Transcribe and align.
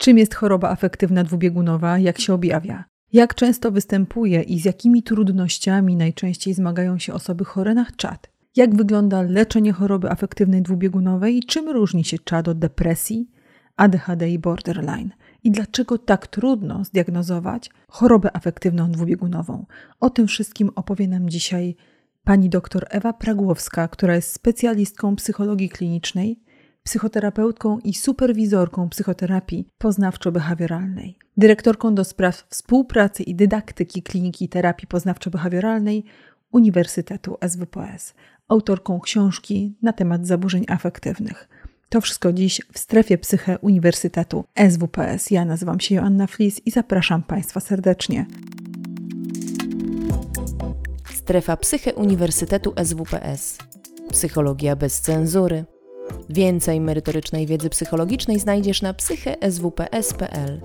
Czym 0.00 0.18
jest 0.18 0.34
choroba 0.34 0.70
afektywna 0.70 1.24
dwubiegunowa, 1.24 1.98
jak 1.98 2.20
się 2.20 2.34
objawia? 2.34 2.84
Jak 3.12 3.34
często 3.34 3.72
występuje 3.72 4.42
i 4.42 4.60
z 4.60 4.64
jakimi 4.64 5.02
trudnościami 5.02 5.96
najczęściej 5.96 6.54
zmagają 6.54 6.98
się 6.98 7.12
osoby 7.12 7.44
chore 7.44 7.74
na 7.74 7.86
czad? 7.96 8.30
Jak 8.56 8.74
wygląda 8.74 9.22
leczenie 9.22 9.72
choroby 9.72 10.10
afektywnej 10.10 10.62
dwubiegunowej 10.62 11.36
i 11.36 11.42
czym 11.42 11.68
różni 11.68 12.04
się 12.04 12.18
czad 12.18 12.48
od 12.48 12.58
depresji, 12.58 13.30
ADHD 13.76 14.30
i 14.30 14.38
borderline? 14.38 15.10
I 15.44 15.50
dlaczego 15.50 15.98
tak 15.98 16.26
trudno 16.26 16.84
zdiagnozować 16.84 17.70
chorobę 17.88 18.36
afektywną 18.36 18.90
dwubiegunową? 18.90 19.66
O 20.00 20.10
tym 20.10 20.26
wszystkim 20.26 20.70
opowie 20.74 21.08
nam 21.08 21.30
dzisiaj 21.30 21.76
pani 22.24 22.48
dr 22.48 22.86
Ewa 22.90 23.12
Pragłowska, 23.12 23.88
która 23.88 24.14
jest 24.14 24.32
specjalistką 24.32 25.16
psychologii 25.16 25.68
klinicznej, 25.68 26.40
psychoterapeutką 26.82 27.78
i 27.78 27.94
superwizorką 27.94 28.88
psychoterapii 28.88 29.66
poznawczo-behawioralnej, 29.78 31.14
dyrektorką 31.36 31.94
do 31.94 32.04
spraw 32.04 32.46
współpracy 32.48 33.22
i 33.22 33.34
dydaktyki 33.34 34.02
Kliniki 34.02 34.48
Terapii 34.48 34.88
Poznawczo-Behawioralnej 34.88 36.02
Uniwersytetu 36.52 37.36
SWPS, 37.48 38.14
autorką 38.48 39.00
książki 39.00 39.76
na 39.82 39.92
temat 39.92 40.26
zaburzeń 40.26 40.64
afektywnych. 40.68 41.48
To 41.88 42.00
wszystko 42.00 42.32
dziś 42.32 42.60
w 42.72 42.78
strefie 42.78 43.18
psyche 43.18 43.58
Uniwersytetu 43.58 44.44
SWPS. 44.70 45.30
Ja 45.30 45.44
nazywam 45.44 45.80
się 45.80 45.94
Joanna 45.94 46.26
Flis 46.26 46.60
i 46.66 46.70
zapraszam 46.70 47.22
Państwa 47.22 47.60
serdecznie. 47.60 48.26
Strefa 51.14 51.56
psyche 51.56 51.94
Uniwersytetu 51.94 52.74
SWPS. 52.84 53.58
Psychologia 54.10 54.76
bez 54.76 55.00
cenzury. 55.00 55.64
Więcej 56.28 56.80
merytorycznej 56.80 57.46
wiedzy 57.46 57.70
psychologicznej 57.70 58.38
znajdziesz 58.38 58.82
na 58.82 58.94
psycheswps.pl 58.94 60.60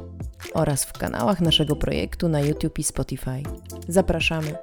oraz 0.53 0.85
w 0.85 0.93
kanałach 0.93 1.41
naszego 1.41 1.75
projektu 1.75 2.29
na 2.29 2.41
YouTube 2.41 2.79
i 2.79 2.83
Spotify. 2.83 3.43
Zapraszamy. 3.87 4.55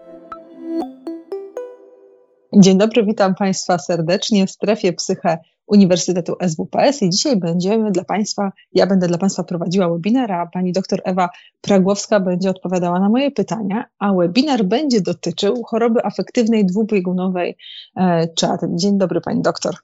Dzień 2.57 2.79
dobry, 2.79 3.05
witam 3.05 3.35
Państwa 3.35 3.79
serdecznie 3.79 4.47
w 4.47 4.51
strefie 4.51 4.93
psyche 4.93 5.39
Uniwersytetu 5.67 6.37
SWPS 6.49 7.03
i 7.03 7.11
dzisiaj 7.11 7.37
będziemy 7.37 7.93
dla 7.93 8.05
Państwa, 8.05 8.53
ja 8.73 8.87
będę 8.87 9.07
dla 9.07 9.19
Państwa 9.19 9.45
prowadziła 9.45 9.89
webinar, 9.89 10.33
a 10.33 10.47
Pani 10.47 10.73
doktor 10.73 11.01
Ewa 11.05 11.29
Pragłowska 11.61 12.21
będzie 12.21 12.51
odpowiadała 12.51 13.01
na 13.01 13.09
moje 13.09 13.31
pytania, 13.31 13.85
a 13.99 14.15
webinar 14.15 14.65
będzie 14.65 15.01
dotyczył 15.01 15.63
choroby 15.65 16.05
afektywnej 16.05 16.67
dwubiegunowej 16.67 17.57
e, 17.97 18.29
czad. 18.29 18.61
Dzień 18.75 18.99
dobry 18.99 19.21
Pani 19.21 19.43
doktor. 19.43 19.75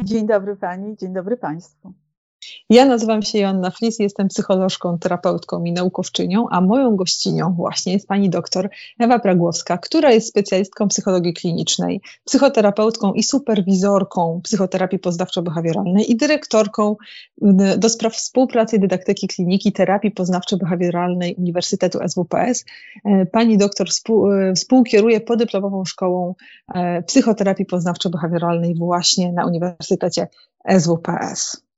Dzień 0.00 0.26
dobry 0.26 0.56
Pani, 0.56 0.96
dzień 0.96 1.12
dobry 1.12 1.36
Państwu. 1.36 1.92
Ja 2.70 2.84
nazywam 2.84 3.22
się 3.22 3.38
Joanna 3.38 3.70
Flis, 3.70 3.98
jestem 3.98 4.28
psycholożką, 4.28 4.98
terapeutką 4.98 5.64
i 5.64 5.72
naukowczynią, 5.72 6.46
a 6.50 6.60
moją 6.60 6.96
gościnią 6.96 7.54
właśnie 7.56 7.92
jest 7.92 8.08
pani 8.08 8.30
doktor 8.30 8.70
Ewa 8.98 9.18
Pragłowska, 9.18 9.78
która 9.78 10.10
jest 10.10 10.28
specjalistką 10.28 10.88
psychologii 10.88 11.34
klinicznej, 11.34 12.00
psychoterapeutką 12.24 13.12
i 13.12 13.22
superwizorką 13.22 14.40
psychoterapii 14.44 14.98
poznawczo-behawioralnej 14.98 16.04
i 16.08 16.16
dyrektorką 16.16 16.96
do 17.76 17.88
spraw 17.88 18.14
współpracy 18.14 18.78
dydaktyki 18.78 19.28
kliniki 19.28 19.72
terapii 19.72 20.10
poznawczo-behawioralnej 20.10 21.34
Uniwersytetu 21.38 21.98
SWPS. 22.08 22.64
E, 23.04 23.26
pani 23.26 23.58
doktor 23.58 23.86
e, 23.88 24.54
współkieruje 24.54 25.20
podyplomową 25.20 25.84
szkołą 25.84 26.34
e, 26.74 27.02
psychoterapii 27.02 27.66
poznawczo-behawioralnej 27.66 28.78
właśnie 28.78 29.32
na 29.32 29.46
Uniwersytecie 29.46 30.28
SWPS. 30.78 31.71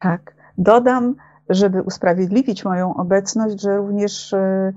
Tak. 0.00 0.34
Dodam, 0.58 1.14
żeby 1.50 1.82
usprawiedliwić 1.82 2.64
moją 2.64 2.94
obecność, 2.94 3.60
że 3.60 3.76
również 3.76 4.32
e, 4.32 4.72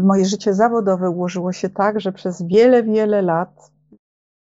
moje 0.00 0.24
życie 0.24 0.54
zawodowe 0.54 1.10
ułożyło 1.10 1.52
się 1.52 1.70
tak, 1.70 2.00
że 2.00 2.12
przez 2.12 2.42
wiele, 2.42 2.82
wiele 2.82 3.22
lat, 3.22 3.70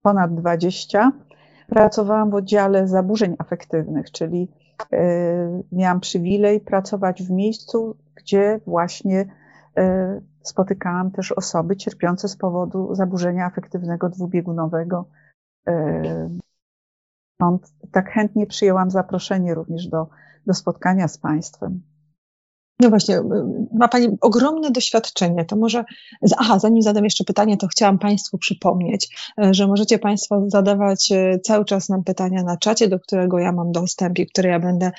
ponad 0.02 0.36
20, 0.36 1.12
pracowałam 1.68 2.30
w 2.30 2.36
oddziale 2.36 2.88
zaburzeń 2.88 3.36
afektywnych, 3.38 4.12
czyli 4.12 4.52
e, 4.94 5.62
miałam 5.72 6.00
przywilej 6.00 6.60
pracować 6.60 7.24
w 7.24 7.32
miejscu, 7.32 7.98
gdzie 8.16 8.60
właśnie 8.68 9.26
e, 9.78 10.22
spotykałam 10.42 11.12
też 11.12 11.32
osoby 11.32 11.76
cierpiące 11.76 12.28
z 12.28 12.38
powodu 12.38 12.96
zaburzenia 12.96 13.46
afektywnego 13.46 14.10
dwubiegunowego. 14.10 15.06
Stąd 17.36 17.74
tak 17.92 18.12
chętnie 18.12 18.48
przyjęłam 18.48 18.92
zaproszenie 18.92 19.54
również 19.54 19.88
do, 19.88 20.08
do 20.46 20.54
spotkania 20.54 21.08
z 21.08 21.18
Państwem. 21.18 21.82
No 22.80 22.90
właśnie, 22.90 23.22
ma 23.74 23.88
Pani 23.88 24.08
ogromne 24.22 24.72
doświadczenie. 24.72 25.46
To 25.46 25.56
może, 25.56 25.84
aha, 26.38 26.60
zanim 26.60 26.82
zadam 26.82 27.04
jeszcze 27.04 27.24
pytanie, 27.24 27.58
to 27.58 27.68
chciałam 27.68 28.00
Państwu 28.00 28.38
przypomnieć, 28.38 29.32
e, 29.42 29.54
że 29.54 29.68
możecie 29.68 30.00
Państwo 30.00 30.44
zadawać 30.48 31.12
e, 31.12 31.40
cały 31.40 31.66
czas 31.66 31.90
nam 31.90 32.04
pytania 32.04 32.44
na 32.44 32.58
czacie, 32.58 32.88
do 32.88 33.00
którego 33.00 33.40
ja 33.40 33.52
mam 33.52 33.72
dostęp 33.72 34.20
i 34.20 34.28
które 34.28 34.50
ja 34.50 34.60
będę 34.60 34.92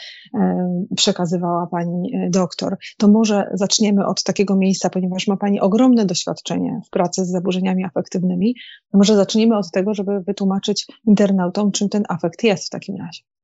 przekazywała 0.96 1.66
Pani 1.66 2.12
doktor. 2.30 2.76
To 2.98 3.08
może 3.08 3.50
zaczniemy 3.54 4.06
od 4.06 4.22
takiego 4.22 4.56
miejsca, 4.56 4.90
ponieważ 4.90 5.26
ma 5.26 5.36
Pani 5.36 5.60
ogromne 5.60 6.06
doświadczenie 6.06 6.80
w 6.86 6.90
pracy 6.90 7.24
z 7.24 7.28
zaburzeniami 7.30 7.84
afektywnymi. 7.84 8.54
Może 8.92 9.16
zaczniemy 9.16 9.58
od 9.58 9.70
tego, 9.70 9.94
żeby 9.94 10.20
wytłumaczyć 10.20 10.86
internautom, 11.06 11.72
czym 11.72 11.88
ten 11.88 12.04
afekt 12.08 12.44
jest 12.44 12.66
w 12.66 12.70
takim 12.70 12.96
razie. 12.96 13.35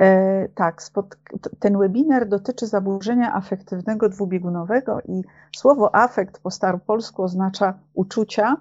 E, 0.00 0.48
tak, 0.54 0.82
ten 1.58 1.78
webinar 1.78 2.28
dotyczy 2.28 2.66
zaburzenia 2.66 3.34
afektywnego 3.34 4.08
dwubiegunowego 4.08 5.00
i 5.00 5.22
słowo 5.56 5.94
afekt 5.94 6.38
po 6.38 6.50
staropolsku 6.50 7.22
oznacza 7.22 7.78
uczucia, 7.94 8.56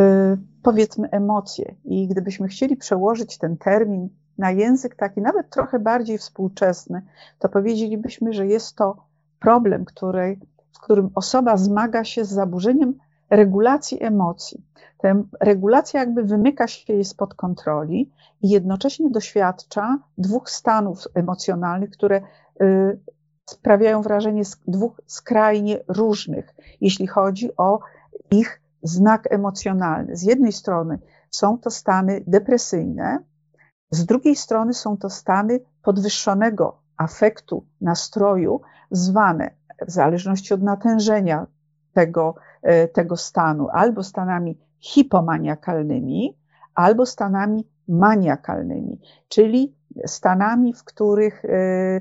e, 0.00 0.36
powiedzmy 0.62 1.10
emocje. 1.10 1.74
I 1.84 2.08
gdybyśmy 2.08 2.48
chcieli 2.48 2.76
przełożyć 2.76 3.38
ten 3.38 3.56
termin 3.56 4.08
na 4.38 4.50
język 4.50 4.94
taki 4.94 5.20
nawet 5.20 5.50
trochę 5.50 5.78
bardziej 5.78 6.18
współczesny, 6.18 7.02
to 7.38 7.48
powiedzielibyśmy, 7.48 8.32
że 8.32 8.46
jest 8.46 8.76
to 8.76 9.06
problem, 9.40 9.84
który, 9.84 10.38
w 10.72 10.80
którym 10.80 11.10
osoba 11.14 11.56
zmaga 11.56 12.04
się 12.04 12.24
z 12.24 12.28
zaburzeniem 12.28 12.94
regulacji 13.30 14.02
emocji. 14.02 14.64
Ta 14.98 15.14
regulacja 15.40 16.00
jakby 16.00 16.22
wymyka 16.22 16.66
się 16.66 16.92
jej 16.92 17.04
spod 17.04 17.34
kontroli 17.34 18.10
i 18.42 18.50
jednocześnie 18.50 19.10
doświadcza 19.10 19.98
dwóch 20.18 20.50
stanów 20.50 20.98
emocjonalnych, 21.14 21.90
które 21.90 22.20
y, 22.60 23.00
sprawiają 23.50 24.02
wrażenie 24.02 24.42
dwóch 24.66 25.00
skrajnie 25.06 25.84
różnych, 25.88 26.54
jeśli 26.80 27.06
chodzi 27.06 27.56
o 27.56 27.80
ich 28.30 28.60
znak 28.82 29.32
emocjonalny. 29.32 30.16
Z 30.16 30.22
jednej 30.22 30.52
strony 30.52 30.98
są 31.30 31.58
to 31.58 31.70
stany 31.70 32.24
depresyjne, 32.26 33.18
z 33.90 34.06
drugiej 34.06 34.36
strony 34.36 34.74
są 34.74 34.96
to 34.96 35.10
stany 35.10 35.60
podwyższonego 35.82 36.78
afektu, 36.96 37.66
nastroju, 37.80 38.60
zwane 38.90 39.50
w 39.86 39.90
zależności 39.90 40.54
od 40.54 40.62
natężenia 40.62 41.46
tego, 41.92 42.34
tego 42.92 43.16
stanu 43.16 43.68
albo 43.72 44.02
stanami 44.02 44.58
hipomaniakalnymi, 44.78 46.36
albo 46.74 47.06
stanami 47.06 47.66
maniakalnymi, 47.88 49.00
czyli 49.28 49.74
stanami, 50.06 50.72
w 50.72 50.84
których 50.84 51.44
e, 51.44 52.00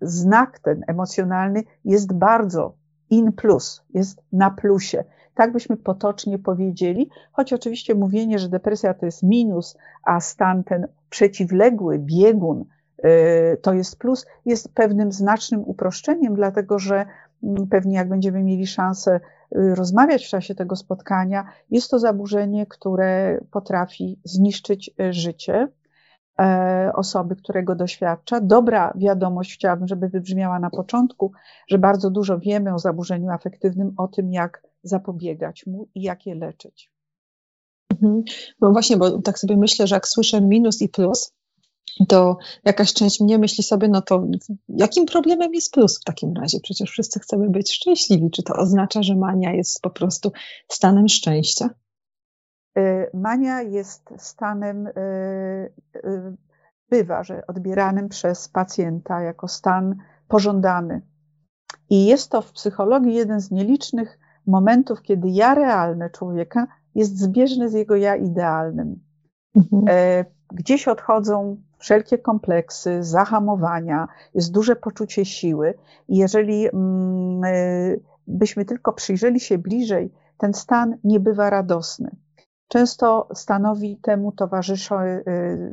znak 0.00 0.58
ten 0.58 0.84
emocjonalny 0.86 1.62
jest 1.84 2.12
bardzo 2.12 2.74
in 3.10 3.32
plus, 3.32 3.82
jest 3.94 4.22
na 4.32 4.50
plusie. 4.50 5.04
Tak 5.34 5.52
byśmy 5.52 5.76
potocznie 5.76 6.38
powiedzieli, 6.38 7.10
choć 7.32 7.52
oczywiście 7.52 7.94
mówienie, 7.94 8.38
że 8.38 8.48
depresja 8.48 8.94
to 8.94 9.06
jest 9.06 9.22
minus, 9.22 9.76
a 10.04 10.20
stan 10.20 10.64
ten 10.64 10.86
przeciwległy, 11.10 11.98
biegun 11.98 12.64
e, 12.98 13.56
to 13.56 13.72
jest 13.72 13.98
plus, 13.98 14.26
jest 14.44 14.74
pewnym 14.74 15.12
znacznym 15.12 15.62
uproszczeniem, 15.66 16.34
dlatego 16.34 16.78
że 16.78 17.06
mm, 17.42 17.66
pewnie 17.66 17.96
jak 17.96 18.08
będziemy 18.08 18.42
mieli 18.42 18.66
szansę 18.66 19.20
rozmawiać 19.54 20.26
w 20.26 20.28
czasie 20.28 20.54
tego 20.54 20.76
spotkania, 20.76 21.44
jest 21.70 21.90
to 21.90 21.98
zaburzenie, 21.98 22.66
które 22.66 23.40
potrafi 23.50 24.20
zniszczyć 24.24 24.90
y, 25.00 25.12
życie 25.12 25.68
e, 26.40 26.90
osoby, 26.94 27.36
którego 27.36 27.74
doświadcza. 27.74 28.40
Dobra 28.40 28.92
wiadomość 28.96 29.54
chciałabym, 29.54 29.88
żeby 29.88 30.08
wybrzmiała 30.08 30.58
na 30.58 30.70
początku, 30.70 31.32
że 31.68 31.78
bardzo 31.78 32.10
dużo 32.10 32.38
wiemy 32.38 32.74
o 32.74 32.78
zaburzeniu 32.78 33.30
afektywnym, 33.30 33.94
o 33.96 34.08
tym, 34.08 34.32
jak 34.32 34.62
zapobiegać 34.82 35.66
mu 35.66 35.88
i 35.94 36.02
jak 36.02 36.26
je 36.26 36.34
leczyć. 36.34 36.90
Mhm. 37.92 38.22
No 38.60 38.72
właśnie, 38.72 38.96
bo 38.96 39.22
tak 39.22 39.38
sobie 39.38 39.56
myślę, 39.56 39.86
że 39.86 39.96
jak 39.96 40.08
słyszę 40.08 40.40
minus 40.40 40.82
i 40.82 40.88
plus, 40.88 41.32
to 42.08 42.36
jakaś 42.64 42.92
część 42.92 43.20
mnie 43.20 43.38
myśli 43.38 43.64
sobie, 43.64 43.88
no 43.88 44.02
to 44.02 44.26
jakim 44.68 45.06
problemem 45.06 45.54
jest 45.54 45.72
plus 45.72 46.00
w 46.00 46.04
takim 46.04 46.34
razie? 46.40 46.60
Przecież 46.60 46.90
wszyscy 46.90 47.20
chcemy 47.20 47.50
być 47.50 47.72
szczęśliwi. 47.72 48.30
Czy 48.30 48.42
to 48.42 48.54
oznacza, 48.54 49.02
że 49.02 49.16
mania 49.16 49.52
jest 49.52 49.80
po 49.82 49.90
prostu 49.90 50.32
stanem 50.68 51.08
szczęścia? 51.08 51.70
Y, 52.78 53.10
mania 53.14 53.62
jest 53.62 54.14
stanem 54.18 54.86
y, 54.86 54.92
y, 55.96 56.36
bywa, 56.88 57.24
że 57.24 57.46
odbieranym 57.46 58.08
przez 58.08 58.48
pacjenta 58.48 59.20
jako 59.20 59.48
stan 59.48 59.96
pożądany. 60.28 61.02
I 61.90 62.06
jest 62.06 62.30
to 62.30 62.42
w 62.42 62.52
psychologii 62.52 63.14
jeden 63.14 63.40
z 63.40 63.50
nielicznych 63.50 64.18
momentów, 64.46 65.02
kiedy 65.02 65.28
ja 65.28 65.54
realne 65.54 66.10
człowieka 66.10 66.66
jest 66.94 67.18
zbieżny 67.18 67.68
z 67.68 67.72
jego 67.72 67.96
ja 67.96 68.16
idealnym. 68.16 69.00
Mhm. 69.56 69.84
Gdzieś 70.52 70.88
odchodzą 70.88 71.56
wszelkie 71.82 72.18
kompleksy, 72.18 73.04
zahamowania, 73.04 74.08
jest 74.34 74.52
duże 74.52 74.76
poczucie 74.76 75.24
siły. 75.24 75.74
I 76.08 76.16
jeżeli 76.16 76.68
mm, 76.68 77.44
e, 77.44 77.50
byśmy 78.26 78.64
tylko 78.64 78.92
przyjrzeli 78.92 79.40
się 79.40 79.58
bliżej, 79.58 80.12
ten 80.38 80.54
stan 80.54 80.98
nie 81.04 81.20
bywa 81.20 81.50
radosny. 81.50 82.16
Często 82.68 83.28
stanowi 83.34 83.96
temu 83.96 84.32
towarzyszy 84.32 84.94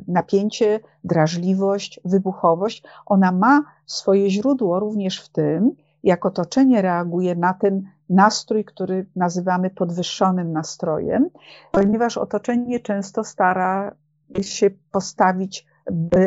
napięcie, 0.08 0.80
drażliwość, 1.04 2.00
wybuchowość. 2.04 2.82
Ona 3.06 3.32
ma 3.32 3.62
swoje 3.86 4.30
źródło 4.30 4.80
również 4.80 5.24
w 5.24 5.28
tym, 5.28 5.70
jak 6.02 6.26
otoczenie 6.26 6.82
reaguje 6.82 7.34
na 7.34 7.54
ten 7.54 7.82
nastrój, 8.08 8.64
który 8.64 9.06
nazywamy 9.16 9.70
podwyższonym 9.70 10.52
nastrojem, 10.52 11.30
ponieważ 11.72 12.18
otoczenie 12.18 12.80
często 12.80 13.24
stara 13.24 13.94
się 14.40 14.70
postawić 14.90 15.66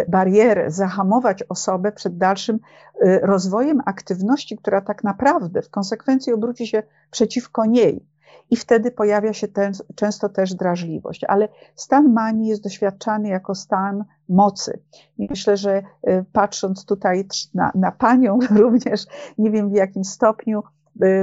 barierę, 0.08 0.72
zahamować 0.72 1.44
osobę 1.44 1.92
przed 1.92 2.18
dalszym 2.18 2.60
y, 3.06 3.20
rozwojem 3.24 3.82
aktywności, 3.86 4.58
która 4.58 4.82
tak 4.82 5.04
naprawdę 5.04 5.62
w 5.62 5.70
konsekwencji 5.70 6.34
obróci 6.34 6.68
się 6.68 6.84
przeciwko 7.12 7.66
niej. 7.66 8.06
I 8.50 8.56
wtedy 8.56 8.92
pojawia 8.92 9.34
się 9.34 9.48
ten, 9.48 9.74
często 9.96 10.30
też 10.30 10.54
drażliwość. 10.54 11.24
Ale 11.24 11.50
stan 11.76 12.14
manii 12.14 12.48
jest 12.48 12.64
doświadczany 12.64 13.28
jako 13.28 13.56
stan 13.56 14.06
mocy. 14.30 14.80
I 15.18 15.28
myślę, 15.30 15.58
że 15.58 15.84
y, 16.08 16.26
patrząc 16.34 16.86
tutaj 16.86 17.26
na, 17.54 17.72
na 17.76 17.92
panią, 17.92 18.40
również 18.66 19.06
nie 19.38 19.52
wiem 19.52 19.70
w 19.70 19.74
jakim 19.74 20.04
stopniu 20.04 20.64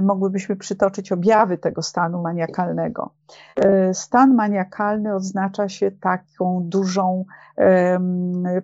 mogłybyśmy 0.03 0.57
przytoczyć 0.57 1.13
objawy 1.13 1.59
tego 1.59 1.83
stanu 1.83 2.23
maniakalnego. 2.23 3.11
Y, 3.91 3.95
stan 3.95 4.35
maniakalny 4.35 5.15
oznacza 5.15 5.69
się 5.69 5.91
taką 5.91 6.63
dużą 6.65 7.25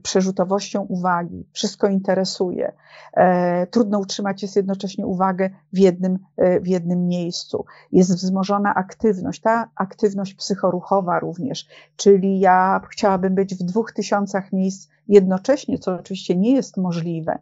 przerzutowością 0.02 0.82
uwagi. 0.82 1.46
Wszystko 1.52 1.88
interesuje. 1.88 2.72
E, 3.16 3.66
trudno 3.66 3.98
utrzymać 3.98 4.42
jest 4.42 4.56
jednocześnie 4.56 5.06
uwagę 5.06 5.50
w 5.72 5.78
jednym, 5.78 6.18
e, 6.36 6.60
w 6.60 6.66
jednym 6.66 7.08
miejscu. 7.08 7.64
Jest 7.92 8.14
wzmożona 8.14 8.74
aktywność, 8.74 9.40
ta 9.40 9.70
aktywność 9.76 10.34
psychoruchowa 10.34 11.18
również, 11.18 11.66
czyli 11.96 12.40
ja 12.40 12.80
chciałabym 12.90 13.34
być 13.34 13.54
w 13.54 13.62
dwóch 13.62 13.92
tysiącach 13.92 14.52
miejsc 14.52 14.88
jednocześnie, 15.08 15.78
co 15.78 15.94
oczywiście 15.94 16.36
nie 16.36 16.54
jest 16.54 16.76
możliwe. 16.76 17.38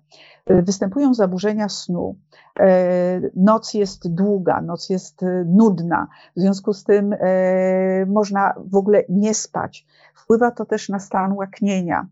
E, 0.47 0.63
występują 0.63 1.15
zaburzenia 1.15 1.69
snu. 1.69 2.17
Noc 3.37 3.75
jest 3.75 4.15
długa, 4.15 4.61
noc 4.61 4.91
jest 4.91 5.25
nudna, 5.47 6.09
w 6.37 6.41
związku 6.41 6.73
z 6.73 6.85
tym 6.85 7.15
można 8.07 8.55
w 8.57 8.77
ogóle 8.77 9.05
nie 9.09 9.35
spać. 9.35 9.87
Wpływa 10.15 10.51
to 10.51 10.65
też 10.65 10.89
na 10.89 10.99
stan 10.99 11.33
łaknienia 11.33 12.07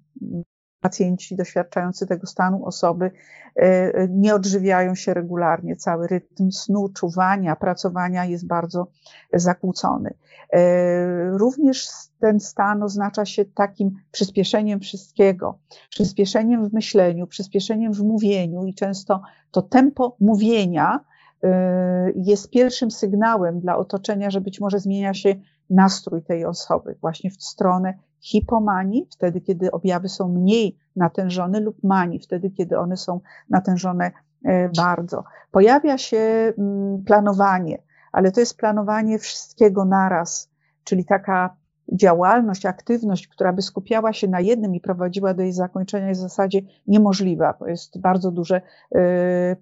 pacjenci 0.83 1.37
doświadczający 1.37 2.07
tego 2.07 2.27
stanu, 2.27 2.65
osoby 2.65 3.11
e, 3.57 4.09
nie 4.09 4.35
odżywiają 4.35 4.95
się 4.95 5.15
regularnie. 5.15 5.77
Cały 5.77 6.07
rytm 6.07 6.51
snu, 6.51 6.89
czuwania, 6.89 7.57
pracowania 7.57 8.25
jest 8.25 8.47
bardzo 8.47 8.87
zakłócony. 9.33 10.15
E, 10.53 11.31
również 11.31 11.89
ten 12.21 12.41
stan 12.41 12.83
oznacza 12.83 13.25
się 13.25 13.45
takim 13.45 13.91
przyspieszeniem 14.11 14.81
wszystkiego, 14.81 15.59
przyspieszeniem 15.91 16.69
w 16.69 16.73
myśleniu, 16.73 17.27
przyspieszeniem 17.27 17.93
w 17.93 18.03
mówieniu 18.03 18.65
i 18.65 18.75
często 18.75 19.23
to 19.51 19.63
tempo 19.63 20.17
mówienia 20.21 21.01
e, 21.43 22.13
jest 22.17 22.51
pierwszym 22.51 22.91
sygnałem 22.91 23.61
dla 23.61 23.77
otoczenia, 23.77 24.31
że 24.31 24.41
być 24.41 24.61
może 24.61 24.79
zmienia 24.79 25.15
się 25.15 25.35
nastrój 25.71 26.23
tej 26.23 26.45
osoby 26.45 26.97
właśnie 27.01 27.31
w 27.31 27.43
stronę 27.43 27.95
hipomanii, 28.23 29.09
wtedy 29.11 29.41
kiedy 29.41 29.71
objawy 29.71 30.09
są 30.09 30.29
mniej 30.29 30.79
natężone, 30.97 31.61
lub 31.61 31.85
manii, 31.85 32.19
wtedy 32.19 32.51
kiedy 32.51 32.79
one 32.79 32.97
są 32.97 33.21
natężone 33.51 34.11
e, 34.45 34.69
bardzo. 34.69 35.25
Pojawia 35.51 35.99
się 35.99 36.53
mm, 36.59 37.05
planowanie, 37.05 37.83
ale 38.13 38.33
to 38.33 38.41
jest 38.41 38.57
planowanie 38.57 39.19
wszystkiego 39.19 39.85
naraz, 39.85 40.51
czyli 40.85 41.05
taka 41.05 41.57
działalność, 41.93 42.67
aktywność, 42.67 43.29
która 43.29 43.53
by 43.53 43.63
skupiała 43.63 44.13
się 44.13 44.29
na 44.29 44.41
jednym 44.41 44.75
i 44.75 44.81
prowadziła 44.81 45.35
do 45.35 45.43
jej 45.43 45.53
zakończenia, 45.53 46.09
jest 46.09 46.21
w 46.21 46.23
zasadzie 46.23 46.61
niemożliwa, 46.87 47.55
bo 47.61 47.67
jest 47.67 48.01
bardzo 48.01 48.31
duże 48.31 48.61
y, 48.95 49.01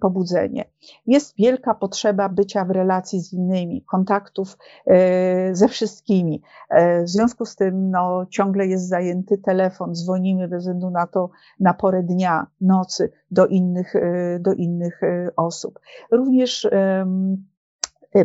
pobudzenie. 0.00 0.64
Jest 1.06 1.34
wielka 1.38 1.74
potrzeba 1.74 2.28
bycia 2.28 2.64
w 2.64 2.70
relacji 2.70 3.20
z 3.20 3.32
innymi, 3.32 3.82
kontaktów 3.82 4.58
y, 4.86 4.90
ze 5.52 5.68
wszystkimi. 5.68 6.42
Y, 6.72 7.04
w 7.04 7.08
związku 7.08 7.44
z 7.44 7.56
tym 7.56 7.90
no, 7.90 8.26
ciągle 8.30 8.66
jest 8.66 8.88
zajęty 8.88 9.38
telefon, 9.38 9.94
dzwonimy 9.94 10.48
bez 10.48 10.62
względu 10.62 10.90
na 10.90 11.06
to 11.06 11.30
na 11.60 11.74
porę 11.74 12.02
dnia, 12.02 12.46
nocy 12.60 13.12
do 13.30 13.46
innych, 13.46 13.94
do 14.40 14.52
innych 14.52 15.00
osób. 15.36 15.80
Również 16.10 16.68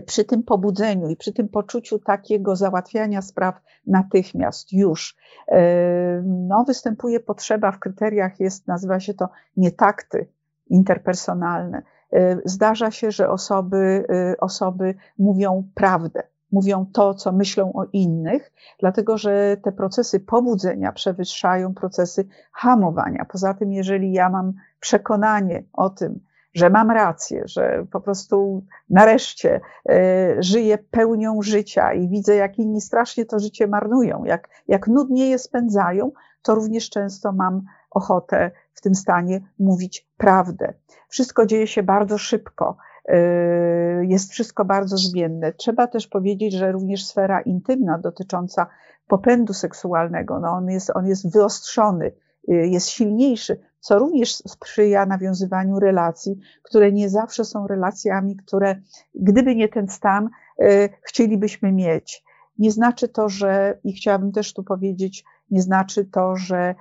przy 0.05 0.25
tym 0.25 0.43
pobudzeniu 0.43 1.09
i 1.09 1.15
przy 1.15 1.33
tym 1.33 1.49
poczuciu 1.49 1.99
takiego 1.99 2.55
załatwiania 2.55 3.21
spraw 3.21 3.61
natychmiast, 3.87 4.73
już, 4.73 5.17
e, 5.47 6.21
no, 6.25 6.63
występuje 6.63 7.19
potrzeba 7.19 7.71
w 7.71 7.79
kryteriach, 7.79 8.39
jest, 8.39 8.67
nazywa 8.67 8.99
się 8.99 9.13
to 9.13 9.29
nietakty 9.57 10.27
interpersonalne. 10.67 11.81
E, 12.13 12.37
zdarza 12.45 12.91
się, 12.91 13.11
że 13.11 13.29
osoby, 13.29 14.05
osoby 14.39 14.95
mówią 15.17 15.67
prawdę, 15.75 16.23
mówią 16.51 16.85
to, 16.93 17.13
co 17.13 17.31
myślą 17.31 17.73
o 17.73 17.85
innych, 17.93 18.51
dlatego 18.79 19.17
że 19.17 19.57
te 19.63 19.71
procesy 19.71 20.19
pobudzenia 20.19 20.91
przewyższają 20.91 21.73
procesy 21.73 22.27
hamowania. 22.51 23.25
Poza 23.25 23.53
tym, 23.53 23.73
jeżeli 23.73 24.13
ja 24.13 24.29
mam 24.29 24.53
przekonanie 24.79 25.63
o 25.73 25.89
tym, 25.89 26.19
że 26.56 26.69
mam 26.69 26.92
rację, 26.92 27.44
że 27.46 27.86
po 27.92 28.02
prostu 28.02 28.63
nareszcie 28.90 29.62
y, 29.90 29.94
żyję 30.40 30.78
pełnią 30.78 31.42
życia 31.42 31.94
i 31.94 32.10
widzę, 32.10 32.36
jak 32.36 32.60
inni 32.60 32.81
strasznie 32.81 33.25
to 33.25 33.40
życie 33.40 33.68
marnują, 33.68 34.25
jak, 34.25 34.50
jak 34.68 34.88
nudnie 34.88 35.30
je 35.30 35.40
spędzają, 35.40 36.12
to 36.42 36.56
również 36.56 36.90
często 36.90 37.31
mam 37.31 37.62
ochotę 37.92 38.52
w 38.74 38.81
tym 38.81 38.96
stanie 38.96 39.42
mówić 39.60 40.07
prawdę. 40.18 40.74
Wszystko 41.10 41.45
dzieje 41.45 41.68
się 41.68 41.83
bardzo 41.83 42.18
szybko. 42.18 42.78
Y, 43.09 44.06
jest 44.06 44.31
wszystko 44.31 44.66
bardzo 44.66 44.97
zmienne. 44.97 45.54
Trzeba 45.54 45.88
też 45.88 46.07
powiedzieć, 46.07 46.54
że 46.54 46.71
również 46.71 47.06
sfera 47.06 47.42
intymna 47.42 47.97
dotycząca 47.97 48.68
popędu 49.07 49.54
seksualnego, 49.54 50.40
no 50.40 50.50
on, 50.50 50.69
jest, 50.69 50.92
on 50.95 51.07
jest 51.07 51.33
wyostrzony, 51.33 52.12
jest 52.47 52.90
silniejszy 52.90 53.59
co 53.85 53.99
również 53.99 54.35
sprzyja 54.35 55.06
nawiązywaniu 55.06 55.80
relacji, 55.80 56.40
które 56.64 56.92
nie 56.92 57.09
zawsze 57.09 57.45
są 57.45 57.68
relacjami, 57.68 58.35
które 58.35 58.81
gdyby 59.16 59.56
nie 59.56 59.68
ten 59.69 59.87
stan, 59.87 60.30
y, 60.61 60.90
chcielibyśmy 61.02 61.71
mieć. 61.71 62.23
Nie 62.57 62.71
znaczy 62.71 63.07
to, 63.07 63.30
że, 63.30 63.80
i 63.83 63.94
chciałabym 63.94 64.31
też 64.31 64.54
tu 64.54 64.64
powiedzieć, 64.64 65.25
nie 65.52 65.61
znaczy 65.61 66.06
to, 66.06 66.35
że 66.35 66.75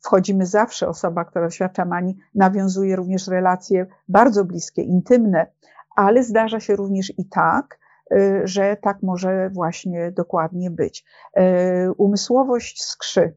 wchodzimy 0.00 0.46
zawsze, 0.46 0.88
osoba, 0.88 1.24
która 1.24 1.44
doświadcza 1.44 1.84
manii, 1.84 2.16
nawiązuje 2.34 2.96
również 2.96 3.28
relacje 3.28 3.86
bardzo 4.08 4.44
bliskie, 4.44 4.82
intymne, 4.82 5.46
ale 5.96 6.24
zdarza 6.24 6.60
się 6.60 6.76
również 6.76 7.18
i 7.18 7.28
tak, 7.28 7.78
y, 8.12 8.42
że 8.44 8.76
tak 8.76 9.02
może 9.02 9.50
właśnie 9.50 10.12
dokładnie 10.12 10.70
być. 10.70 11.04
Y, 11.38 11.92
umysłowość 11.92 12.82
skrzy. 12.82 13.34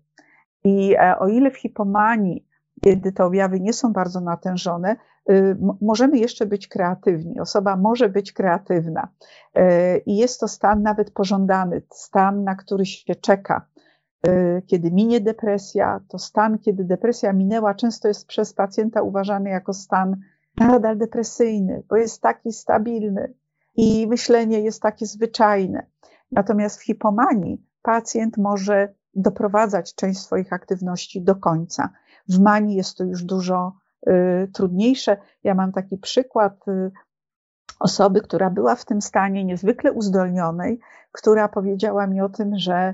I 0.64 0.96
e, 1.00 1.20
o 1.20 1.28
ile 1.28 1.52
w 1.52 1.58
hipomanii 1.58 2.48
kiedy 2.84 3.12
te 3.12 3.26
objawy 3.26 3.60
nie 3.60 3.74
są 3.74 3.94
bardzo 3.94 4.22
natężone, 4.22 4.96
y, 5.32 5.58
możemy 5.82 6.18
jeszcze 6.18 6.46
być 6.46 6.68
kreatywni. 6.68 7.40
Osoba 7.40 7.76
może 7.76 8.10
być 8.10 8.34
kreatywna. 8.34 9.08
Y, 9.58 9.62
I 10.06 10.18
jest 10.18 10.40
to 10.40 10.48
stan 10.48 10.82
nawet 10.82 11.12
pożądany, 11.12 11.82
stan, 11.90 12.44
na 12.44 12.56
który 12.56 12.86
się 12.86 13.16
czeka. 13.16 13.66
Y, 14.28 14.62
kiedy 14.68 14.92
minie 14.92 15.22
depresja, 15.22 16.00
to 16.08 16.20
stan, 16.20 16.60
kiedy 16.60 16.84
depresja 16.84 17.34
minęła, 17.34 17.74
często 17.74 18.08
jest 18.08 18.28
przez 18.28 18.54
pacjenta 18.54 19.02
uważany 19.02 19.50
jako 19.50 19.74
stan 19.74 20.18
nadal 20.58 20.98
depresyjny, 20.98 21.84
bo 21.90 21.96
jest 21.96 22.22
taki 22.22 22.52
stabilny 22.52 23.34
i 23.76 24.08
myślenie 24.08 24.60
jest 24.60 24.82
takie 24.82 25.06
zwyczajne. 25.06 25.86
Natomiast 26.32 26.80
w 26.80 26.84
hipomanii 26.84 27.66
pacjent 27.82 28.38
może 28.38 28.94
doprowadzać 29.16 29.96
część 29.96 30.20
swoich 30.20 30.54
aktywności 30.54 31.22
do 31.22 31.36
końca. 31.36 31.90
W 32.30 32.40
Mani 32.40 32.76
jest 32.76 32.98
to 32.98 33.04
już 33.04 33.24
dużo 33.24 33.74
y, 34.08 34.52
trudniejsze. 34.54 35.18
Ja 35.44 35.56
mam 35.56 35.72
taki 35.72 35.98
przykład 35.98 36.68
y, 36.68 36.92
osoby, 37.80 38.22
która 38.22 38.50
była 38.50 38.76
w 38.76 38.86
tym 38.86 39.02
stanie 39.02 39.46
niezwykle 39.46 39.92
uzdolnionej, 39.92 40.80
która 41.12 41.48
powiedziała 41.48 42.08
mi 42.08 42.22
o 42.22 42.30
tym, 42.30 42.58
że 42.58 42.94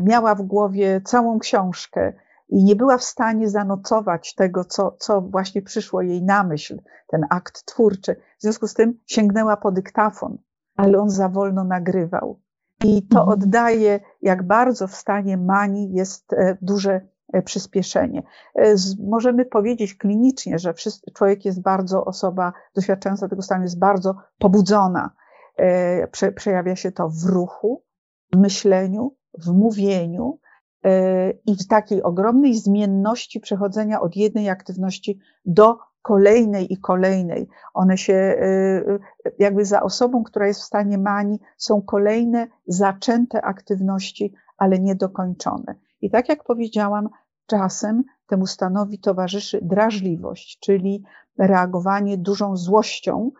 miała 0.00 0.34
w 0.34 0.42
głowie 0.42 1.00
całą 1.04 1.38
książkę 1.38 2.12
i 2.48 2.64
nie 2.64 2.76
była 2.76 2.98
w 2.98 3.04
stanie 3.04 3.48
zanocować 3.48 4.34
tego, 4.34 4.64
co, 4.64 4.96
co 4.98 5.20
właśnie 5.20 5.62
przyszło 5.62 6.02
jej 6.02 6.22
na 6.22 6.44
myśl, 6.44 6.78
ten 7.06 7.26
akt 7.30 7.64
twórczy. 7.64 8.16
W 8.38 8.42
związku 8.42 8.68
z 8.68 8.74
tym 8.74 9.00
sięgnęła 9.06 9.56
po 9.56 9.72
dyktafon, 9.72 10.38
ale 10.76 10.98
on 10.98 11.10
za 11.10 11.28
wolno 11.28 11.64
nagrywał. 11.64 12.40
I 12.84 13.02
to 13.02 13.20
mhm. 13.20 13.28
oddaje, 13.28 14.00
jak 14.22 14.46
bardzo 14.46 14.86
w 14.86 14.94
stanie 14.94 15.36
manii 15.36 15.92
jest 15.92 16.32
e, 16.32 16.56
duże 16.62 17.00
e, 17.32 17.42
przyspieszenie. 17.42 18.22
E, 18.54 18.74
możemy 18.98 19.44
powiedzieć 19.44 19.94
klinicznie, 19.94 20.58
że 20.58 20.74
człowiek 21.14 21.44
jest 21.44 21.62
bardzo, 21.62 22.04
osoba 22.04 22.52
doświadczająca 22.74 23.28
tego 23.28 23.42
stanu 23.42 23.62
jest 23.62 23.78
bardzo 23.78 24.14
pobudzona. 24.38 25.10
Przejawia 26.34 26.76
się 26.76 26.92
to 26.92 27.08
w 27.08 27.24
ruchu, 27.24 27.84
w 28.32 28.36
myśleniu, 28.36 29.16
w 29.38 29.52
mówieniu, 29.52 30.38
i 31.46 31.56
w 31.56 31.66
takiej 31.66 32.02
ogromnej 32.02 32.54
zmienności 32.54 33.40
przechodzenia 33.40 34.00
od 34.00 34.16
jednej 34.16 34.48
aktywności 34.48 35.18
do 35.44 35.78
kolejnej 36.02 36.72
i 36.72 36.76
kolejnej. 36.76 37.48
One 37.74 37.98
się, 37.98 38.14
y, 38.14 39.00
y, 39.26 39.32
jakby 39.38 39.64
za 39.64 39.82
osobą, 39.82 40.24
która 40.24 40.46
jest 40.46 40.60
w 40.60 40.64
stanie 40.64 40.98
manii, 40.98 41.40
są 41.56 41.82
kolejne 41.82 42.46
zaczęte 42.66 43.42
aktywności, 43.42 44.34
ale 44.58 44.78
niedokończone. 44.78 45.74
I 46.00 46.10
tak 46.10 46.28
jak 46.28 46.44
powiedziałam, 46.44 47.08
czasem 47.46 48.04
temu 48.26 48.46
stanowi 48.46 48.98
towarzyszy 48.98 49.60
drażliwość, 49.62 50.58
czyli 50.60 51.04
reagowanie 51.38 52.18
dużą 52.18 52.56
złością, 52.56 53.30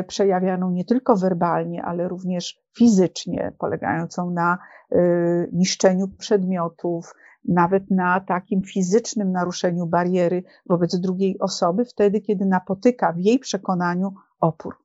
y, 0.00 0.04
przejawianą 0.04 0.70
nie 0.70 0.84
tylko 0.84 1.16
werbalnie, 1.16 1.82
ale 1.82 2.08
również 2.08 2.62
fizycznie, 2.76 3.52
polegającą 3.58 4.30
na 4.30 4.58
niszczeniu 5.52 6.08
przedmiotów, 6.08 7.12
nawet 7.48 7.90
na 7.90 8.20
takim 8.20 8.62
fizycznym 8.62 9.32
naruszeniu 9.32 9.86
bariery 9.86 10.42
wobec 10.66 11.00
drugiej 11.00 11.38
osoby, 11.38 11.84
wtedy, 11.84 12.20
kiedy 12.20 12.44
napotyka 12.44 13.12
w 13.12 13.18
jej 13.18 13.38
przekonaniu 13.38 14.14
opór. 14.40 14.76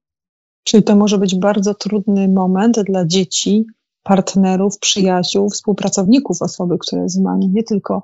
Czyli 0.64 0.84
to 0.84 0.96
może 0.96 1.18
być 1.18 1.36
bardzo 1.36 1.74
trudny 1.74 2.28
moment 2.28 2.80
dla 2.80 3.06
dzieci, 3.06 3.66
partnerów, 4.04 4.80
przyjaciół, 4.80 5.50
współpracowników 5.50 6.42
osoby, 6.42 6.78
która 6.78 7.02
jest 7.02 7.20
w 7.20 7.24
manii, 7.24 7.50
nie 7.50 7.64
tylko 7.64 8.04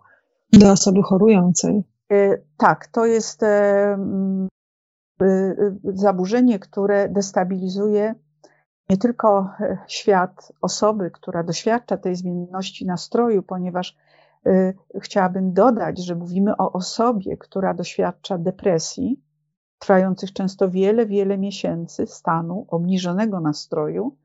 dla 0.51 0.71
osoby 0.71 1.03
chorującej. 1.03 1.83
E, 2.11 2.37
tak, 2.57 2.87
to 2.87 3.05
jest 3.05 3.43
e, 3.43 3.47
e, 5.21 5.55
zaburzenie, 5.83 6.59
które 6.59 7.09
destabilizuje 7.09 8.15
nie 8.89 8.97
tylko 8.97 9.49
świat 9.87 10.51
osoby, 10.61 11.11
która 11.11 11.43
doświadcza 11.43 11.97
tej 11.97 12.15
zmienności 12.15 12.85
nastroju, 12.85 13.43
ponieważ 13.43 13.95
chciałabym 15.01 15.53
dodać, 15.53 16.05
że 16.05 16.15
mówimy 16.15 16.57
o 16.57 16.71
osobie, 16.71 17.37
która 17.37 17.73
doświadcza 17.73 18.37
depresji, 18.37 19.21
trwających 19.79 20.33
często 20.33 20.69
wiele, 20.69 21.05
wiele 21.05 21.37
miesięcy, 21.37 22.07
stanu 22.07 22.65
obniżonego 22.67 23.39
nastroju 23.39 24.17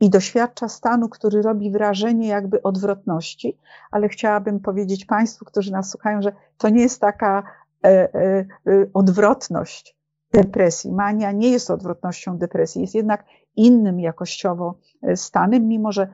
i 0.00 0.10
doświadcza 0.10 0.68
stanu, 0.68 1.08
który 1.08 1.42
robi 1.42 1.70
wrażenie 1.70 2.28
jakby 2.28 2.62
odwrotności, 2.62 3.58
ale 3.90 4.08
chciałabym 4.08 4.60
powiedzieć 4.60 5.04
Państwu, 5.04 5.44
którzy 5.44 5.72
nas 5.72 5.90
słuchają, 5.90 6.22
że 6.22 6.32
to 6.58 6.68
nie 6.68 6.82
jest 6.82 7.00
taka 7.00 7.42
e, 7.84 7.88
e, 7.88 8.20
e, 8.20 8.46
odwrotność 8.94 9.96
depresji. 10.32 10.92
Mania 10.92 11.32
nie 11.32 11.50
jest 11.50 11.70
odwrotnością 11.70 12.38
depresji, 12.38 12.80
jest 12.80 12.94
jednak 12.94 13.24
innym 13.56 14.00
jakościowo 14.00 14.78
stanem, 15.14 15.68
mimo 15.68 15.92
że 15.92 16.08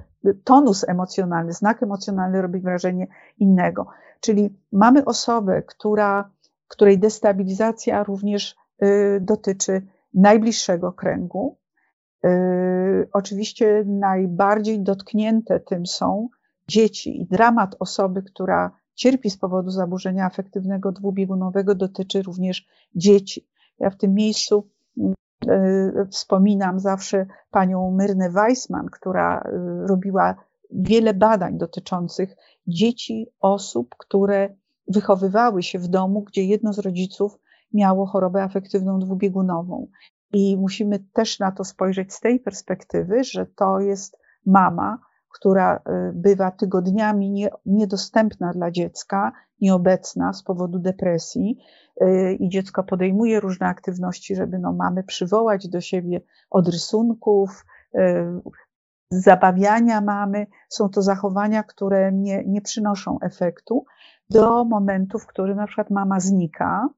tonus 0.44 0.88
emocjonalny, 0.88 1.52
znak 1.52 1.82
emocjonalny 1.82 2.42
robi 2.42 2.60
wrażenie 2.60 3.06
innego. 3.38 3.86
Czyli 4.20 4.58
mamy 4.72 5.04
osobę, 5.04 5.62
która, 5.62 6.30
której 6.68 6.98
destabilizacja 6.98 8.02
również 8.02 8.56
y, 8.82 9.20
dotyczy 9.20 9.86
najbliższego 10.14 10.92
kręgu. 10.92 11.58
Y, 12.24 13.08
oczywiście 13.12 13.84
najbardziej 13.86 14.80
dotknięte 14.80 15.60
tym 15.60 15.86
są 15.86 16.28
dzieci 16.68 17.20
i 17.20 17.26
dramat 17.26 17.76
osoby, 17.78 18.22
która 18.22 18.70
cierpi 18.94 19.30
z 19.30 19.38
powodu 19.38 19.70
zaburzenia 19.70 20.26
afektywnego 20.26 20.92
dwubiegunowego 20.92 21.74
dotyczy 21.74 22.22
również 22.22 22.66
dzieci. 22.94 23.48
Ja 23.78 23.90
w 23.90 23.96
tym 23.96 24.14
miejscu 24.14 24.68
E, 24.98 25.14
wspominam 26.10 26.80
zawsze 26.80 27.26
panią 27.50 27.90
Myrnę 27.90 28.30
Weissman, 28.30 28.86
która 28.86 29.40
e, 29.40 29.50
robiła 29.86 30.34
wiele 30.70 31.14
badań 31.14 31.58
dotyczących 31.58 32.36
dzieci, 32.66 33.26
osób, 33.40 33.94
które 33.98 34.54
wychowywały 34.88 35.62
się 35.62 35.78
w 35.78 35.88
domu, 35.88 36.22
gdzie 36.22 36.44
jedno 36.44 36.72
z 36.72 36.78
rodziców 36.78 37.38
miało 37.72 38.06
chorobę 38.06 38.42
afektywną 38.42 38.98
dwubiegunową. 38.98 39.86
I 40.32 40.56
musimy 40.56 40.98
też 41.12 41.38
na 41.38 41.52
to 41.52 41.64
spojrzeć 41.64 42.12
z 42.12 42.20
tej 42.20 42.40
perspektywy, 42.40 43.24
że 43.24 43.46
to 43.46 43.80
jest 43.80 44.18
mama, 44.46 44.98
która 45.28 45.76
e, 45.76 46.12
bywa 46.14 46.50
tygodniami 46.50 47.30
nie, 47.30 47.50
niedostępna 47.66 48.52
dla 48.52 48.70
dziecka, 48.70 49.32
nieobecna 49.64 50.32
z 50.32 50.42
powodu 50.42 50.78
depresji 50.78 51.58
e, 52.00 52.32
i 52.32 52.48
dziecko 52.48 52.84
podejmuje 52.84 53.40
różne 53.40 53.66
aktywności, 53.66 54.36
żeby 54.36 54.58
no, 54.58 54.72
mamy 54.72 55.04
przywołać 55.04 55.68
do 55.68 55.80
siebie 55.80 56.20
od 56.50 56.68
rysunków, 56.68 57.66
e, 57.94 58.40
zabawiania 59.10 60.00
mamy. 60.00 60.46
Są 60.68 60.88
to 60.88 61.02
zachowania, 61.02 61.62
które 61.62 62.12
nie, 62.12 62.44
nie 62.46 62.60
przynoszą 62.60 63.18
efektu 63.20 63.84
do 64.30 64.64
momentu, 64.64 65.18
w 65.18 65.26
którym 65.26 65.56
na 65.56 65.66
przykład 65.66 65.90
mama 65.90 66.20
znika, 66.20 66.88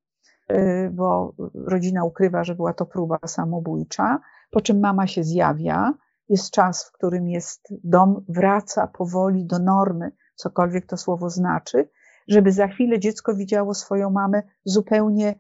bo 0.93 1.33
rodzina 1.55 2.05
ukrywa, 2.05 2.45
że 2.45 2.55
była 2.55 2.73
to 2.73 2.87
próba 2.87 3.19
samobójcza, 3.27 4.21
po 4.51 4.61
czym 4.61 4.81
mama 4.81 5.07
się 5.07 5.25
zjawia, 5.25 5.95
jest 6.29 6.51
czas, 6.51 6.85
w 6.85 6.93
którym 6.93 7.29
jest 7.29 7.69
dom, 7.85 8.25
wraca 8.29 8.87
powoli 8.87 9.45
do 9.45 9.59
normy, 9.59 10.13
cokolwiek 10.35 10.87
to 10.87 10.97
słowo 10.97 11.31
znaczy, 11.31 11.89
żeby 12.29 12.53
za 12.53 12.69
chwilę 12.69 13.01
dziecko 13.01 13.35
widziało 13.35 13.75
swoją 13.75 14.11
mamę 14.11 14.43
zupełnie 14.65 15.35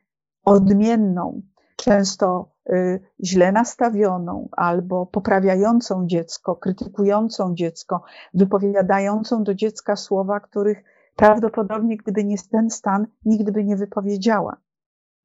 odmienną, 0.44 1.42
często 1.76 2.52
y, 2.70 3.00
źle 3.24 3.52
nastawioną 3.52 4.48
albo 4.52 5.06
poprawiającą 5.06 6.06
dziecko, 6.06 6.56
krytykującą 6.56 7.54
dziecko, 7.54 8.02
wypowiadającą 8.34 9.44
do 9.44 9.54
dziecka 9.54 9.96
słowa, 9.96 10.40
których 10.40 10.84
prawdopodobnie, 11.16 11.96
gdyby 11.96 12.24
nie 12.24 12.36
ten 12.50 12.70
stan, 12.70 13.06
nigdy 13.24 13.52
by 13.52 13.64
nie 13.64 13.76
wypowiedziała. 13.76 14.56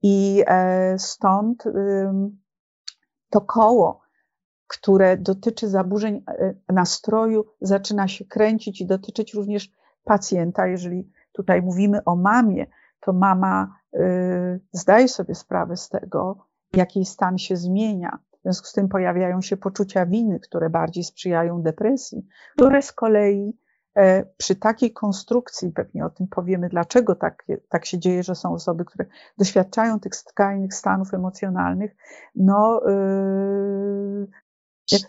I 0.04 0.44
e, 0.48 1.00
stąd 1.00 1.64
to 3.30 3.42
koło 3.42 4.02
które 4.72 5.18
dotyczy 5.18 5.70
zaburzeń 5.70 6.24
e, 6.28 6.54
nastroju, 6.70 7.46
zaczyna 7.62 8.08
się 8.08 8.26
kręcić 8.26 8.82
i 8.82 8.86
dotyczyć 8.86 9.34
również 9.34 9.72
pacjenta. 10.04 10.68
Jeżeli 10.68 11.12
tutaj 11.32 11.62
mówimy 11.62 12.04
o 12.04 12.16
mamie, 12.16 12.66
to 13.00 13.14
mama 13.14 13.80
y, 13.94 14.60
zdaje 14.72 15.08
sobie 15.08 15.36
sprawę 15.36 15.78
z 15.78 15.90
tego, 15.90 16.48
jaki 16.74 17.06
stan 17.06 17.38
się 17.38 17.56
zmienia. 17.56 18.20
W 18.40 18.44
związku 18.44 18.68
z 18.68 18.74
tym 18.74 18.88
pojawiają 18.90 19.42
się 19.42 19.58
poczucia 19.58 20.06
winy, 20.06 20.40
które 20.40 20.70
bardziej 20.70 21.04
sprzyjają 21.04 21.62
depresji, 21.62 22.28
które 22.54 22.82
z 22.82 22.92
kolei 22.92 23.58
e, 23.96 24.26
przy 24.38 24.56
takiej 24.56 24.94
konstrukcji, 24.94 25.72
pewnie 25.72 26.06
o 26.06 26.10
tym 26.10 26.28
powiemy, 26.28 26.70
dlaczego 26.70 27.16
tak, 27.16 27.46
tak 27.70 27.86
się 27.86 28.00
dzieje, 28.00 28.24
że 28.24 28.36
są 28.36 28.54
osoby, 28.54 28.86
które 28.86 29.06
doświadczają 29.38 30.00
tych 30.00 30.16
skrajnych 30.16 30.74
stanów 30.74 31.14
emocjonalnych, 31.14 31.96
no, 32.36 32.82
y, 32.90 34.28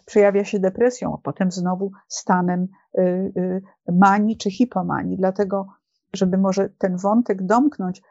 przejawia 0.07 0.45
się 0.45 0.59
depresją, 0.59 1.15
a 1.15 1.19
potem 1.19 1.51
znowu 1.51 1.91
stanem 2.09 2.69
y, 2.99 3.03
y, 3.37 3.63
manii 3.93 4.37
czy 4.37 4.51
hipomanii. 4.51 5.17
Dlatego, 5.17 5.67
żeby 6.17 6.39
może 6.39 6.69
ten 6.69 6.97
wątek 6.97 7.43
domknąć, 7.43 8.03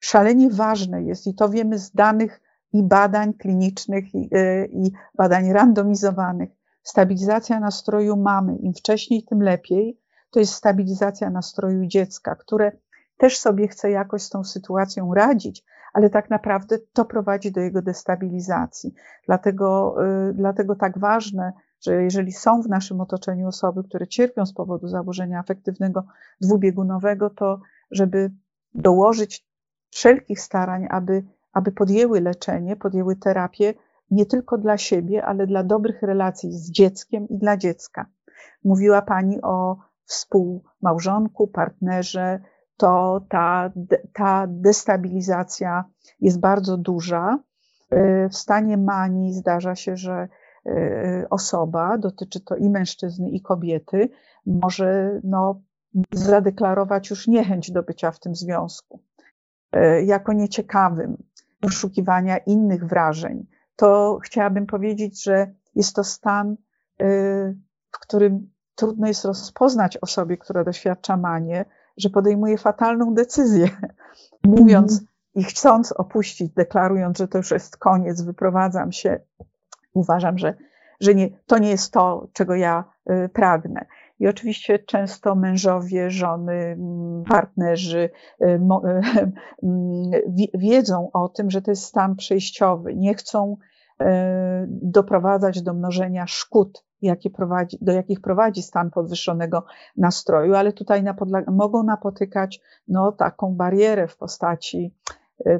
szalenie 0.00 0.50
ważne 0.50 1.02
jest, 1.02 1.26
i 1.26 1.34
to 1.34 1.48
wiemy 1.48 1.78
z 1.78 1.92
danych 1.92 2.40
i 2.72 2.82
badań 2.82 3.34
klinicznych, 3.34 4.14
i, 4.14 4.30
y, 4.36 4.68
i 4.72 4.92
badań 5.14 5.52
randomizowanych, 5.52 6.50
stabilizacja 6.82 7.60
nastroju 7.60 8.16
mamy, 8.16 8.56
im 8.56 8.74
wcześniej, 8.74 9.24
tym 9.24 9.42
lepiej, 9.42 10.00
to 10.30 10.40
jest 10.40 10.52
stabilizacja 10.52 11.30
nastroju 11.30 11.86
dziecka, 11.86 12.34
które 12.34 12.72
też 13.16 13.38
sobie 13.38 13.68
chce 13.68 13.90
jakoś 13.90 14.22
z 14.22 14.30
tą 14.30 14.44
sytuacją 14.44 15.14
radzić, 15.14 15.64
ale 15.92 16.10
tak 16.10 16.30
naprawdę 16.30 16.78
to 16.92 17.04
prowadzi 17.04 17.52
do 17.52 17.60
jego 17.60 17.82
destabilizacji. 17.82 18.94
Dlatego, 19.26 19.96
y, 20.28 20.34
dlatego 20.34 20.76
tak 20.76 20.98
ważne, 20.98 21.52
że 21.86 22.02
jeżeli 22.02 22.32
są 22.32 22.62
w 22.62 22.68
naszym 22.68 23.00
otoczeniu 23.00 23.48
osoby, 23.48 23.84
które 23.84 24.06
cierpią 24.06 24.46
z 24.46 24.52
powodu 24.52 24.88
zaburzenia 24.88 25.38
afektywnego 25.38 26.04
dwubiegunowego, 26.40 27.30
to 27.30 27.60
żeby 27.90 28.30
dołożyć 28.74 29.46
wszelkich 29.90 30.40
starań, 30.40 30.86
aby, 30.90 31.24
aby 31.52 31.72
podjęły 31.72 32.20
leczenie, 32.20 32.76
podjęły 32.76 33.16
terapię 33.16 33.74
nie 34.10 34.26
tylko 34.26 34.58
dla 34.58 34.78
siebie, 34.78 35.24
ale 35.24 35.46
dla 35.46 35.62
dobrych 35.62 36.02
relacji 36.02 36.52
z 36.52 36.70
dzieckiem 36.70 37.28
i 37.28 37.38
dla 37.38 37.56
dziecka. 37.56 38.06
Mówiła 38.64 39.02
Pani 39.02 39.42
o 39.42 39.76
współmałżonku, 40.04 41.46
partnerze, 41.46 42.40
to 42.76 43.20
ta, 43.28 43.70
ta 44.12 44.46
destabilizacja 44.48 45.84
jest 46.20 46.40
bardzo 46.40 46.76
duża. 46.76 47.38
W 48.30 48.36
stanie 48.36 48.76
manii 48.76 49.32
zdarza 49.32 49.74
się, 49.74 49.96
że 49.96 50.28
osoba, 51.30 51.98
dotyczy 51.98 52.40
to 52.40 52.56
i 52.56 52.70
mężczyzny, 52.70 53.30
i 53.30 53.40
kobiety, 53.40 54.08
może 54.46 55.20
no, 55.24 55.60
zadeklarować 56.12 57.10
już 57.10 57.26
niechęć 57.26 57.70
do 57.70 57.82
bycia 57.82 58.10
w 58.10 58.20
tym 58.20 58.34
związku, 58.34 59.00
jako 60.04 60.32
nieciekawym, 60.32 61.16
poszukiwania 61.60 62.38
innych 62.38 62.86
wrażeń. 62.86 63.46
To 63.76 64.18
chciałabym 64.22 64.66
powiedzieć, 64.66 65.24
że 65.24 65.54
jest 65.74 65.96
to 65.96 66.04
stan, 66.04 66.56
w 67.92 68.00
którym 68.00 68.50
trudno 68.74 69.06
jest 69.06 69.24
rozpoznać 69.24 69.96
osobie, 69.96 70.36
która 70.36 70.64
doświadcza 70.64 71.16
manię, 71.16 71.64
że 71.96 72.10
podejmuje 72.10 72.58
fatalną 72.58 73.14
decyzję, 73.14 73.68
mówiąc 74.44 74.92
mm. 74.92 75.06
i 75.34 75.44
chcąc 75.44 75.92
opuścić, 75.92 76.52
deklarując, 76.52 77.18
że 77.18 77.28
to 77.28 77.38
już 77.38 77.50
jest 77.50 77.76
koniec, 77.76 78.22
wyprowadzam 78.22 78.92
się. 78.92 79.20
Uważam, 79.96 80.38
że, 80.38 80.54
że 81.00 81.14
nie, 81.14 81.28
to 81.46 81.58
nie 81.58 81.70
jest 81.70 81.92
to, 81.92 82.28
czego 82.32 82.54
ja 82.54 82.84
y, 83.10 83.28
pragnę. 83.28 83.86
I 84.18 84.28
oczywiście 84.28 84.78
często 84.78 85.34
mężowie, 85.34 86.10
żony, 86.10 86.78
partnerzy 87.28 88.10
y, 88.42 88.60
y, 89.62 90.58
wiedzą 90.58 91.10
o 91.12 91.28
tym, 91.28 91.50
że 91.50 91.62
to 91.62 91.70
jest 91.70 91.84
stan 91.84 92.16
przejściowy. 92.16 92.94
Nie 92.94 93.14
chcą 93.14 93.56
doprowadzać 94.68 95.62
do 95.62 95.74
mnożenia 95.74 96.26
szkód 96.26 96.84
jakie 97.02 97.30
prowadzi, 97.30 97.78
do 97.80 97.92
jakich 97.92 98.20
prowadzi 98.20 98.62
stan 98.62 98.90
podwyższonego 98.90 99.64
nastroju, 99.96 100.54
ale 100.54 100.72
tutaj 100.72 101.04
mogą 101.46 101.82
napotykać 101.82 102.60
no, 102.88 103.12
taką 103.12 103.54
barierę 103.54 104.08
w 104.08 104.16
postaci 104.16 104.94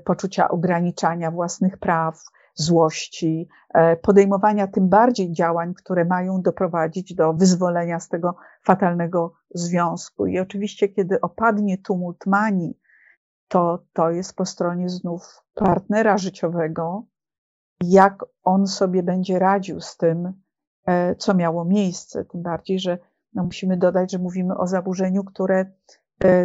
poczucia 0.05 0.49
ograniczania 0.49 1.31
własnych 1.31 1.79
praw, 1.79 2.25
złości, 2.57 3.49
e, 3.75 3.97
podejmowania 3.97 4.67
tym 4.67 4.89
bardziej 4.89 5.33
działań, 5.33 5.75
które 5.75 6.05
mają 6.05 6.43
doprowadzić 6.43 7.15
do 7.15 7.33
wyzwolenia 7.33 8.01
z 8.01 8.09
tego 8.09 8.37
fatalnego 8.63 9.35
związku. 9.55 10.27
I 10.27 10.39
oczywiście, 10.39 10.89
kiedy 10.89 11.21
opadnie 11.21 11.79
tumult 11.79 12.27
manii, 12.27 12.79
to, 13.49 13.85
to 13.93 14.11
jest 14.11 14.37
po 14.37 14.45
stronie 14.45 14.89
znów 14.89 15.43
partnera 15.55 16.19
życiowego, 16.19 17.05
jak 17.85 18.25
on 18.43 18.67
sobie 18.67 19.03
będzie 19.03 19.39
radził 19.39 19.81
z 19.81 19.97
tym, 19.97 20.33
E, 20.87 21.15
co 21.15 21.35
miało 21.35 21.65
miejsce. 21.65 22.25
Tym 22.25 22.43
bardziej, 22.43 22.79
że 22.81 22.99
no 23.35 23.45
musimy 23.45 23.77
dodać, 23.77 24.13
że 24.13 24.19
mówimy 24.19 24.57
o 24.57 24.67
zaburzeniu, 24.67 25.25
które 25.25 25.73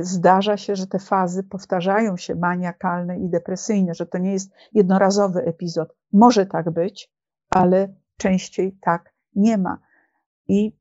zdarza 0.02 0.58
się, 0.58 0.76
że 0.76 0.88
te 0.88 1.00
fazy 1.00 1.44
powtarzają 1.44 2.18
się 2.18 2.36
maniakalne 2.36 3.20
i 3.20 3.30
depresyjne, 3.30 3.94
że 3.94 4.06
to 4.06 4.18
nie 4.18 4.32
jest 4.34 4.52
jednorazowy 4.74 5.40
epizod. 5.46 5.96
Może 6.14 6.46
tak 6.46 6.70
być, 6.70 7.12
ale 7.50 7.94
częściej 8.18 8.78
tak 8.82 9.14
nie 9.36 9.58
ma. 9.58 9.78
I 10.48 10.78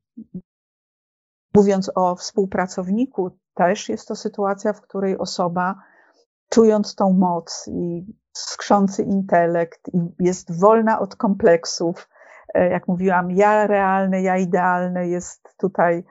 mówiąc 1.55 1.91
o 1.95 2.15
współpracowniku, 2.15 3.37
też 3.53 3.89
jest 3.89 4.07
to 4.07 4.15
sytuacja, 4.15 4.73
w 4.73 4.81
której 4.81 5.17
osoba, 5.17 5.75
czując 6.49 6.95
tą 6.95 7.13
moc 7.13 7.69
i 7.73 8.05
skrzący 8.33 9.03
intelekt, 9.03 9.89
i 9.93 9.99
jest 10.19 10.59
wolna 10.59 10.99
od 10.99 11.15
kompleksów, 11.15 12.07
E, 12.53 12.69
jak 12.69 12.87
mówiłam, 12.87 13.31
ja 13.31 13.67
realne, 13.67 14.21
ja 14.21 14.37
idealne 14.37 15.07
jest 15.07 15.55
tutaj 15.57 16.03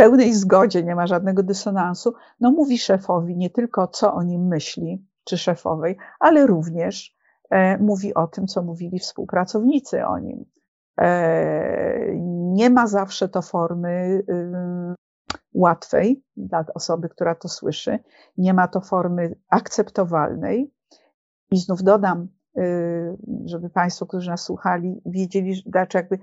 pełnej 0.00 0.34
zgodzie, 0.34 0.82
nie 0.82 0.94
ma 0.94 1.06
żadnego 1.06 1.42
dysonansu, 1.42 2.14
no 2.40 2.50
mówi 2.50 2.78
szefowi 2.78 3.36
nie 3.36 3.50
tylko 3.50 3.86
co 3.86 4.14
o 4.14 4.22
nim 4.22 4.46
myśli, 4.46 5.06
czy 5.24 5.38
szefowej, 5.38 5.96
ale 6.20 6.46
również 6.46 7.16
e, 7.50 7.78
mówi 7.78 8.14
o 8.14 8.26
tym, 8.26 8.46
co 8.46 8.62
mówili 8.62 8.98
współpracownicy 8.98 10.06
o 10.06 10.18
nim. 10.18 10.44
E, 11.00 12.14
nie 12.52 12.70
ma 12.70 12.86
zawsze 12.86 13.28
to 13.28 13.42
formy 13.42 14.22
łatwej 15.54 16.24
dla 16.36 16.64
osoby, 16.74 17.08
która 17.08 17.34
to 17.34 17.48
słyszy, 17.48 17.98
nie 18.36 18.54
ma 18.54 18.68
to 18.68 18.80
formy 18.80 19.34
akceptowalnej. 19.48 20.74
I 21.50 21.56
znów 21.56 21.82
dodam, 21.82 22.28
Y, 22.28 22.39
żeby 23.44 23.70
Państwo, 23.70 24.06
którzy 24.06 24.30
nas 24.30 24.42
słuchali, 24.42 25.00
wiedzieli, 25.06 25.62
znaczy 25.66 25.98
jakby 25.98 26.18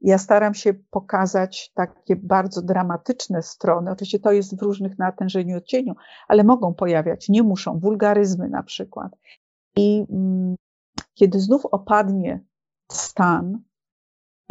ja 0.00 0.18
staram 0.18 0.54
się 0.54 0.74
pokazać 0.74 1.72
takie 1.74 2.16
bardzo 2.16 2.62
dramatyczne 2.62 3.42
strony. 3.42 3.90
Oczywiście 3.90 4.18
to 4.18 4.32
jest 4.32 4.58
w 4.58 4.62
różnych 4.62 4.98
natężeniu 4.98 5.56
odcieniu, 5.56 5.94
ale 6.28 6.44
mogą 6.44 6.74
pojawiać, 6.74 7.28
nie 7.28 7.42
muszą, 7.42 7.78
wulgaryzmy 7.78 8.48
na 8.48 8.62
przykład. 8.62 9.12
I 9.76 10.06
mm, 10.10 10.54
kiedy 11.14 11.40
znów 11.40 11.66
opadnie 11.66 12.44
stan 12.92 13.62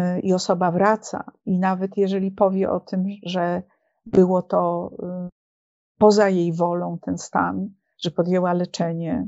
y, 0.02 0.20
i 0.20 0.34
osoba 0.34 0.72
wraca, 0.72 1.32
i 1.46 1.60
nawet 1.60 1.98
jeżeli 1.98 2.32
powie 2.32 2.72
o 2.72 2.80
tym, 2.80 3.06
że 3.24 3.64
było 4.06 4.42
to 4.42 4.92
y, 5.26 5.30
poza 5.98 6.30
jej 6.30 6.54
wolą 6.54 6.98
ten 7.02 7.18
stan, 7.18 7.70
że 7.98 8.12
podjęła 8.12 8.54
leczenie, 8.54 9.28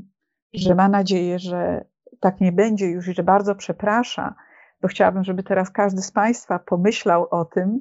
że 0.54 0.74
ma 0.74 0.88
nadzieję, 0.88 1.38
że 1.38 1.84
tak 2.20 2.40
nie 2.40 2.52
będzie 2.52 2.86
już 2.86 3.08
i 3.08 3.14
że 3.14 3.22
bardzo 3.22 3.54
przeprasza, 3.54 4.34
to 4.80 4.88
chciałabym, 4.88 5.24
żeby 5.24 5.42
teraz 5.42 5.70
każdy 5.70 6.02
z 6.02 6.12
Państwa 6.12 6.58
pomyślał 6.58 7.26
o 7.30 7.44
tym, 7.44 7.80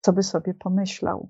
co 0.00 0.12
by 0.12 0.22
sobie 0.22 0.54
pomyślał. 0.54 1.28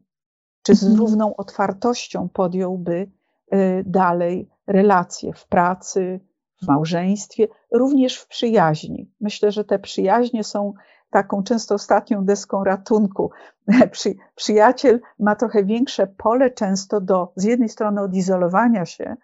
Czy 0.63 0.75
z 0.75 0.83
mhm. 0.83 1.01
równą 1.01 1.37
otwartością 1.37 2.29
podjąłby 2.29 3.11
y, 3.53 3.85
dalej 3.87 4.51
relacje 4.67 5.33
w 5.33 5.47
pracy, 5.47 6.21
w 6.63 6.67
małżeństwie, 6.67 7.49
również 7.73 8.17
w 8.17 8.27
przyjaźni. 8.29 9.13
Myślę, 9.21 9.53
że 9.53 9.65
te 9.65 9.79
przyjaźnie 9.79 10.45
są 10.45 10.75
taką 11.11 11.43
często 11.43 11.75
ostatnią 11.75 12.25
deską 12.25 12.65
ratunku. 12.65 13.31
Przy, 13.93 14.15
przyjaciel 14.35 15.01
ma 15.19 15.37
trochę 15.37 15.65
większe 15.65 16.07
pole 16.07 16.51
często 16.51 17.01
do, 17.01 17.33
z 17.37 17.45
jednej 17.45 17.69
strony 17.69 18.01
odizolowania 18.01 18.87
się, 18.87 19.17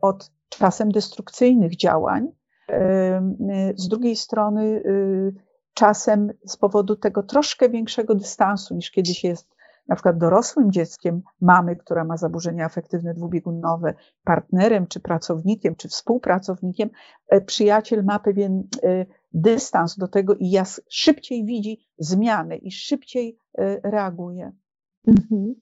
od 0.00 0.30
czasem 0.48 0.92
destrukcyjnych 0.92 1.76
działań, 1.76 2.28
e, 2.70 3.22
z 3.76 3.88
drugiej 3.88 4.16
strony 4.16 4.82
e, 4.84 4.90
czasem 5.74 6.32
z 6.46 6.56
powodu 6.56 6.96
tego 6.96 7.22
troszkę 7.22 7.68
większego 7.68 8.14
dystansu 8.14 8.74
niż 8.74 8.90
kiedyś 8.90 9.24
jest 9.24 9.54
na 9.88 9.94
przykład 9.94 10.18
dorosłym 10.18 10.72
dzieckiem 10.72 11.22
mamy, 11.40 11.76
która 11.76 12.04
ma 12.04 12.16
zaburzenia 12.16 12.64
afektywne 12.64 13.14
dwubiegunowe, 13.14 13.94
partnerem, 14.24 14.86
czy 14.86 15.00
pracownikiem, 15.00 15.74
czy 15.74 15.88
współpracownikiem, 15.88 16.90
przyjaciel 17.46 18.04
ma 18.04 18.18
pewien 18.18 18.68
dystans 19.32 19.96
do 19.96 20.08
tego 20.08 20.34
i 20.34 20.56
szybciej 20.88 21.44
widzi 21.44 21.86
zmiany 21.98 22.56
i 22.56 22.72
szybciej 22.72 23.38
reaguje. 23.82 24.52
Mhm. 25.06 25.54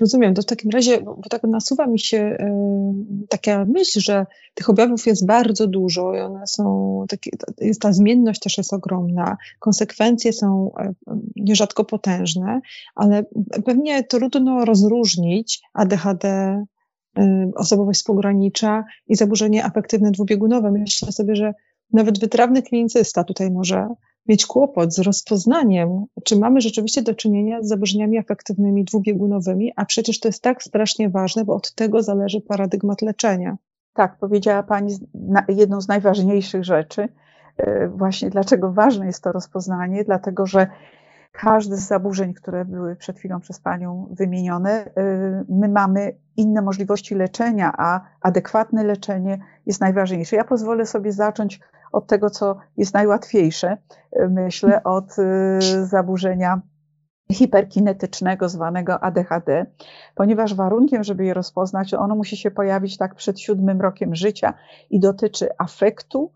Rozumiem. 0.00 0.34
To 0.34 0.42
w 0.42 0.46
takim 0.46 0.70
razie, 0.70 1.00
bo 1.00 1.22
tak 1.30 1.42
nasuwa 1.42 1.86
mi 1.86 1.98
się 1.98 2.18
y, 2.18 3.26
taka 3.28 3.64
myśl, 3.64 4.00
że 4.00 4.26
tych 4.54 4.70
objawów 4.70 5.06
jest 5.06 5.26
bardzo 5.26 5.66
dużo 5.66 6.14
i 6.14 6.20
one 6.20 6.46
są, 6.46 7.04
takie, 7.08 7.30
jest, 7.60 7.80
ta 7.80 7.92
zmienność 7.92 8.40
też 8.40 8.58
jest 8.58 8.72
ogromna, 8.72 9.36
konsekwencje 9.58 10.32
są 10.32 10.70
y, 10.80 10.94
nierzadko 11.36 11.84
potężne, 11.84 12.60
ale 12.94 13.24
pewnie 13.64 14.04
trudno 14.04 14.64
rozróżnić 14.64 15.62
ADHD, 15.72 16.28
y, 17.18 17.22
osobowość 17.56 17.98
współgranicza 17.98 18.84
i 19.08 19.16
zaburzenie 19.16 19.64
afektywne 19.64 20.10
dwubiegunowe. 20.10 20.72
Myślę 20.72 21.12
sobie, 21.12 21.36
że 21.36 21.54
nawet 21.92 22.20
wytrawny 22.20 22.62
klinicysta 22.62 23.24
tutaj 23.24 23.50
może 23.50 23.88
mieć 24.28 24.46
kłopot 24.46 24.94
z 24.94 24.98
rozpoznaniem, 24.98 26.04
czy 26.24 26.36
mamy 26.36 26.60
rzeczywiście 26.60 27.02
do 27.02 27.14
czynienia 27.14 27.62
z 27.62 27.68
zaburzeniami 27.68 28.18
afektywnymi 28.18 28.84
dwubiegunowymi, 28.84 29.72
a 29.76 29.84
przecież 29.84 30.20
to 30.20 30.28
jest 30.28 30.42
tak 30.42 30.62
strasznie 30.62 31.10
ważne, 31.10 31.44
bo 31.44 31.54
od 31.54 31.74
tego 31.74 32.02
zależy 32.02 32.40
paradygmat 32.40 33.02
leczenia. 33.02 33.56
Tak, 33.94 34.18
powiedziała 34.18 34.62
Pani 34.62 34.94
jedną 35.48 35.80
z 35.80 35.88
najważniejszych 35.88 36.64
rzeczy. 36.64 37.08
E, 37.56 37.88
właśnie 37.88 38.30
dlaczego 38.30 38.72
ważne 38.72 39.06
jest 39.06 39.22
to 39.22 39.32
rozpoznanie, 39.32 40.04
dlatego 40.04 40.46
że 40.46 40.66
każde 41.32 41.76
z 41.76 41.88
zaburzeń, 41.88 42.34
które 42.34 42.64
były 42.64 42.96
przed 42.96 43.18
chwilą 43.18 43.40
przez 43.40 43.60
Panią 43.60 44.08
wymienione, 44.10 44.70
e, 44.70 45.44
my 45.48 45.68
mamy 45.68 46.16
inne 46.36 46.62
możliwości 46.62 47.14
leczenia, 47.14 47.72
a 47.78 48.00
adekwatne 48.20 48.84
leczenie 48.84 49.38
jest 49.66 49.80
najważniejsze. 49.80 50.36
Ja 50.36 50.44
pozwolę 50.44 50.86
sobie 50.86 51.12
zacząć 51.12 51.60
od 51.92 52.06
tego, 52.06 52.30
co 52.30 52.56
jest 52.76 52.94
najłatwiejsze, 52.94 53.76
myślę, 54.28 54.82
od 54.82 55.18
y, 55.18 55.86
zaburzenia 55.86 56.60
hiperkinetycznego, 57.32 58.48
zwanego 58.48 59.00
ADHD, 59.00 59.66
ponieważ 60.14 60.54
warunkiem, 60.54 61.04
żeby 61.04 61.24
je 61.24 61.34
rozpoznać, 61.34 61.94
ono 61.94 62.14
musi 62.14 62.36
się 62.36 62.50
pojawić 62.50 62.96
tak 62.96 63.14
przed 63.14 63.40
siódmym 63.40 63.80
rokiem 63.80 64.14
życia 64.14 64.54
i 64.90 65.00
dotyczy 65.00 65.48
afektu, 65.58 66.30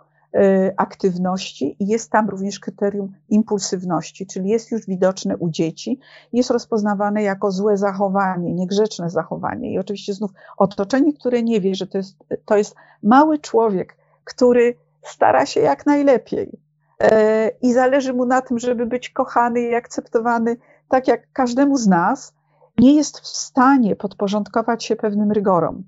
aktywności 0.77 1.77
i 1.79 1.87
jest 1.87 2.11
tam 2.11 2.29
również 2.29 2.61
kryterium 2.61 3.13
impulsywności, 3.29 4.27
czyli 4.27 4.49
jest 4.49 4.71
już 4.71 4.87
widoczne 4.87 5.37
u 5.37 5.51
dzieci, 5.51 5.99
jest 6.33 6.51
rozpoznawane 6.51 7.23
jako 7.23 7.51
złe 7.51 7.77
zachowanie, 7.77 8.55
niegrzeczne 8.55 9.11
zachowanie. 9.11 9.73
I 9.73 9.79
oczywiście 9.79 10.15
znów 10.15 10.31
otoczenie, 10.57 11.13
które 11.13 11.43
nie 11.43 11.61
wie, 11.61 11.75
że 11.75 11.87
to 11.87 11.99
jest, 11.99 12.17
to 12.45 12.57
jest 12.57 12.75
mały 13.03 13.39
człowiek, 13.39 13.97
który 14.25 14.75
stara 15.07 15.47
się 15.47 15.61
jak 15.61 15.87
najlepiej 15.87 16.59
e, 17.03 17.49
i 17.49 17.73
zależy 17.73 18.13
mu 18.13 18.27
na 18.27 18.43
tym, 18.43 18.59
żeby 18.59 18.87
być 18.87 19.11
kochany 19.11 19.61
i 19.61 19.75
akceptowany 19.75 20.57
tak 20.89 21.09
jak 21.09 21.33
każdemu 21.33 21.77
z 21.77 21.87
nas, 21.87 22.35
nie 22.79 22.95
jest 22.95 23.21
w 23.21 23.27
stanie 23.27 23.97
podporządkować 23.97 24.85
się 24.85 24.97
pewnym 24.97 25.33
rygorom, 25.33 25.85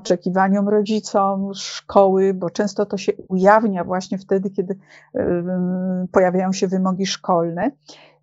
oczekiwaniom 0.00 0.68
rodzicom, 0.68 1.54
szkoły, 1.54 2.34
bo 2.34 2.50
często 2.50 2.86
to 2.86 2.96
się 2.96 3.12
ujawnia 3.28 3.84
właśnie 3.84 4.18
wtedy, 4.18 4.50
kiedy 4.50 4.78
e, 5.14 6.06
pojawiają 6.12 6.52
się 6.52 6.68
wymogi 6.68 7.06
szkolne. 7.06 7.70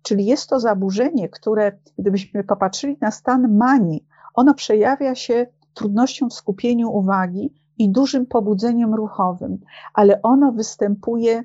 Czyli 0.02 0.26
jest 0.26 0.50
to 0.50 0.60
zaburzenie, 0.60 1.28
które, 1.28 1.72
gdybyśmy 1.98 2.44
popatrzyli 2.44 2.98
na 3.00 3.10
stan 3.10 3.56
manii, 3.56 4.06
ono 4.34 4.54
przejawia 4.54 5.14
się 5.14 5.46
trudnością 5.74 6.28
w 6.28 6.34
skupieniu 6.34 6.90
uwagi 6.90 7.61
i 7.78 7.90
dużym 7.90 8.26
pobudzeniem 8.26 8.94
ruchowym, 8.94 9.58
ale 9.94 10.22
ono 10.22 10.52
występuje 10.52 11.44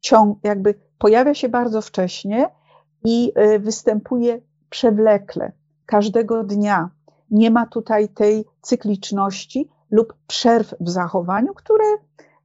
ciąg, 0.00 0.38
jakby 0.42 0.74
pojawia 0.98 1.34
się 1.34 1.48
bardzo 1.48 1.82
wcześnie 1.82 2.50
i 3.04 3.32
e, 3.34 3.58
występuje 3.58 4.40
przewlekle, 4.70 5.52
każdego 5.86 6.44
dnia. 6.44 6.90
Nie 7.30 7.50
ma 7.50 7.66
tutaj 7.66 8.08
tej 8.08 8.44
cykliczności 8.60 9.68
lub 9.90 10.14
przerw 10.26 10.74
w 10.80 10.90
zachowaniu, 10.90 11.54
które 11.54 11.84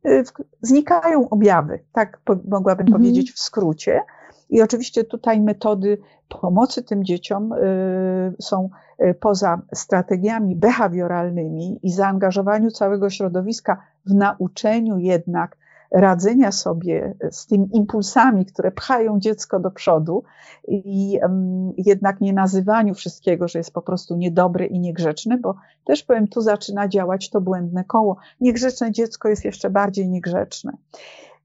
e, 0.06 0.24
znikają 0.62 1.30
objawy, 1.30 1.80
tak 1.94 2.22
mogłabym 2.48 2.88
mhm. 2.88 3.02
powiedzieć 3.02 3.32
w 3.32 3.40
skrócie. 3.40 4.02
I 4.50 4.62
oczywiście 4.62 5.04
tutaj 5.04 5.42
metody 5.42 5.98
pomocy 6.42 6.84
tym 6.84 7.04
dzieciom 7.04 7.54
y, 7.54 8.36
są 8.40 8.70
poza 9.20 9.62
strategiami 9.74 10.56
behawioralnymi 10.56 11.80
i 11.84 11.92
zaangażowaniu 11.92 12.72
całego 12.72 13.10
środowiska 13.10 13.78
w 14.06 14.14
nauczeniu 14.14 14.98
jednak 14.98 15.58
radzenia 15.94 16.52
sobie 16.52 17.14
z 17.32 17.48
tymi 17.48 17.70
impulsami, 17.74 18.46
które 18.46 18.72
pchają 18.72 19.20
dziecko 19.20 19.60
do 19.60 19.72
przodu 19.72 20.24
i 20.68 21.20
jednak 21.78 22.22
nie 22.22 22.34
nazywaniu 22.34 22.94
wszystkiego, 22.94 23.48
że 23.48 23.60
jest 23.60 23.74
po 23.74 23.82
prostu 23.82 24.16
niedobre 24.16 24.66
i 24.66 24.80
niegrzeczne, 24.80 25.38
bo 25.38 25.56
też 25.84 26.04
powiem, 26.04 26.28
tu 26.28 26.42
zaczyna 26.42 26.88
działać 26.88 27.30
to 27.30 27.42
błędne 27.42 27.84
koło. 27.84 28.18
Niegrzeczne 28.42 28.92
dziecko 28.92 29.30
jest 29.30 29.46
jeszcze 29.46 29.70
bardziej 29.70 30.10
niegrzeczne. 30.10 30.72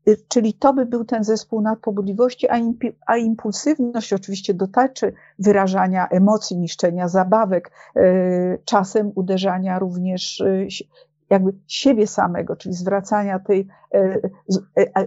Y, 0.09 0.17
czyli 0.29 0.55
to 0.55 0.73
by 0.73 0.87
był 0.87 1.05
ten 1.05 1.25
zespół 1.25 1.61
nadpobudliwości, 1.61 2.47
a, 3.07 3.17
impulsywność 3.17 4.13
oczywiście 4.13 4.55
dotyczy 4.55 5.13
wyrażania 5.39 6.09
emocji, 6.09 6.57
niszczenia 6.57 7.09
zabawek, 7.09 7.71
y, 7.97 8.59
czasem 8.65 9.13
uderzania 9.15 9.79
również 9.79 10.41
y, 10.41 10.69
jakby 11.31 11.53
siebie 11.67 12.07
samego, 12.07 12.57
czyli 12.57 12.75
zwracania 12.75 13.39
tej 13.39 13.69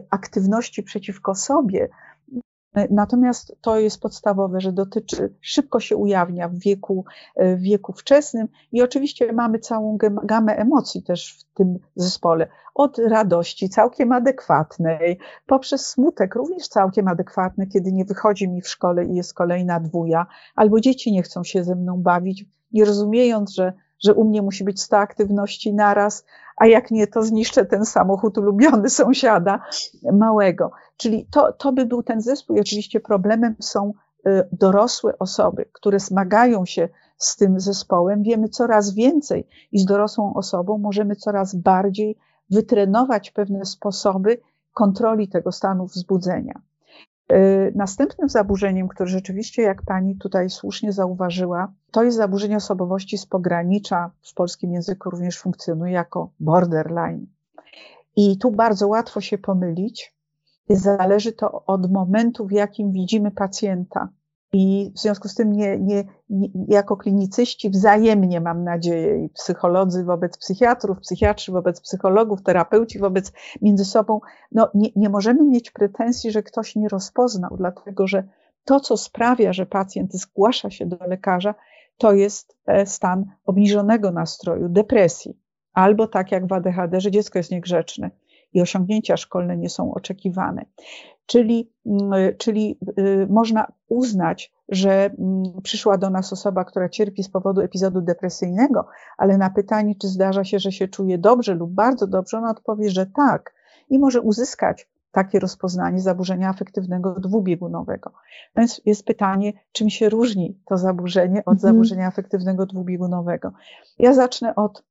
aktywności 0.10 0.84
przeciwko 0.84 1.36
sobie, 1.36 1.90
Natomiast 2.90 3.56
to 3.62 3.80
jest 3.80 4.02
podstawowe, 4.02 4.62
że 4.62 4.72
dotyczy, 4.72 5.34
szybko 5.42 5.80
się 5.80 5.96
ujawnia 5.98 6.50
w 6.50 6.56
wieku, 6.56 7.06
w 7.38 7.62
wieku 7.62 7.94
wczesnym 7.94 8.48
i 8.72 8.82
oczywiście 8.82 9.34
mamy 9.34 9.60
całą 9.60 9.98
gamę 10.24 10.56
emocji 10.56 11.04
też 11.04 11.40
w 11.40 11.54
tym 11.58 11.80
zespole. 11.96 12.48
Od 12.76 12.98
radości 12.98 13.70
całkiem 13.70 14.12
adekwatnej, 14.12 15.20
poprzez 15.46 15.88
smutek 15.88 16.36
również 16.36 16.68
całkiem 16.68 17.08
adekwatny, 17.08 17.68
kiedy 17.68 17.92
nie 17.92 18.06
wychodzi 18.06 18.50
mi 18.50 18.62
w 18.62 18.68
szkole 18.68 19.06
i 19.06 19.16
jest 19.16 19.34
kolejna 19.34 19.80
dwuja, 19.80 20.26
albo 20.56 20.80
dzieci 20.80 21.12
nie 21.12 21.24
chcą 21.24 21.44
się 21.44 21.64
ze 21.64 21.76
mną 21.76 21.98
bawić, 21.98 22.46
nie 22.72 22.86
rozumiejąc, 22.86 23.54
że 23.54 23.74
że 24.04 24.14
u 24.14 24.24
mnie 24.24 24.42
musi 24.42 24.64
być 24.64 24.82
100 24.82 24.98
aktywności 24.98 25.74
naraz, 25.74 26.26
a 26.58 26.66
jak 26.66 26.92
nie, 26.92 27.08
to 27.08 27.24
zniszczę 27.24 27.66
ten 27.66 27.86
samochód 27.86 28.38
ulubiony 28.38 28.90
sąsiada 28.90 29.66
małego. 30.14 30.72
Czyli 30.98 31.28
to, 31.32 31.54
to 31.54 31.72
by 31.72 31.86
był 31.86 32.04
ten 32.04 32.22
zespół. 32.22 32.56
I 32.56 32.60
oczywiście 32.60 33.00
problemem 33.00 33.56
są 33.60 33.94
y, 34.28 34.48
dorosłe 34.52 35.20
osoby, 35.20 35.66
które 35.72 36.00
zmagają 36.00 36.66
się 36.66 36.90
z 37.18 37.36
tym 37.36 37.60
zespołem. 37.60 38.24
Wiemy 38.24 38.50
coraz 38.50 38.94
więcej 38.94 39.48
i 39.72 39.80
z 39.80 39.86
dorosłą 39.86 40.34
osobą 40.34 40.78
możemy 40.78 41.16
coraz 41.16 41.56
bardziej 41.56 42.18
wytrenować 42.50 43.32
pewne 43.32 43.66
sposoby 43.66 44.42
kontroli 44.74 45.28
tego 45.28 45.52
stanu 45.52 45.86
wzbudzenia. 45.86 46.62
Y, 47.32 47.72
następnym 47.76 48.30
zaburzeniem, 48.30 48.88
które 48.88 49.10
rzeczywiście, 49.10 49.62
jak 49.62 49.82
pani 49.82 50.15
tutaj 50.15 50.50
słusznie 50.50 50.91
zauważyła, 50.91 51.74
to 51.91 52.04
jest 52.04 52.17
zaburzenie 52.17 52.58
osobowości 52.58 53.17
z 53.17 53.26
pogranicza. 53.26 54.12
W 54.22 54.34
polskim 54.34 54.74
języku 54.74 55.10
również 55.10 55.39
funkcjonuje 55.39 55.94
jako 55.94 56.30
borderline. 56.39 57.26
I 58.15 58.38
tu 58.38 58.52
bardzo 58.52 58.88
łatwo 58.88 59.22
się 59.22 59.38
pomylić. 59.38 60.13
Zależy 60.70 61.32
to 61.32 61.65
od 61.65 61.91
momentu, 61.91 62.48
w 62.48 62.52
jakim 62.52 62.91
widzimy 62.91 63.32
pacjenta. 63.32 64.10
I 64.54 64.92
w 64.96 65.00
związku 65.00 65.28
z 65.28 65.36
tym 65.36 65.52
nie, 65.52 65.80
nie, 65.80 66.04
nie, 66.30 66.50
jako 66.68 66.98
klinicyści 66.98 67.70
wzajemnie, 67.70 68.42
mam 68.42 68.64
nadzieję, 68.64 69.26
i 69.26 69.30
psycholodzy 69.30 70.04
wobec 70.04 70.38
psychiatrów, 70.38 71.00
psychiatrzy 71.00 71.52
wobec 71.52 71.82
psychologów, 71.82 72.44
terapeuci 72.44 73.00
wobec 73.00 73.32
między 73.62 73.86
sobą, 73.86 74.20
no 74.52 74.70
nie, 74.74 74.90
nie 74.96 75.10
możemy 75.10 75.44
mieć 75.44 75.72
pretensji, 75.72 76.32
że 76.32 76.44
ktoś 76.44 76.76
nie 76.76 76.90
rozpoznał, 76.90 77.58
dlatego 77.58 78.08
że 78.08 78.24
to, 78.66 78.80
co 78.80 78.98
sprawia, 78.98 79.54
że 79.54 79.66
pacjent 79.66 80.14
zgłasza 80.14 80.70
się 80.70 80.86
do 80.86 80.98
lekarza, 81.08 81.56
to 81.98 82.14
jest 82.14 82.58
e, 82.66 82.86
stan 82.86 83.26
obniżonego 83.46 84.12
nastroju, 84.12 84.70
depresji, 84.70 85.38
albo 85.74 86.08
tak 86.08 86.32
jak 86.32 86.48
w 86.48 86.54
ADHD, 86.54 87.02
że 87.02 87.12
dziecko 87.12 87.40
jest 87.40 87.52
niegrzeczne 87.52 88.12
i 88.54 88.62
osiągnięcia 88.62 89.18
szkolne 89.18 89.58
nie 89.58 89.70
są 89.70 89.94
oczekiwane. 89.94 90.66
Czyli, 91.26 91.72
mm, 91.86 92.12
czyli 92.38 92.80
y, 93.00 93.28
można 93.30 93.72
uznać, 93.88 94.54
że 94.70 95.06
mm, 95.06 95.62
przyszła 95.64 95.98
do 95.98 96.10
nas 96.10 96.34
osoba, 96.34 96.66
która 96.66 96.90
cierpi 96.90 97.24
z 97.24 97.30
powodu 97.30 97.62
epizodu 97.62 98.02
depresyjnego, 98.02 98.88
ale 99.18 99.38
na 99.38 99.50
pytanie, 99.50 99.96
czy 100.02 100.08
zdarza 100.08 100.44
się, 100.44 100.60
że 100.60 100.72
się 100.72 100.88
czuje 100.88 101.18
dobrze 101.18 101.56
lub 101.56 101.72
bardzo 101.72 102.08
dobrze, 102.08 102.38
ona 102.38 102.52
odpowie, 102.52 102.90
że 102.90 103.06
tak 103.06 103.54
i 103.90 104.00
może 104.00 104.22
uzyskać 104.22 104.90
takie 105.12 105.40
rozpoznanie 105.40 106.00
zaburzenia 106.00 106.50
afektywnego 106.50 107.20
dwubiegunowego. 107.20 108.12
Więc 108.56 108.82
jest 108.86 109.06
pytanie, 109.06 109.54
czym 109.72 109.90
się 109.90 110.10
różni 110.10 110.62
to 110.66 110.78
zaburzenie 110.78 111.40
od 111.40 111.54
mhm. 111.54 111.60
zaburzenia 111.60 112.08
afektywnego 112.08 112.66
dwubiegunowego. 112.66 113.52
Ja 114.00 114.14
zacznę 114.14 114.56
od 114.56 114.84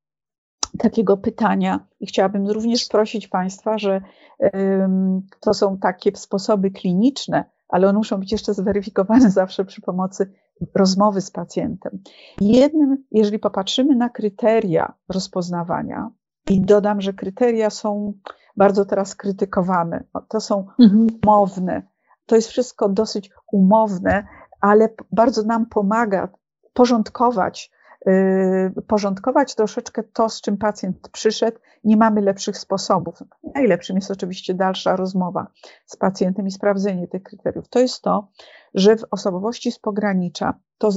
takiego 0.79 1.17
pytania 1.17 1.87
i 2.01 2.07
chciałabym 2.07 2.49
również 2.49 2.89
prosić 2.89 3.29
Państwa, 3.29 3.79
że 3.79 4.01
to 5.41 5.55
są 5.55 5.79
takie 5.79 6.17
sposoby 6.17 6.71
kliniczne, 6.71 7.45
ale 7.69 7.89
one 7.89 7.99
muszą 7.99 8.19
być 8.19 8.33
jeszcze 8.33 8.55
zweryfikowane 8.55 9.31
zawsze 9.41 9.65
przy 9.65 9.81
pomocy 9.81 10.33
rozmowy 10.75 11.21
z 11.21 11.31
pacjentem. 11.31 12.03
Jednym, 12.41 13.05
jeżeli 13.11 13.39
popatrzymy 13.39 13.97
na 13.97 14.09
kryteria 14.09 14.95
rozpoznawania, 15.09 16.11
i 16.51 16.61
dodam, 16.61 17.01
że 17.01 17.13
kryteria 17.13 17.71
są 17.71 18.13
bardzo 18.57 18.85
teraz 18.85 19.15
krytykowane, 19.15 20.05
to 20.29 20.41
są 20.41 20.67
mhm. 20.79 21.07
umowne, 21.25 21.83
to 22.27 22.37
jest 22.37 22.49
wszystko 22.49 22.89
dosyć 22.89 23.31
umowne, 23.53 24.27
ale 24.61 24.89
bardzo 25.13 25.43
nam 25.43 25.67
pomaga 25.67 26.29
porządkować 26.73 27.71
porządkować 28.87 29.55
troszeczkę 29.55 30.03
to, 30.03 30.29
z 30.29 30.41
czym 30.41 30.57
pacjent 30.57 31.09
przyszedł. 31.09 31.59
Nie 31.85 31.97
mamy 31.97 32.21
lepszych 32.21 32.59
sposobów. 32.59 33.23
Najlepszym 33.55 33.97
jest 33.97 34.11
oczywiście 34.11 34.55
dalsza 34.55 34.97
rozmowa 34.97 35.47
z 35.87 35.97
pacjentem 35.97 36.47
i 36.47 36.51
sprawdzenie 36.51 37.09
tych 37.09 37.23
kryteriów. 37.23 37.69
To 37.69 37.79
jest 37.79 38.03
to, 38.03 38.29
że 38.75 38.97
w 38.97 39.05
osobowości 39.11 39.73
z 39.73 39.79
pogranicza 39.79 40.55
to 40.79 40.89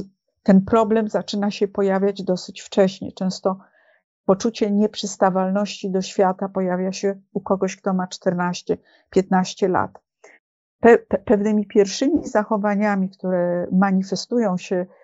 ten 0.42 0.64
problem 0.64 1.08
zaczyna 1.08 1.50
się 1.50 1.68
pojawiać 1.68 2.22
dosyć 2.22 2.60
wcześnie. 2.62 3.12
Często 3.12 3.58
poczucie 4.24 4.70
nieprzystawalności 4.70 5.90
do 5.90 6.02
świata 6.02 6.48
pojawia 6.48 6.92
się 6.92 7.20
u 7.32 7.40
kogoś, 7.40 7.76
kto 7.76 7.94
ma 7.94 8.06
14-15 8.06 8.76
lat. 9.68 10.02
Pe 10.80 10.98
pewnymi 11.24 11.66
pierwszymi 11.66 12.28
zachowaniami, 12.28 13.10
które 13.10 13.66
manifestują 13.72 14.56
się 14.56 14.76
Y, 14.76 15.03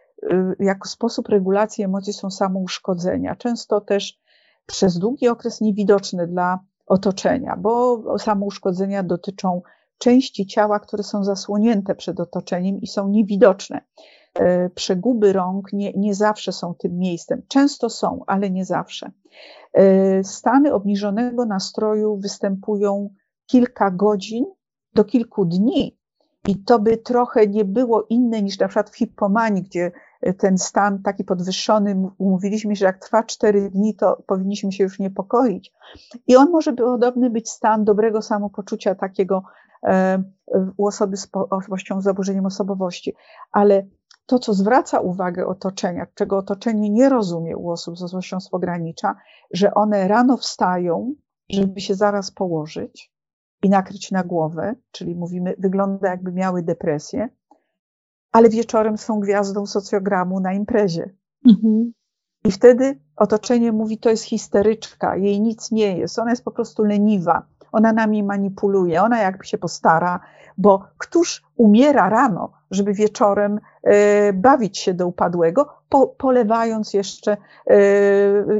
jako 0.59 0.89
sposób 0.89 1.29
regulacji 1.29 1.85
emocji 1.85 2.13
są 2.13 2.31
samouszkodzenia. 2.31 3.37
Często 3.37 3.81
też 3.81 4.21
przez 4.67 4.99
długi 4.99 5.29
okres 5.29 5.61
niewidoczne 5.61 6.27
dla 6.27 6.59
otoczenia, 6.87 7.57
bo 7.57 8.03
samouszkodzenia 8.19 9.03
dotyczą 9.03 9.63
części 9.99 10.47
ciała, 10.47 10.81
które 10.81 11.03
są 11.03 11.25
zasłonięte 11.25 11.95
przed 11.95 12.21
otoczeniem 12.21 12.81
i 12.81 12.87
są 12.87 13.09
niewidoczne. 13.09 13.81
Y, 14.39 14.71
przeguby 14.75 15.33
rąk 15.33 15.73
nie, 15.73 15.93
nie 15.93 16.15
zawsze 16.15 16.53
są 16.53 16.75
tym 16.75 16.99
miejscem. 16.99 17.43
Często 17.49 17.91
są, 17.91 18.21
ale 18.27 18.51
nie 18.51 18.65
zawsze. 18.65 19.11
Y, 19.79 20.25
stany 20.25 20.73
obniżonego 20.75 21.45
nastroju 21.45 22.17
występują 22.17 23.15
kilka 23.47 23.91
godzin 23.91 24.45
do 24.95 25.05
kilku 25.05 25.45
dni. 25.45 25.99
I 26.49 26.65
to 26.65 26.79
by 26.79 26.97
trochę 26.97 27.47
nie 27.47 27.65
było 27.65 28.07
inne 28.09 28.43
niż 28.43 28.59
na 28.59 28.69
przykład 28.69 28.91
w 28.91 28.97
hipomanii, 28.97 29.63
gdzie 29.63 29.93
ten 30.39 30.59
stan 30.59 31.03
taki 31.03 31.25
podwyższony, 31.25 32.11
mówiliśmy, 32.19 32.77
że 32.77 32.85
jak 32.85 32.99
trwa 32.99 33.23
cztery 33.23 33.71
dni, 33.71 33.97
to 33.97 34.23
powinniśmy 34.27 34.73
się 34.73 34.85
już 34.85 34.99
niepokoić. 34.99 35.73
I 36.27 36.37
on 36.37 36.51
może 36.51 36.73
podobny 36.73 37.31
być 37.31 37.51
stan 37.51 37.85
dobrego 37.85 38.23
samopoczucia 38.23 38.95
takiego 38.95 39.43
e, 39.87 40.23
u 40.77 40.87
osoby 40.87 41.17
z 41.17 41.29
osobowością, 41.51 42.01
z 42.01 42.05
zaburzeniem 42.05 42.47
osobowości. 42.47 43.15
Ale 43.53 43.87
to, 44.27 44.39
co 44.39 44.55
zwraca 44.55 45.01
uwagę 45.01 45.47
otoczenia, 45.47 46.07
czego 46.15 46.39
otoczenie 46.39 46.91
nie 46.91 47.09
rozumie 47.09 47.57
u 47.57 47.71
osób 47.71 47.99
z 47.99 48.03
osobowością 48.03 48.41
z 48.41 48.49
pogranicza, 48.49 49.17
że 49.53 49.75
one 49.75 50.09
rano 50.09 50.37
wstają, 50.37 51.15
żeby 51.51 51.81
się 51.81 51.95
zaraz 51.95 52.31
położyć 52.31 53.13
i 53.63 53.69
nakryć 53.69 54.11
na 54.11 54.25
głowę, 54.25 54.75
czyli 54.91 55.15
mówimy, 55.15 55.55
wygląda 55.59 56.09
jakby 56.09 56.33
miały 56.33 56.63
depresję, 56.63 57.29
ale 58.33 58.49
wieczorem 58.49 58.99
są 58.99 59.21
gwiazdą 59.21 59.67
socjogramu 59.67 60.41
na 60.41 60.53
imprezie. 60.53 61.11
Mhm. 61.47 61.93
I 62.45 62.53
wtedy 62.53 63.01
otoczenie 63.17 63.73
mówi, 63.73 63.99
to 63.99 64.11
jest 64.11 64.25
histeryczka, 64.25 65.17
jej 65.17 65.41
nic 65.41 65.71
nie 65.71 65.99
jest, 65.99 66.19
ona 66.19 66.31
jest 66.31 66.45
po 66.45 66.51
prostu 66.51 66.85
leniwa, 66.85 67.43
ona 67.73 67.93
nami 67.93 68.23
manipuluje, 68.23 69.03
ona 69.03 69.19
jakby 69.19 69.45
się 69.45 69.59
postara, 69.59 70.21
bo 70.59 70.85
któż 70.99 71.43
umiera 71.57 72.09
rano, 72.09 72.53
żeby 72.71 72.95
wieczorem 72.95 73.61
e, 73.83 74.33
bawić 74.33 74.79
się 74.79 74.95
do 74.95 75.07
upadłego, 75.07 75.69
po, 75.89 76.07
polewając 76.07 76.95
jeszcze 76.95 77.37
e, 77.67 77.77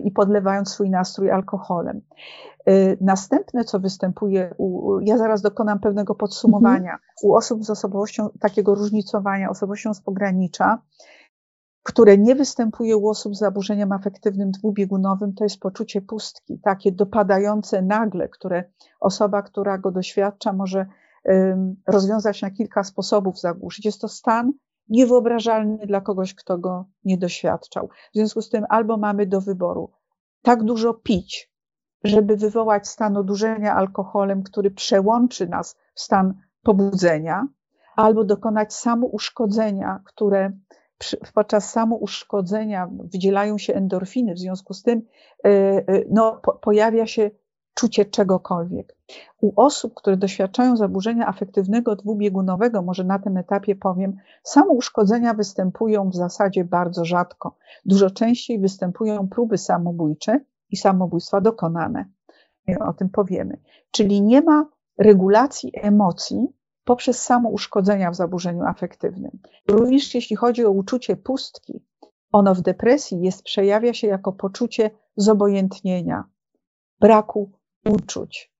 i 0.05 0.11
podlewając 0.11 0.69
swój 0.69 0.91
nastrój 0.91 1.31
alkoholem. 1.31 2.01
E, 2.67 2.97
następne, 3.01 3.65
co 3.65 3.81
występuje, 3.81 4.55
u, 4.59 4.99
ja 5.01 5.19
zaraz 5.19 5.43
dokonam 5.43 5.81
pewnego 5.81 6.15
podsumowania, 6.15 6.99
u 7.23 7.35
osób 7.35 7.65
z 7.65 7.71
osobowością, 7.71 8.29
takiego 8.41 8.75
różnicowania, 8.75 9.51
osobowością 9.51 9.95
z 9.95 10.01
pogranicza, 10.01 10.83
które 11.83 12.19
nie 12.19 12.35
występuje 12.35 12.97
u 12.97 13.09
osób 13.09 13.37
z 13.37 13.39
zaburzeniem 13.39 13.93
afektywnym 13.93 14.51
dwubiegunowym, 14.51 15.35
to 15.35 15.45
jest 15.45 15.61
poczucie 15.61 16.03
pustki, 16.03 16.59
takie 16.59 16.93
dopadające 16.93 17.83
nagle, 17.83 18.29
które 18.29 18.65
osoba, 19.01 19.43
która 19.43 19.79
go 19.79 19.91
doświadcza, 19.91 20.53
może 20.53 20.87
um, 21.25 21.77
rozwiązać 21.87 22.43
na 22.43 22.51
kilka 22.51 22.85
sposobów 22.85 23.41
zagłuszyć. 23.41 23.85
Jest 23.85 24.01
to 24.01 24.09
stan 24.09 24.53
niewyobrażalny 24.89 25.87
dla 25.87 26.01
kogoś, 26.01 26.35
kto 26.35 26.59
go 26.59 26.85
nie 27.05 27.19
doświadczał. 27.19 27.89
W 27.89 28.15
związku 28.15 28.43
z 28.43 28.51
tym 28.51 28.65
albo 28.69 28.97
mamy 28.97 29.27
do 29.27 29.41
wyboru 29.41 29.91
tak 30.43 30.65
dużo 30.65 30.95
pić, 30.95 31.50
żeby 32.05 32.37
wywołać 32.37 32.89
stan 32.89 33.17
odurzenia 33.17 33.75
alkoholem, 33.75 34.43
który 34.43 34.71
przełączy 34.71 35.49
nas 35.49 35.77
w 35.95 36.01
stan 36.01 36.35
pobudzenia, 36.63 37.49
albo 37.97 38.25
dokonać 38.25 38.75
samouszkodzenia, 38.75 40.01
które 40.05 40.53
podczas 41.35 41.71
samouszkodzenia 41.71 42.89
wydzielają 43.05 43.59
się 43.59 43.75
endorfiny, 43.75 44.35
w 44.35 44.39
związku 44.39 44.75
z 44.75 44.83
tym 44.83 45.03
e, 45.45 45.49
e, 45.49 45.83
no, 46.11 46.41
pojawia 46.61 47.07
się 47.07 47.31
czucie 47.75 48.05
czegokolwiek. 48.05 48.97
U 49.41 49.61
osób, 49.61 49.95
które 49.95 50.17
doświadczają 50.17 50.77
zaburzenia 50.77 51.27
afektywnego 51.27 51.97
dwubiegunowego, 51.97 52.83
może 52.83 53.05
na 53.05 53.19
tym 53.19 53.37
etapie 53.37 53.77
powiem, 53.77 54.17
samouszkodzenia 54.43 55.35
występują 55.35 56.11
w 56.11 56.15
zasadzie 56.15 56.65
bardzo 56.65 57.05
rzadko. 57.05 57.57
Dużo 57.85 58.11
częściej 58.11 58.59
występują 58.59 59.29
próby 59.29 59.59
samobójcze 59.59 60.41
i 60.71 60.77
samobójstwa 60.77 61.41
dokonane. 61.41 62.05
O 62.81 62.93
tym 62.93 63.09
powiemy. 63.09 63.61
Czyli 63.91 64.23
nie 64.23 64.43
ma 64.43 64.67
regulacji 64.99 65.73
emocji, 65.75 66.47
poprzez 66.85 67.23
samo 67.23 67.49
uszkodzenia 67.49 68.11
w 68.11 68.17
zaburzeniu 68.17 68.63
afektywnym. 68.63 69.39
Również 69.69 70.15
jeśli 70.15 70.37
chodzi 70.37 70.65
o 70.65 70.71
uczucie 70.71 71.17
pustki, 71.17 71.85
ono 72.33 72.55
w 72.55 72.61
depresji 72.61 73.21
jest, 73.21 73.43
przejawia 73.43 73.95
się 73.95 74.07
jako 74.07 74.33
poczucie 74.33 74.91
zobojętnienia, 75.17 76.25
braku 77.01 77.51
uczuć. 77.87 78.53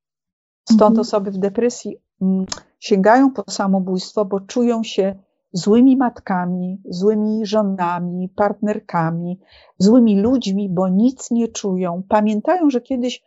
Stąd 0.65 0.83
mhm. 0.83 1.01
osoby 1.01 1.31
w 1.31 1.39
depresji 1.39 1.97
mm, 2.23 2.47
sięgają 2.79 3.31
po 3.31 3.45
samobójstwo, 3.51 4.25
bo 4.25 4.41
czują 4.41 4.83
się 4.83 5.15
złymi 5.53 5.97
matkami, 5.97 6.81
złymi 6.85 7.47
żonami, 7.47 8.29
partnerkami, 8.29 9.39
złymi 9.79 10.21
ludźmi, 10.21 10.69
bo 10.69 10.89
nic 10.89 11.31
nie 11.31 11.49
czują. 11.49 12.03
Pamiętają, 12.09 12.71
że 12.71 12.81
kiedyś 12.81 13.23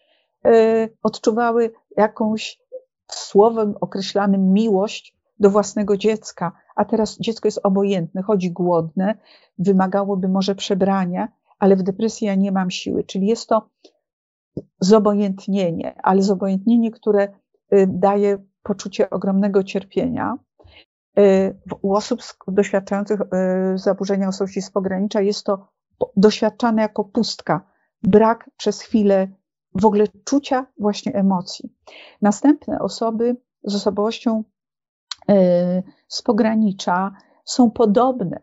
y, 0.47 0.97
odczuwały 1.03 1.71
jakąś 1.97 2.59
słowem 3.11 3.75
określanym 3.81 4.53
miłość 4.53 5.15
do 5.39 5.49
własnego 5.49 5.97
dziecka, 5.97 6.51
a 6.75 6.85
teraz 6.85 7.19
dziecko 7.19 7.47
jest 7.47 7.59
obojętne, 7.63 8.21
chodzi 8.21 8.51
głodne, 8.51 9.15
wymagałoby 9.57 10.27
może 10.27 10.55
przebrania, 10.55 11.27
ale 11.59 11.75
w 11.75 11.83
depresji 11.83 12.27
ja 12.27 12.35
nie 12.35 12.51
mam 12.51 12.71
siły. 12.71 13.03
Czyli 13.03 13.27
jest 13.27 13.49
to 13.49 13.69
zobojętnienie, 14.79 15.95
ale 16.03 16.21
zobojętnienie, 16.21 16.91
które 16.91 17.27
y, 17.73 17.87
daje 17.87 18.37
poczucie 18.63 19.09
ogromnego 19.09 19.63
cierpienia. 19.63 20.37
Y, 21.19 21.59
u 21.81 21.93
osób 21.93 22.19
doświadczających 22.47 23.21
y, 23.21 23.25
zaburzenia 23.77 24.27
osobowości 24.27 24.61
z 24.61 24.71
pogranicza 24.71 25.21
jest 25.21 25.45
to 25.45 25.67
doświadczane 26.17 26.81
jako 26.81 27.03
pustka, 27.03 27.61
brak 28.03 28.49
przez 28.57 28.81
chwilę 28.81 29.27
w 29.75 29.85
ogóle 29.85 30.05
czucia 30.25 30.65
właśnie 30.79 31.13
emocji. 31.13 31.73
Następne 32.21 32.79
osoby 32.79 33.37
z 33.63 33.75
osobowością 33.75 34.43
e, 35.29 35.83
z 36.07 36.21
pogranicza 36.21 37.11
są 37.45 37.71
podobne 37.71 38.41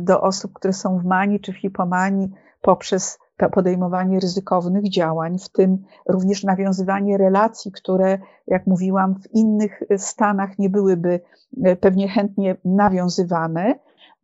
do 0.00 0.20
osób, 0.20 0.52
które 0.52 0.72
są 0.72 0.98
w 0.98 1.04
manii 1.04 1.40
czy 1.40 1.52
w 1.52 1.56
hipomanii 1.56 2.30
poprzez 2.60 3.18
podejmowanie 3.52 4.20
ryzykownych 4.20 4.88
działań, 4.88 5.38
w 5.38 5.48
tym 5.48 5.78
również 6.08 6.44
nawiązywanie 6.44 7.18
relacji, 7.18 7.72
które, 7.72 8.18
jak 8.46 8.66
mówiłam, 8.66 9.14
w 9.14 9.34
innych 9.34 9.82
stanach 9.96 10.58
nie 10.58 10.70
byłyby 10.70 11.20
e, 11.64 11.76
pewnie 11.76 12.08
chętnie 12.08 12.56
nawiązywane, 12.64 13.74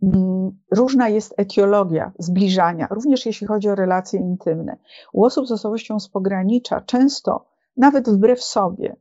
Mm, 0.03 0.59
różna 0.71 1.09
jest 1.09 1.35
etiologia 1.37 2.13
zbliżania, 2.19 2.87
również 2.91 3.27
jeśli 3.27 3.47
chodzi 3.47 3.69
o 3.69 3.75
relacje 3.75 4.21
intymne. 4.21 4.77
U 5.13 5.25
osób 5.25 5.47
z 5.47 5.53
osobowością 5.53 6.01
z 6.01 6.09
pogranicza 6.09 6.81
często, 6.81 7.47
nawet 7.77 8.09
wbrew 8.09 8.43
sobie, 8.43 8.97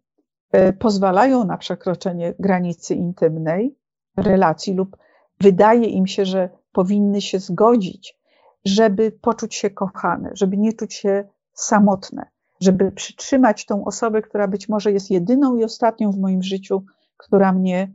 e, 0.51 0.73
pozwalają 0.73 1.45
na 1.45 1.57
przekroczenie 1.57 2.33
granicy 2.39 2.95
intymnej 2.95 3.77
relacji 4.17 4.73
lub 4.73 4.97
wydaje 5.39 5.85
im 5.85 6.07
się, 6.07 6.25
że 6.25 6.49
powinny 6.71 7.21
się 7.21 7.39
zgodzić, 7.39 8.20
żeby 8.65 9.11
poczuć 9.11 9.55
się 9.55 9.69
kochane, 9.69 10.31
żeby 10.33 10.57
nie 10.57 10.73
czuć 10.73 10.93
się 10.93 11.27
samotne, 11.53 12.25
żeby 12.59 12.91
przytrzymać 12.91 13.65
tą 13.65 13.85
osobę, 13.85 14.21
która 14.21 14.47
być 14.47 14.69
może 14.69 14.91
jest 14.91 15.11
jedyną 15.11 15.55
i 15.55 15.63
ostatnią 15.63 16.11
w 16.11 16.19
moim 16.19 16.43
życiu, 16.43 16.83
która 17.17 17.51
mnie 17.51 17.91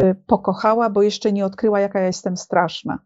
Y, 0.00 0.14
pokochała, 0.26 0.90
bo 0.90 1.02
jeszcze 1.02 1.32
nie 1.32 1.46
odkryła, 1.46 1.80
jaka 1.80 2.00
ja 2.00 2.06
jestem 2.06 2.36
straszna. 2.36 2.98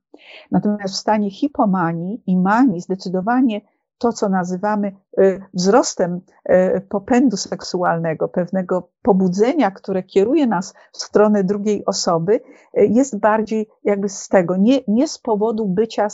Natomiast 0.50 0.94
w 0.94 0.98
stanie 0.98 1.30
hipomanii 1.30 2.22
i 2.26 2.36
manii 2.36 2.80
zdecydowanie 2.80 3.60
to, 3.98 4.12
co 4.12 4.28
nazywamy 4.28 4.92
y, 5.20 5.42
wzrostem 5.54 6.20
y, 6.50 6.80
popędu 6.88 7.36
seksualnego, 7.36 8.28
pewnego 8.28 8.90
pobudzenia, 9.02 9.70
które 9.70 10.02
kieruje 10.02 10.46
nas 10.46 10.74
w 10.92 10.98
stronę 10.98 11.44
drugiej 11.44 11.84
osoby, 11.84 12.40
jest 12.74 13.18
bardziej 13.18 13.68
jakby 13.84 14.08
z 14.08 14.28
tego, 14.28 14.56
nie, 14.56 14.80
nie 14.88 15.08
z 15.08 15.18
powodu 15.18 15.66
bycia, 15.66 16.08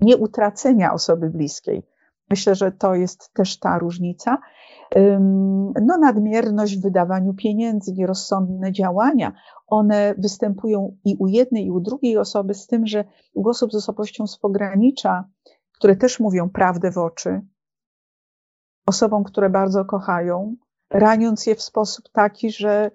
nie 0.00 0.16
utracenia 0.16 0.92
osoby 0.92 1.30
bliskiej. 1.30 1.82
Myślę, 2.30 2.54
że 2.54 2.72
to 2.72 2.94
jest 2.94 3.32
też 3.32 3.58
ta 3.58 3.78
różnica, 3.78 4.38
no, 5.82 5.98
nadmierność 6.00 6.78
w 6.78 6.82
wydawaniu 6.82 7.34
pieniędzy, 7.34 7.92
nierozsądne 7.92 8.72
działania, 8.72 9.32
one 9.66 10.14
występują 10.18 10.96
i 11.04 11.16
u 11.18 11.26
jednej, 11.26 11.66
i 11.66 11.70
u 11.70 11.80
drugiej 11.80 12.18
osoby, 12.18 12.54
z 12.54 12.66
tym, 12.66 12.86
że 12.86 13.04
u 13.34 13.48
osób 13.48 13.72
z 13.72 13.74
osobowością 13.74 14.26
z 14.26 14.38
pogranicza, 14.38 15.24
które 15.72 15.96
też 15.96 16.20
mówią 16.20 16.50
prawdę 16.50 16.90
w 16.90 16.98
oczy, 16.98 17.40
osobom, 18.86 19.24
które 19.24 19.50
bardzo 19.50 19.84
kochają, 19.84 20.56
raniąc 20.90 21.46
je 21.46 21.54
w 21.54 21.62
sposób 21.62 22.04
taki, 22.12 22.50
że 22.50 22.90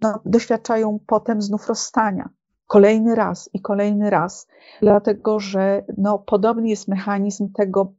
no, 0.00 0.20
doświadczają 0.24 0.98
potem 1.06 1.42
znów 1.42 1.68
rozstania. 1.68 2.28
Kolejny 2.66 3.14
raz 3.14 3.50
i 3.52 3.60
kolejny 3.60 4.10
raz, 4.10 4.48
dlatego 4.82 5.40
że 5.40 5.84
no, 5.98 6.18
podobny 6.18 6.68
jest 6.68 6.88
mechanizm 6.88 7.52
tego 7.52 7.92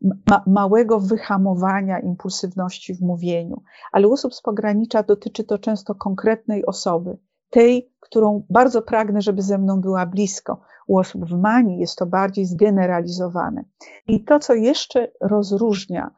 ma, 0.00 0.42
małego 0.46 1.00
wyhamowania 1.00 1.98
impulsywności 1.98 2.94
w 2.94 3.00
mówieniu. 3.00 3.62
Ale 3.92 4.08
u 4.08 4.12
osób 4.12 4.34
z 4.34 4.42
pogranicza 4.42 5.02
dotyczy 5.02 5.44
to 5.44 5.58
często 5.58 5.94
konkretnej 5.94 6.66
osoby, 6.66 7.18
tej, 7.50 7.92
którą 8.00 8.46
bardzo 8.50 8.82
pragnę, 8.82 9.22
żeby 9.22 9.42
ze 9.42 9.58
mną 9.58 9.80
była 9.80 10.06
blisko. 10.06 10.60
U 10.86 10.98
osób 10.98 11.24
w 11.24 11.38
manii 11.38 11.78
jest 11.78 11.98
to 11.98 12.06
bardziej 12.06 12.46
zgeneralizowane. 12.46 13.64
I 14.06 14.24
to, 14.24 14.38
co 14.38 14.54
jeszcze 14.54 15.12
rozróżnia 15.20 16.10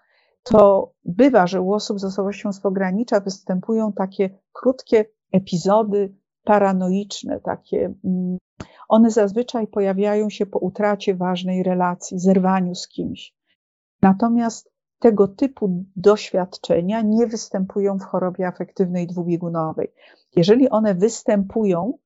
to 0.42 0.92
bywa, 1.04 1.46
że 1.46 1.60
u 1.60 1.72
osób 1.72 2.00
z 2.00 2.04
osobowością 2.04 2.52
z 2.52 2.60
pogranicza 2.60 3.20
występują 3.20 3.92
takie 3.92 4.30
krótkie 4.52 5.04
epizody 5.32 6.14
paranoiczne, 6.46 7.40
takie. 7.40 7.94
Mm, 8.04 8.38
one 8.88 9.10
zazwyczaj 9.10 9.66
pojawiają 9.66 10.30
się 10.30 10.46
po 10.46 10.58
utracie 10.58 11.14
ważnej 11.14 11.62
relacji, 11.62 12.18
zerwaniu 12.18 12.74
z 12.74 12.88
kimś. 12.88 13.34
Natomiast 14.02 14.70
tego 14.98 15.28
typu 15.28 15.84
doświadczenia 15.96 17.00
nie 17.02 17.26
występują 17.26 17.98
w 17.98 18.02
chorobie 18.02 18.46
afektywnej 18.46 19.06
dwubiegunowej. 19.06 19.92
Jeżeli 20.36 20.68
one 20.68 20.94
występują, 20.94 21.98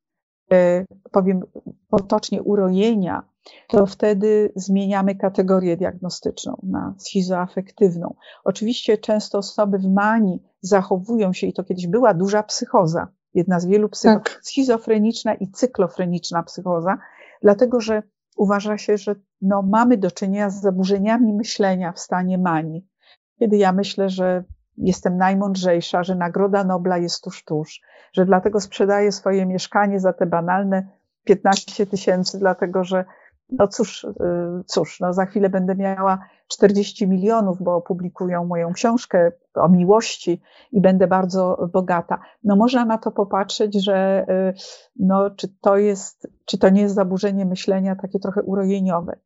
e, 0.53 0.85
powiem 1.11 1.43
potocznie, 1.89 2.43
urojenia, 2.43 3.23
to 3.69 3.87
wtedy 3.87 4.53
zmieniamy 4.57 5.15
kategorię 5.15 5.77
diagnostyczną 5.77 6.57
na 6.63 6.95
schizoafektywną. 6.99 8.15
Oczywiście 8.45 8.99
często 8.99 9.39
osoby 9.39 9.79
w 9.79 9.89
manii 9.89 10.43
zachowują 10.61 11.33
się, 11.33 11.47
i 11.47 11.53
to 11.53 11.65
kiedyś 11.65 11.87
była 11.87 12.15
duża 12.15 12.43
psychoza, 12.43 13.09
jedna 13.35 13.61
z 13.61 13.67
wielu 13.67 13.89
psycho, 13.89 14.15
tak. 14.15 14.41
schizofreniczna 14.43 15.35
i 15.35 15.51
cyklofreniczna 15.51 16.43
psychoza, 16.43 16.99
dlatego 17.43 17.81
że 17.81 18.03
uważa 18.37 18.79
się, 18.79 18.97
że 18.97 19.15
no, 19.43 19.63
mamy 19.63 19.97
do 19.97 20.11
czynienia 20.11 20.51
z 20.51 20.61
zaburzeniami 20.61 21.33
myślenia 21.33 21.93
w 21.93 21.99
stanie 21.99 22.39
manii. 22.39 22.87
Kiedy 23.39 23.57
ja 23.57 23.73
myślę, 23.73 24.09
że 24.09 24.45
jestem 24.77 25.17
najmądrzejsza, 25.17 26.03
że 26.03 26.15
nagroda 26.15 26.65
Nobla 26.65 26.99
jest 26.99 27.25
tuż, 27.25 27.45
tuż, 27.45 27.81
że 28.13 28.27
dlatego 28.27 28.61
sprzedaję 28.61 29.13
swoje 29.13 29.47
mieszkanie 29.47 30.01
za 30.01 30.13
te 30.13 30.27
banalne 30.27 30.87
15 31.25 31.87
tysięcy, 31.87 32.39
dlatego 32.39 32.85
że 32.85 33.05
no 33.53 33.69
cóż, 33.69 34.05
y, 34.05 34.11
cóż, 34.67 35.01
no 35.01 35.13
za 35.13 35.27
chwilę 35.27 35.49
będę 35.49 35.75
miała 35.75 36.19
40 36.49 37.09
milionów, 37.09 37.63
bo 37.63 37.75
opublikują 37.75 38.45
moją 38.45 38.73
książkę 38.73 39.33
o 39.55 39.69
miłości 39.69 40.41
i 40.73 40.81
będę 40.81 41.07
bardzo 41.07 41.69
bogata. 41.73 42.21
No 42.45 42.57
można 42.57 42.85
na 42.85 42.99
to 42.99 43.11
popatrzeć, 43.11 43.85
że 43.85 44.27
y, 44.29 44.55
no, 44.97 45.31
czy 45.31 45.49
to 45.61 45.77
jest, 45.77 46.29
czy 46.45 46.59
to 46.59 46.69
nie 46.69 46.83
jest 46.83 46.95
zaburzenie 46.95 47.47
myślenia 47.47 47.97
takie 47.97 48.19
trochę 48.19 48.43
urojeniowe, 48.43 49.19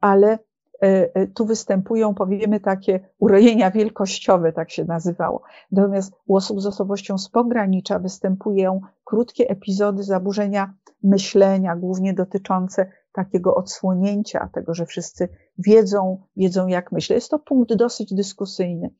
ale 0.00 0.38
y, 0.84 1.32
tu 1.34 1.46
występują, 1.46 2.14
powiemy, 2.14 2.60
takie 2.60 3.08
urojenia 3.18 3.70
wielkościowe, 3.70 4.52
tak 4.52 4.70
się 4.70 4.84
nazywało. 4.84 5.42
Natomiast 5.72 6.14
u 6.26 6.36
osób 6.36 6.60
z 6.60 6.66
osobowością 6.66 7.18
z 7.18 7.28
pogranicza 7.28 7.98
występują 7.98 8.80
krótkie 9.04 9.50
epizody 9.50 10.02
zaburzenia 10.02 10.74
myślenia, 11.02 11.76
głównie 11.76 12.14
dotyczące 12.14 12.92
takiego 13.12 13.54
odsłonięcia 13.54 14.50
tego, 14.54 14.74
że 14.74 14.86
wszyscy 14.86 15.28
wiedzą, 15.58 16.22
wiedzą 16.36 16.66
jak 16.66 16.92
myślę. 16.92 17.14
Jest 17.14 17.30
to 17.30 17.38
punkt 17.38 17.74
dosyć 17.74 18.14
dyskusyjny. 18.14 18.90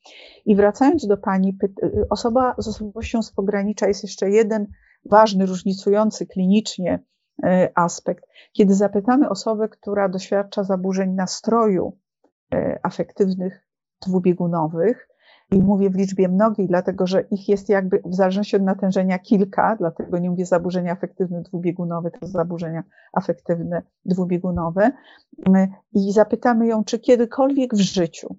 I 0.44 0.56
wracając 0.56 1.06
do 1.06 1.16
Pani, 1.16 1.58
osoba 2.10 2.54
z 2.58 2.68
osobowością 2.68 3.22
z 3.22 3.32
pogranicza 3.32 3.88
jest 3.88 4.02
jeszcze 4.02 4.30
jeden 4.30 4.66
ważny, 5.04 5.46
różnicujący 5.46 6.26
klinicznie 6.26 7.04
e, 7.44 7.70
aspekt. 7.74 8.24
Kiedy 8.52 8.74
zapytamy 8.74 9.28
osobę, 9.28 9.68
która 9.68 10.08
doświadcza 10.08 10.64
zaburzeń 10.64 11.10
nastroju 11.10 11.98
e, 12.54 12.80
afektywnych 12.82 13.66
dwubiegunowych, 14.06 15.09
i 15.52 15.62
mówię 15.62 15.90
w 15.90 15.94
liczbie 15.94 16.28
mnogiej, 16.28 16.66
dlatego 16.66 17.06
że 17.06 17.20
ich 17.20 17.48
jest 17.48 17.68
jakby 17.68 18.02
w 18.04 18.14
zależności 18.14 18.56
od 18.56 18.62
natężenia 18.62 19.18
kilka, 19.18 19.76
dlatego 19.76 20.18
nie 20.18 20.30
mówię 20.30 20.46
zaburzenia 20.46 20.92
afektywne 20.92 21.42
dwubiegunowe, 21.42 22.10
to 22.10 22.26
zaburzenia 22.26 22.82
afektywne 23.12 23.82
dwubiegunowe. 24.04 24.92
I 25.92 26.12
zapytamy 26.12 26.66
ją, 26.66 26.84
czy 26.84 26.98
kiedykolwiek 26.98 27.74
w 27.74 27.80
życiu 27.80 28.36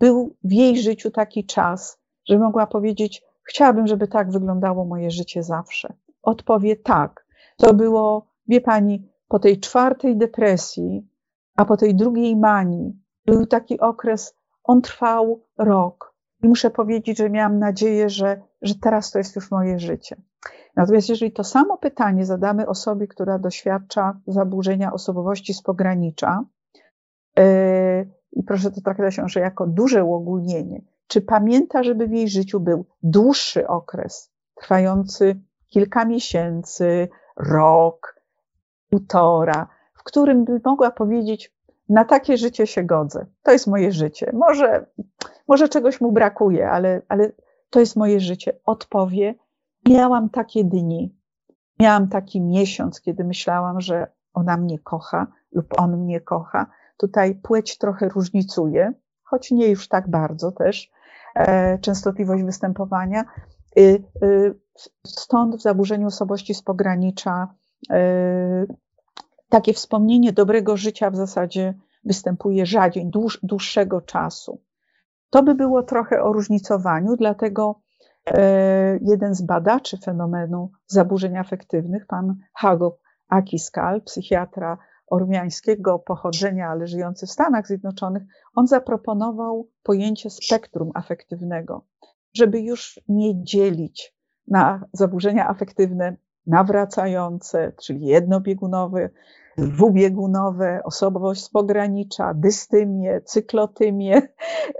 był 0.00 0.36
w 0.44 0.52
jej 0.52 0.82
życiu 0.82 1.10
taki 1.10 1.46
czas, 1.46 2.00
że 2.28 2.38
mogła 2.38 2.66
powiedzieć, 2.66 3.22
chciałabym, 3.44 3.86
żeby 3.86 4.08
tak 4.08 4.30
wyglądało 4.30 4.84
moje 4.84 5.10
życie 5.10 5.42
zawsze. 5.42 5.94
Odpowie 6.22 6.76
tak. 6.76 7.26
To 7.56 7.74
było, 7.74 8.26
wie 8.48 8.60
pani, 8.60 9.08
po 9.28 9.38
tej 9.38 9.60
czwartej 9.60 10.16
depresji, 10.16 11.08
a 11.56 11.64
po 11.64 11.76
tej 11.76 11.94
drugiej 11.94 12.36
manii, 12.36 13.02
był 13.26 13.46
taki 13.46 13.80
okres, 13.80 14.36
on 14.64 14.82
trwał 14.82 15.42
rok. 15.58 16.11
I 16.42 16.48
muszę 16.48 16.70
powiedzieć, 16.70 17.18
że 17.18 17.30
miałam 17.30 17.58
nadzieję, 17.58 18.10
że, 18.10 18.42
że 18.62 18.74
teraz 18.74 19.10
to 19.10 19.18
jest 19.18 19.36
już 19.36 19.50
moje 19.50 19.78
życie. 19.78 20.16
Natomiast 20.76 21.08
jeżeli 21.08 21.32
to 21.32 21.44
samo 21.44 21.78
pytanie 21.78 22.26
zadamy 22.26 22.66
osobie, 22.66 23.06
która 23.06 23.38
doświadcza 23.38 24.20
zaburzenia 24.26 24.92
osobowości 24.92 25.54
z 25.54 25.62
pogranicza, 25.62 26.44
yy, 27.36 27.44
i 28.32 28.42
proszę 28.42 28.70
to 28.70 28.80
traktować 28.80 29.14
że 29.26 29.40
jako 29.40 29.66
duże 29.66 30.04
uogólnienie, 30.04 30.82
czy 31.06 31.20
pamięta, 31.20 31.82
żeby 31.82 32.06
w 32.06 32.12
jej 32.12 32.28
życiu 32.28 32.60
był 32.60 32.86
dłuższy 33.02 33.68
okres, 33.68 34.32
trwający 34.54 35.40
kilka 35.68 36.04
miesięcy, 36.04 37.08
rok, 37.36 38.20
półtora, 38.90 39.68
w 39.94 40.02
którym 40.02 40.44
by 40.44 40.60
mogła 40.64 40.90
powiedzieć, 40.90 41.54
na 41.92 42.04
takie 42.04 42.36
życie 42.36 42.66
się 42.66 42.84
godzę. 42.84 43.26
To 43.42 43.52
jest 43.52 43.66
moje 43.66 43.92
życie. 43.92 44.30
Może, 44.34 44.86
może 45.48 45.68
czegoś 45.68 46.00
mu 46.00 46.12
brakuje, 46.12 46.70
ale, 46.70 47.02
ale 47.08 47.32
to 47.70 47.80
jest 47.80 47.96
moje 47.96 48.20
życie. 48.20 48.58
Odpowie, 48.64 49.34
miałam 49.88 50.30
takie 50.30 50.64
dni, 50.64 51.16
miałam 51.80 52.08
taki 52.08 52.40
miesiąc, 52.40 53.00
kiedy 53.00 53.24
myślałam, 53.24 53.80
że 53.80 54.06
ona 54.34 54.56
mnie 54.56 54.78
kocha 54.78 55.26
lub 55.52 55.80
on 55.80 55.96
mnie 55.96 56.20
kocha. 56.20 56.66
Tutaj 56.96 57.34
płeć 57.34 57.78
trochę 57.78 58.08
różnicuje, 58.08 58.92
choć 59.22 59.50
nie 59.50 59.68
już 59.68 59.88
tak 59.88 60.10
bardzo 60.10 60.52
też, 60.52 60.90
e, 61.34 61.78
częstotliwość 61.78 62.44
występowania. 62.44 63.24
Y, 63.78 64.02
y, 64.22 64.54
stąd 65.06 65.56
w 65.56 65.62
zaburzeniu 65.62 66.06
osobowości 66.06 66.54
z 66.54 66.62
pogranicza 66.62 67.54
e, 67.90 68.66
takie 69.52 69.72
wspomnienie 69.72 70.32
dobrego 70.32 70.76
życia 70.76 71.10
w 71.10 71.16
zasadzie 71.16 71.74
występuje 72.04 72.66
rzadziej, 72.66 73.06
dłuż, 73.06 73.38
dłuższego 73.42 74.00
czasu. 74.00 74.62
To 75.30 75.42
by 75.42 75.54
było 75.54 75.82
trochę 75.82 76.22
o 76.22 76.32
różnicowaniu, 76.32 77.16
dlatego 77.16 77.80
e, 78.26 78.98
jeden 79.02 79.34
z 79.34 79.42
badaczy 79.42 79.98
fenomenu 79.98 80.70
zaburzeń 80.86 81.36
afektywnych, 81.36 82.06
pan 82.06 82.36
Hago 82.54 82.98
Akiskal, 83.28 84.02
psychiatra 84.02 84.78
ormiańskiego 85.06 85.98
pochodzenia, 85.98 86.68
ale 86.68 86.86
żyjący 86.86 87.26
w 87.26 87.30
Stanach 87.30 87.66
Zjednoczonych, 87.66 88.22
on 88.54 88.66
zaproponował 88.66 89.68
pojęcie 89.82 90.30
spektrum 90.30 90.90
afektywnego, 90.94 91.84
żeby 92.34 92.60
już 92.60 93.00
nie 93.08 93.44
dzielić 93.44 94.14
na 94.48 94.84
zaburzenia 94.92 95.48
afektywne 95.48 96.16
nawracające, 96.46 97.72
czyli 97.82 98.06
jednobiegunowe, 98.06 99.10
dwubiegunowe, 99.58 100.80
osobowość 100.84 101.44
z 101.44 101.50
pogranicza, 101.50 102.34
dystymię, 102.34 103.20
cyklotymię, 103.20 104.22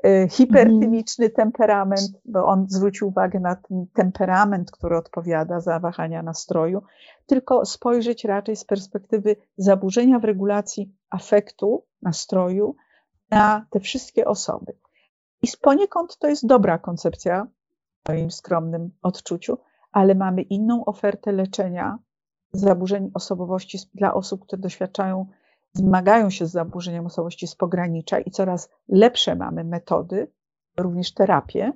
e, 0.04 0.28
hipertymiczny 0.28 1.30
temperament, 1.30 2.10
bo 2.24 2.46
on 2.46 2.66
zwrócił 2.68 3.08
uwagę 3.08 3.40
na 3.40 3.56
ten 3.56 3.86
temperament, 3.94 4.70
który 4.70 4.96
odpowiada 4.96 5.60
za 5.60 5.78
wahania 5.80 6.22
nastroju, 6.22 6.82
tylko 7.26 7.64
spojrzeć 7.64 8.24
raczej 8.24 8.56
z 8.56 8.64
perspektywy 8.64 9.36
zaburzenia 9.56 10.18
w 10.18 10.24
regulacji 10.24 10.94
afektu, 11.10 11.84
nastroju 12.02 12.76
na 13.30 13.66
te 13.70 13.80
wszystkie 13.80 14.24
osoby. 14.24 14.72
I 15.42 15.46
poniekąd 15.60 16.18
to 16.18 16.28
jest 16.28 16.46
dobra 16.46 16.78
koncepcja, 16.78 17.46
w 18.04 18.08
moim 18.08 18.30
skromnym 18.30 18.90
odczuciu, 19.02 19.58
ale 19.92 20.14
mamy 20.14 20.42
inną 20.42 20.84
ofertę 20.84 21.32
leczenia 21.32 21.98
zaburzeń 22.52 23.10
osobowości 23.14 23.78
dla 23.94 24.14
osób, 24.14 24.46
które 24.46 24.62
doświadczają, 24.62 25.26
zmagają 25.72 26.30
się 26.30 26.46
z 26.46 26.50
zaburzeniem 26.50 27.06
osobowości 27.06 27.46
z 27.46 27.54
pogranicza 27.54 28.18
i 28.18 28.30
coraz 28.30 28.70
lepsze 28.88 29.36
mamy 29.36 29.64
metody, 29.64 30.30
również 30.76 31.14
terapię, 31.14 31.72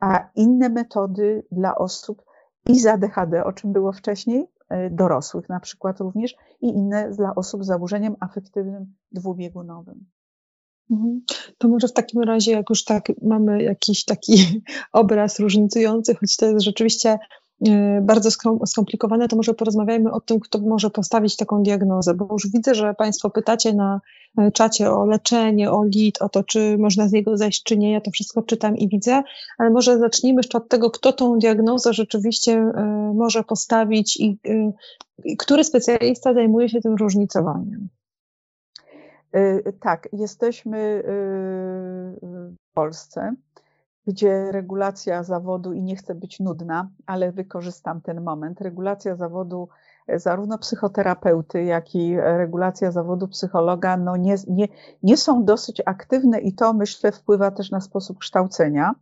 a 0.00 0.28
inne 0.34 0.68
metody 0.68 1.46
dla 1.52 1.74
osób 1.74 2.24
i 2.68 2.80
z 2.80 2.86
ADHD, 2.86 3.44
o 3.44 3.52
czym 3.52 3.72
było 3.72 3.92
wcześniej, 3.92 4.46
e, 4.68 4.90
dorosłych 4.90 5.48
na 5.48 5.60
przykład 5.60 6.00
również, 6.00 6.34
i 6.60 6.68
inne 6.68 7.10
dla 7.10 7.34
osób 7.34 7.64
z 7.64 7.66
zaburzeniem 7.66 8.16
afektywnym 8.20 8.94
dwubiegunowym. 9.12 10.06
Mhm. 10.90 11.20
To 11.58 11.68
może 11.68 11.88
w 11.88 11.92
takim 11.92 12.22
razie, 12.22 12.52
jak 12.52 12.70
już 12.70 12.84
tak 12.84 13.12
mamy 13.22 13.62
jakiś 13.62 14.04
taki 14.04 14.62
obraz 14.92 15.38
różnicujący, 15.38 16.14
choć 16.14 16.36
to 16.36 16.46
jest 16.46 16.64
rzeczywiście 16.64 17.18
bardzo 18.02 18.30
skomplikowane, 18.66 19.28
to 19.28 19.36
może 19.36 19.54
porozmawiajmy 19.54 20.12
o 20.12 20.20
tym, 20.20 20.40
kto 20.40 20.58
może 20.58 20.90
postawić 20.90 21.36
taką 21.36 21.62
diagnozę, 21.62 22.14
bo 22.14 22.28
już 22.32 22.50
widzę, 22.52 22.74
że 22.74 22.94
Państwo 22.94 23.30
pytacie 23.30 23.74
na 23.74 24.00
e, 24.38 24.52
czacie 24.52 24.92
o 24.92 25.06
leczenie, 25.06 25.70
o 25.70 25.84
LID, 25.84 26.22
o 26.22 26.28
to, 26.28 26.44
czy 26.44 26.78
można 26.78 27.08
z 27.08 27.12
niego 27.12 27.36
zejść, 27.36 27.62
czy 27.62 27.76
nie. 27.76 27.92
Ja 27.92 28.00
to 28.00 28.10
wszystko 28.10 28.42
czytam 28.42 28.76
i 28.76 28.88
widzę, 28.88 29.22
ale 29.58 29.70
może 29.70 29.98
zacznijmy 29.98 30.38
jeszcze 30.38 30.58
od 30.58 30.68
tego, 30.68 30.90
kto 30.90 31.12
tą 31.12 31.38
diagnozę 31.38 31.92
rzeczywiście 31.92 32.52
e, 32.52 33.12
może 33.14 33.44
postawić 33.44 34.16
i, 34.16 34.38
i 35.24 35.36
który 35.36 35.64
specjalista 35.64 36.34
zajmuje 36.34 36.68
się 36.68 36.80
tym 36.80 36.94
różnicowaniem. 36.94 37.88
Tak, 39.80 40.08
jesteśmy 40.12 41.02
w 42.22 42.74
Polsce, 42.74 43.34
gdzie 44.10 44.52
regulacja 44.52 45.22
zawodu, 45.22 45.72
i 45.72 45.82
nie 45.82 45.96
chcę 45.96 46.14
być 46.14 46.40
nudna, 46.40 46.88
ale 47.06 47.32
wykorzystam 47.32 48.00
ten 48.00 48.20
moment, 48.20 48.60
regulacja 48.60 49.16
zawodu 49.16 49.68
zarówno 50.14 50.58
psychoterapeuty, 50.58 51.62
jak 51.62 51.94
i 51.94 52.16
regulacja 52.16 52.90
zawodu 52.90 53.28
psychologa 53.28 53.96
no 53.96 54.16
nie, 54.16 54.36
nie, 54.48 54.68
nie 55.02 55.16
są 55.16 55.44
dosyć 55.44 55.82
aktywne 55.86 56.40
i 56.40 56.52
to 56.54 56.72
myślę 56.72 57.12
wpływa 57.12 57.50
też 57.50 57.70
na 57.70 57.80
sposób 57.80 58.18
kształcenia. 58.18 58.94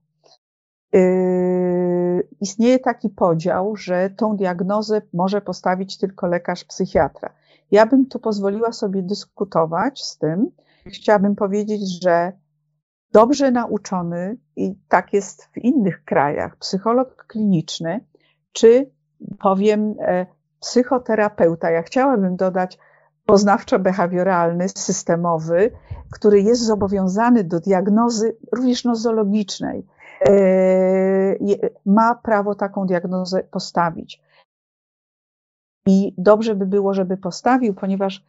Yy, 0.92 2.28
istnieje 2.40 2.78
taki 2.78 3.09
podział, 3.09 3.76
że 3.76 4.11
tą 4.11 4.36
diagnozę 4.36 5.02
może 5.12 5.40
postawić 5.40 5.98
tylko 5.98 6.26
lekarz 6.26 6.64
psychiatra. 6.64 7.32
Ja 7.70 7.86
bym 7.86 8.06
tu 8.06 8.18
pozwoliła 8.18 8.72
sobie 8.72 9.02
dyskutować 9.02 10.02
z 10.02 10.18
tym. 10.18 10.50
Chciałabym 10.86 11.36
powiedzieć, 11.36 12.02
że 12.02 12.32
dobrze 13.12 13.50
nauczony, 13.50 14.36
i 14.56 14.74
tak 14.88 15.12
jest 15.12 15.44
w 15.44 15.59
innych 15.59 16.04
krajach, 16.04 16.56
psycholog 16.56 17.24
kliniczny, 17.26 18.04
czy 18.52 18.90
powiem 19.38 19.94
e, 20.00 20.26
psychoterapeuta, 20.61 21.70
ja 21.70 21.82
chciałabym 21.82 22.36
dodać 22.36 22.78
poznawczo-behawioralny, 23.26 24.68
systemowy, 24.68 25.70
który 26.12 26.42
jest 26.42 26.62
zobowiązany 26.62 27.44
do 27.44 27.61
diagnozy 27.61 28.36
również 28.52 28.84
nozologicznej, 28.84 29.86
e, 30.20 30.34
ma 31.86 32.14
prawo 32.14 32.54
taką 32.54 32.86
diagnozę 32.86 33.42
postawić. 33.42 34.22
I 35.86 36.14
dobrze 36.18 36.54
by 36.54 36.66
było, 36.66 36.94
żeby 36.94 37.16
postawił, 37.16 37.74
ponieważ 37.74 38.24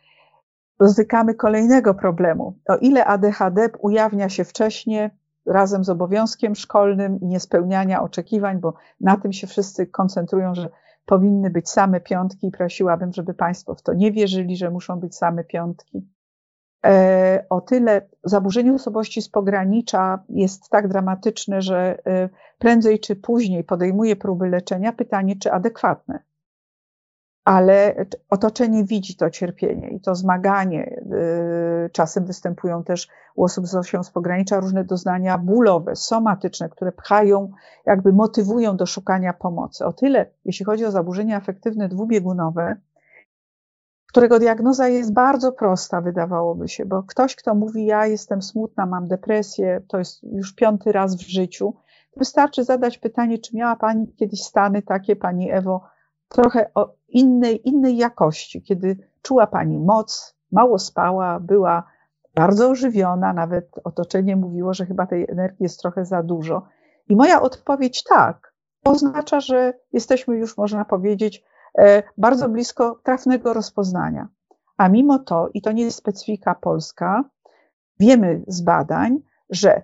dotykamy 0.80 1.34
kolejnego 1.34 1.94
problemu. 1.94 2.58
O 2.68 2.78
ile 2.78 3.06
ADHD 3.06 3.70
ujawnia 3.80 4.30
się 4.30 4.44
wcześniej, 4.44 5.10
razem 5.46 5.84
z 5.84 5.90
obowiązkiem 5.90 6.56
szkolnym 6.56 7.20
i 7.20 7.26
niespełniania 7.26 8.02
oczekiwań, 8.02 8.60
bo 8.60 8.74
na 9.02 9.18
tym 9.18 9.34
się 9.34 9.48
wszyscy 9.48 9.88
koncentrują, 9.88 10.56
że 10.56 10.70
powinny 11.06 11.50
być 11.50 11.70
same 11.70 12.00
piątki 12.02 12.48
i 12.48 12.52
prosiłabym, 12.52 13.14
żeby 13.14 13.34
Państwo 13.34 13.76
w 13.76 13.82
to 13.82 13.94
nie 13.94 14.12
wierzyli, 14.12 14.58
że 14.58 14.72
muszą 14.72 15.00
być 15.00 15.16
same 15.16 15.44
piątki. 15.44 16.08
E, 16.86 17.46
o 17.50 17.62
tyle 17.62 18.10
zaburzenie 18.24 18.74
osobowości 18.74 19.22
z 19.22 19.30
pogranicza 19.30 20.24
jest 20.30 20.70
tak 20.70 20.88
dramatyczne, 20.88 21.62
że 21.62 22.00
e, 22.06 22.30
prędzej 22.60 23.00
czy 23.00 23.16
później 23.16 23.64
podejmuje 23.64 24.16
próby 24.16 24.50
leczenia. 24.50 24.94
Pytanie, 24.94 25.36
czy 25.36 25.52
adekwatne 25.52 26.29
ale 27.50 28.06
otoczenie 28.30 28.84
widzi 28.84 29.16
to 29.16 29.30
cierpienie 29.30 29.90
i 29.90 30.00
to 30.00 30.16
zmaganie. 30.16 31.02
Y, 31.86 31.90
czasem 31.90 32.26
występują 32.26 32.84
też 32.84 33.08
u 33.36 33.44
osób 33.44 33.68
z 33.68 33.76
osią 33.76 34.04
z 34.04 34.12
pogranicza 34.12 34.60
różne 34.60 34.84
doznania 34.84 35.38
bólowe, 35.38 35.96
somatyczne, 35.96 36.70
które 36.70 36.92
pchają, 36.92 37.52
jakby 37.86 38.14
motywują 38.14 38.78
do 38.78 38.86
szukania 38.86 39.34
pomocy. 39.34 39.86
O 39.86 39.94
tyle, 39.94 40.26
jeśli 40.46 40.66
chodzi 40.66 40.86
o 40.86 40.92
zaburzenia 40.92 41.38
afektywne 41.38 41.90
dwubiegunowe, 41.90 42.76
którego 44.08 44.40
diagnoza 44.40 44.88
jest 44.88 45.14
bardzo 45.14 45.52
prosta, 45.52 46.02
wydawałoby 46.02 46.68
się, 46.68 46.86
bo 46.86 47.04
ktoś, 47.04 47.36
kto 47.36 47.56
mówi, 47.56 47.86
ja 47.86 48.06
jestem 48.06 48.42
smutna, 48.42 48.86
mam 48.86 49.08
depresję, 49.08 49.82
to 49.88 49.98
jest 49.98 50.24
już 50.24 50.56
piąty 50.56 50.92
raz 50.92 51.16
w 51.16 51.30
życiu, 51.30 51.74
wystarczy 52.18 52.64
zadać 52.64 52.98
pytanie, 52.98 53.38
czy 53.38 53.56
miała 53.56 53.76
Pani 53.76 54.08
kiedyś 54.16 54.44
stany 54.44 54.82
takie, 54.82 55.16
Pani 55.16 55.52
Ewo, 55.52 55.82
trochę 56.28 56.72
innej, 57.12 57.68
innej 57.68 57.98
jakości, 57.98 58.62
kiedy 58.62 58.98
czuła 59.22 59.48
Pani 59.48 59.80
moc, 59.80 60.36
mało 60.52 60.80
spała, 60.80 61.40
była 61.40 61.84
bardzo 62.36 62.70
ożywiona, 62.70 63.34
nawet 63.34 63.70
otoczenie 63.84 64.36
mówiło, 64.36 64.74
że 64.74 64.86
chyba 64.86 65.08
tej 65.08 65.26
energii 65.30 65.64
jest 65.64 65.82
trochę 65.82 66.06
za 66.06 66.24
dużo. 66.24 66.68
I 67.10 67.16
moja 67.16 67.42
odpowiedź 67.42 68.04
tak, 68.04 68.54
oznacza, 68.86 69.40
że 69.40 69.74
jesteśmy 69.94 70.38
już, 70.38 70.58
można 70.58 70.86
powiedzieć, 70.86 71.44
e, 71.80 72.04
bardzo 72.18 72.50
blisko 72.50 73.00
trafnego 73.04 73.54
rozpoznania. 73.54 74.28
A 74.78 74.90
mimo 74.90 75.20
to, 75.20 75.50
i 75.54 75.62
to 75.62 75.72
nie 75.72 75.84
jest 75.84 75.98
specyfika 75.98 76.56
polska, 76.56 77.24
wiemy 78.00 78.44
z 78.48 78.62
badań, 78.62 79.20
że 79.50 79.82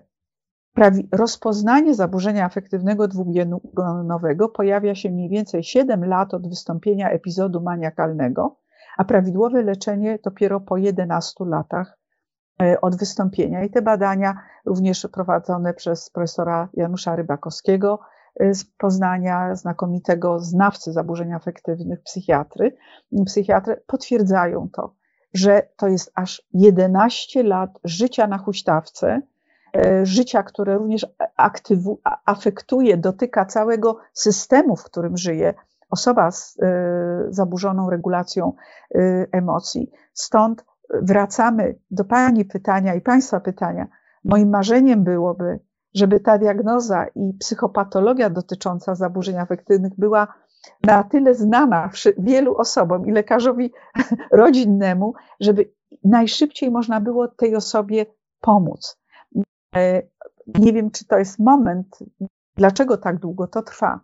rozpoznanie 1.12 1.94
zaburzenia 1.94 2.44
afektywnego 2.44 3.08
dwubiegunowego 3.08 4.48
pojawia 4.48 4.94
się 4.94 5.10
mniej 5.10 5.28
więcej 5.28 5.64
7 5.64 6.04
lat 6.04 6.34
od 6.34 6.48
wystąpienia 6.48 7.10
epizodu 7.10 7.62
maniakalnego, 7.62 8.56
a 8.96 9.04
prawidłowe 9.04 9.62
leczenie 9.62 10.18
dopiero 10.24 10.60
po 10.60 10.76
11 10.76 11.44
latach 11.44 11.98
e, 12.62 12.80
od 12.80 12.96
wystąpienia. 12.96 13.64
I 13.64 13.70
te 13.70 13.82
badania, 13.82 14.38
również 14.66 15.08
prowadzone 15.12 15.74
przez 15.74 16.10
profesora 16.10 16.68
Janusza 16.74 17.16
Rybakowskiego 17.16 18.00
e, 18.40 18.54
z 18.54 18.64
Poznania, 18.64 19.54
znakomitego 19.54 20.38
znawcy 20.38 20.92
zaburzeń 20.92 21.32
afektywnych, 21.32 22.02
psychiatry, 22.02 22.76
psychiatry, 23.26 23.82
potwierdzają 23.86 24.68
to, 24.72 24.94
że 25.34 25.68
to 25.76 25.88
jest 25.88 26.12
aż 26.14 26.42
11 26.52 27.42
lat 27.42 27.70
życia 27.84 28.26
na 28.26 28.38
huśtawce, 28.38 29.22
życia, 30.02 30.42
które 30.42 30.78
również 30.78 31.06
aktywu, 31.36 32.00
afektuje, 32.24 32.96
dotyka 32.96 33.44
całego 33.44 33.98
systemu, 34.12 34.76
w 34.76 34.84
którym 34.84 35.16
żyje 35.16 35.54
osoba 35.90 36.30
z 36.30 36.56
e, 36.62 36.66
zaburzoną 37.28 37.90
regulacją 37.90 38.52
e, 38.94 39.26
emocji. 39.32 39.90
Stąd 40.12 40.64
wracamy 41.02 41.78
do 41.90 42.04
Pani 42.04 42.44
pytania 42.44 42.94
i 42.94 43.00
Państwa 43.00 43.40
pytania. 43.40 43.86
Moim 44.24 44.50
marzeniem 44.50 45.04
byłoby, 45.04 45.60
żeby 45.94 46.20
ta 46.20 46.38
diagnoza 46.38 47.06
i 47.14 47.34
psychopatologia 47.40 48.30
dotycząca 48.30 48.94
zaburzeń 48.94 49.36
afektywnych 49.36 49.92
była 49.98 50.34
na 50.82 51.04
tyle 51.04 51.34
znana 51.34 51.90
wielu 52.18 52.56
osobom 52.56 53.06
i 53.06 53.12
lekarzowi 53.12 53.72
rodzinnemu, 54.32 55.14
żeby 55.40 55.72
najszybciej 56.04 56.70
można 56.70 57.00
było 57.00 57.28
tej 57.28 57.56
osobie 57.56 58.06
pomóc. 58.40 58.98
E, 59.76 60.02
nie 60.46 60.72
wiem, 60.72 60.90
czy 60.90 61.04
to 61.06 61.18
jest 61.18 61.38
moment, 61.38 61.98
dlaczego 62.56 62.96
tak 62.96 63.18
długo 63.18 63.46
to 63.46 63.62
trwa, 63.62 64.00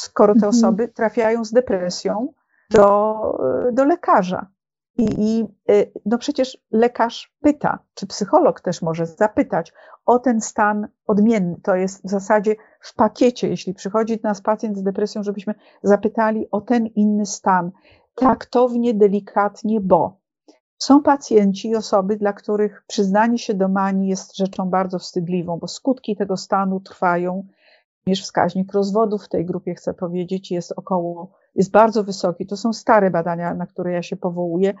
skoro 0.00 0.34
te 0.34 0.46
mhm. 0.46 0.50
osoby 0.50 0.88
trafiają 0.88 1.44
z 1.44 1.52
depresją 1.52 2.32
do, 2.70 3.20
do 3.72 3.84
lekarza. 3.84 4.46
I, 4.98 5.04
I, 5.18 5.44
e, 5.68 5.86
no 6.06 6.18
przecież 6.18 6.58
lekarz 6.70 7.34
pyta, 7.40 7.78
czy 7.94 8.06
psycholog 8.06 8.60
też 8.60 8.82
może 8.82 9.06
zapytać 9.06 9.72
o 10.06 10.18
ten 10.18 10.40
stan 10.40 10.88
odmienny. 11.06 11.56
To 11.62 11.74
jest 11.74 12.04
w 12.04 12.10
zasadzie 12.10 12.56
w 12.80 12.94
pakiecie, 12.94 13.48
jeśli 13.48 13.74
przychodzi 13.74 14.16
do 14.16 14.28
nas 14.28 14.40
pacjent 14.40 14.78
z 14.78 14.82
depresją, 14.82 15.22
żebyśmy 15.22 15.54
zapytali 15.82 16.50
o 16.50 16.60
ten 16.60 16.86
inny 16.86 17.26
stan, 17.26 17.70
taktownie, 18.14 18.94
delikatnie, 18.94 19.80
bo 19.80 20.19
są 20.82 21.02
pacjenci 21.02 21.68
i 21.68 21.76
osoby, 21.76 22.16
dla 22.16 22.32
których 22.32 22.84
przyznanie 22.86 23.38
się 23.38 23.54
do 23.54 23.68
manii 23.68 24.08
jest 24.08 24.36
rzeczą 24.36 24.70
bardzo 24.70 24.98
wstydliwą, 24.98 25.58
bo 25.58 25.68
skutki 25.68 26.16
tego 26.16 26.36
stanu 26.36 26.80
trwają. 26.80 27.46
Również 28.06 28.22
wskaźnik 28.22 28.72
rozwodów 28.72 29.24
w 29.24 29.28
tej 29.28 29.46
grupie, 29.46 29.74
chcę 29.74 29.94
powiedzieć, 29.94 30.50
jest 30.50 30.72
około, 30.76 31.32
jest 31.54 31.70
bardzo 31.70 32.04
wysoki. 32.04 32.46
To 32.46 32.56
są 32.56 32.72
stare 32.72 33.10
badania, 33.10 33.54
na 33.54 33.66
które 33.66 33.92
ja 33.92 34.02
się 34.02 34.16
powołuję 34.16 34.74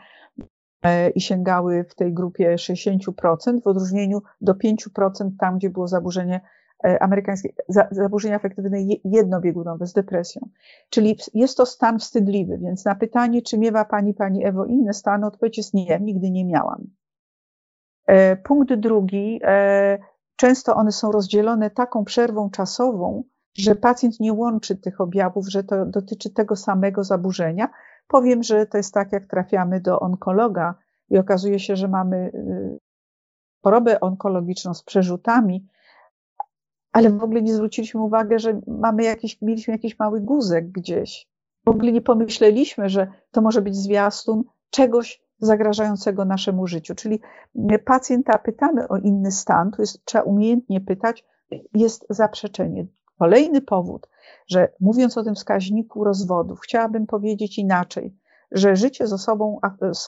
e, 0.82 1.10
i 1.10 1.20
sięgały 1.20 1.84
w 1.84 1.94
tej 1.94 2.14
grupie 2.14 2.54
60%, 2.54 3.62
w 3.62 3.66
odróżnieniu 3.66 4.22
do 4.40 4.54
5% 4.54 5.30
tam, 5.38 5.58
gdzie 5.58 5.70
było 5.70 5.88
zaburzenie 5.88 6.40
E, 6.84 7.02
amerykańskie 7.02 7.52
zaburzenia 7.90 8.36
afektywne 8.36 8.78
jednobiegunowe 9.04 9.86
z 9.86 9.92
depresją. 9.92 10.48
Czyli 10.90 11.16
jest 11.34 11.56
to 11.56 11.66
stan 11.66 11.98
wstydliwy, 11.98 12.58
więc 12.58 12.84
na 12.84 12.94
pytanie, 12.94 13.42
czy 13.42 13.58
miewa 13.58 13.84
Pani, 13.84 14.14
Pani 14.14 14.46
Ewo 14.46 14.64
inne 14.64 14.94
stany, 14.94 15.26
odpowiedź 15.26 15.58
jest 15.58 15.74
nie, 15.74 16.00
nigdy 16.00 16.30
nie 16.30 16.44
miałam. 16.44 16.86
E, 18.06 18.36
punkt 18.36 18.74
drugi, 18.74 19.40
e, 19.44 19.98
często 20.36 20.74
one 20.76 20.92
są 20.92 21.12
rozdzielone 21.12 21.70
taką 21.70 22.04
przerwą 22.04 22.50
czasową, 22.50 23.24
że 23.58 23.74
pacjent 23.74 24.20
nie 24.20 24.32
łączy 24.32 24.76
tych 24.76 25.00
objawów, 25.00 25.48
że 25.48 25.64
to 25.64 25.86
dotyczy 25.86 26.30
tego 26.30 26.56
samego 26.56 27.04
zaburzenia. 27.04 27.68
Powiem, 28.08 28.42
że 28.42 28.66
to 28.66 28.76
jest 28.76 28.94
tak, 28.94 29.12
jak 29.12 29.26
trafiamy 29.26 29.80
do 29.80 30.00
onkologa 30.00 30.74
i 31.10 31.18
okazuje 31.18 31.58
się, 31.58 31.76
że 31.76 31.88
mamy 31.88 32.16
y, 32.34 32.78
chorobę 33.62 34.00
onkologiczną 34.00 34.74
z 34.74 34.82
przerzutami, 34.82 35.66
ale 36.92 37.10
w 37.10 37.22
ogóle 37.22 37.42
nie 37.42 37.54
zwróciliśmy 37.54 38.00
uwagi, 38.00 38.38
że 38.38 38.60
mamy 38.66 39.02
jakiś, 39.02 39.42
mieliśmy 39.42 39.74
jakiś 39.74 39.98
mały 39.98 40.20
guzek 40.20 40.70
gdzieś. 40.70 41.28
W 41.64 41.68
ogóle 41.68 41.92
nie 41.92 42.00
pomyśleliśmy, 42.00 42.88
że 42.88 43.12
to 43.30 43.40
może 43.40 43.62
być 43.62 43.76
zwiastun 43.76 44.44
czegoś 44.70 45.22
zagrażającego 45.38 46.24
naszemu 46.24 46.66
życiu. 46.66 46.94
Czyli 46.94 47.20
pacjenta 47.84 48.38
pytamy 48.38 48.88
o 48.88 48.96
inny 48.96 49.32
stan, 49.32 49.70
tu 49.70 49.82
jest, 49.82 50.04
trzeba 50.04 50.24
umiejętnie 50.24 50.80
pytać, 50.80 51.24
jest 51.74 52.06
zaprzeczenie. 52.10 52.86
Kolejny 53.18 53.60
powód, 53.60 54.08
że 54.46 54.72
mówiąc 54.80 55.18
o 55.18 55.24
tym 55.24 55.34
wskaźniku 55.34 56.04
rozwodów, 56.04 56.60
chciałabym 56.60 57.06
powiedzieć 57.06 57.58
inaczej, 57.58 58.16
że 58.52 58.76
życie 58.76 59.06
z 59.06 59.12
osobą, 59.12 59.58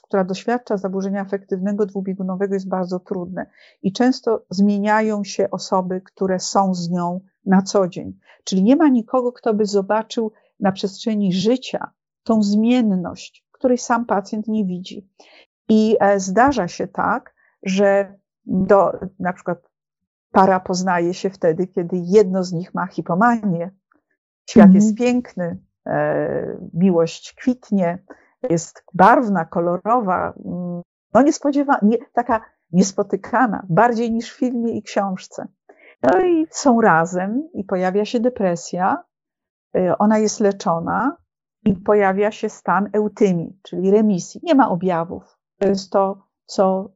która 0.02 0.24
doświadcza 0.24 0.76
zaburzenia 0.76 1.20
afektywnego 1.20 1.86
dwubiegunowego 1.86 2.54
jest 2.54 2.68
bardzo 2.68 3.00
trudne 3.00 3.46
i 3.82 3.92
często 3.92 4.44
zmieniają 4.50 5.24
się 5.24 5.50
osoby, 5.50 6.00
które 6.00 6.40
są 6.40 6.74
z 6.74 6.90
nią 6.90 7.20
na 7.46 7.62
co 7.62 7.88
dzień. 7.88 8.18
Czyli 8.44 8.62
nie 8.62 8.76
ma 8.76 8.88
nikogo, 8.88 9.32
kto 9.32 9.54
by 9.54 9.66
zobaczył 9.66 10.32
na 10.60 10.72
przestrzeni 10.72 11.32
życia 11.32 11.90
tą 12.22 12.42
zmienność, 12.42 13.46
której 13.52 13.78
sam 13.78 14.06
pacjent 14.06 14.48
nie 14.48 14.64
widzi. 14.64 15.08
I 15.68 15.96
e, 16.00 16.20
zdarza 16.20 16.68
się 16.68 16.88
tak, 16.88 17.34
że 17.62 18.18
do, 18.44 18.92
na 19.18 19.32
przykład 19.32 19.70
para 20.32 20.60
poznaje 20.60 21.14
się 21.14 21.30
wtedy, 21.30 21.66
kiedy 21.66 21.96
jedno 21.96 22.44
z 22.44 22.52
nich 22.52 22.74
ma 22.74 22.86
hipomanię. 22.86 23.70
Świat 24.50 24.66
mhm. 24.66 24.74
jest 24.74 24.96
piękny, 24.96 25.58
e, 25.86 26.58
miłość 26.74 27.34
kwitnie, 27.34 27.98
jest 28.50 28.84
barwna, 28.94 29.44
kolorowa, 29.44 30.32
mm, 30.44 30.82
no 31.14 31.22
niespodziewana, 31.22 31.78
nie, 31.82 31.98
taka 32.12 32.44
niespotykana, 32.72 33.66
bardziej 33.68 34.12
niż 34.12 34.32
w 34.32 34.38
filmie 34.38 34.72
i 34.72 34.82
książce. 34.82 35.48
No 36.02 36.20
i 36.20 36.46
są 36.50 36.80
razem 36.80 37.48
i 37.54 37.64
pojawia 37.64 38.04
się 38.04 38.20
depresja, 38.20 39.04
e, 39.76 39.98
ona 39.98 40.18
jest 40.18 40.40
leczona 40.40 41.16
i 41.64 41.76
pojawia 41.76 42.30
się 42.30 42.48
stan 42.48 42.90
eutymii, 42.92 43.58
czyli 43.62 43.90
remisji. 43.90 44.40
Nie 44.44 44.54
ma 44.54 44.68
objawów. 44.68 45.38
To 45.58 45.68
jest 45.68 45.90
to, 45.90 46.26
co 46.44 46.90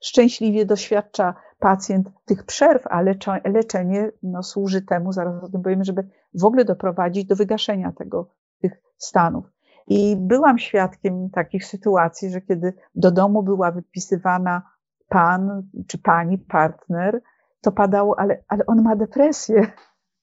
szczęśliwie 0.00 0.66
doświadcza 0.66 1.34
pacjent 1.58 2.08
tych 2.24 2.44
przerw, 2.44 2.86
a 2.86 3.02
leczenie 3.44 4.12
no, 4.22 4.42
służy 4.42 4.82
temu, 4.82 5.12
zaraz 5.12 5.44
o 5.44 5.48
tym 5.48 5.62
powiemy, 5.62 5.84
żeby 5.84 6.08
w 6.34 6.44
ogóle 6.44 6.64
doprowadzić 6.64 7.24
do 7.24 7.36
wygaszenia 7.36 7.92
tego, 7.92 8.30
tych 8.60 8.72
stanów. 8.96 9.44
I 9.88 10.16
byłam 10.16 10.58
świadkiem 10.58 11.30
takich 11.30 11.64
sytuacji, 11.64 12.30
że 12.30 12.40
kiedy 12.40 12.72
do 12.94 13.10
domu 13.10 13.42
była 13.42 13.70
wypisywana 13.70 14.62
pan 15.08 15.62
czy 15.86 15.98
pani, 15.98 16.38
partner, 16.38 17.22
to 17.60 17.72
padało, 17.72 18.18
ale, 18.18 18.44
ale 18.48 18.66
on 18.66 18.82
ma 18.82 18.96
depresję. 18.96 19.72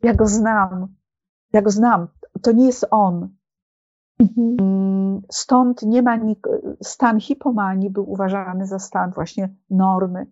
Ja 0.03 0.13
go 0.13 0.28
znam. 0.28 0.88
Ja 1.53 1.61
go 1.61 1.70
znam. 1.70 2.07
To 2.41 2.51
nie 2.51 2.66
jest 2.66 2.88
on. 2.91 3.30
Mhm. 4.20 5.22
Stąd 5.32 5.82
nie 5.84 6.01
ma 6.01 6.20
stan 6.82 7.20
hipomanii 7.20 7.89
był 7.89 8.11
uważany 8.11 8.68
za 8.68 8.80
stan 8.80 9.11
właśnie 9.11 9.49
normy. 9.70 10.28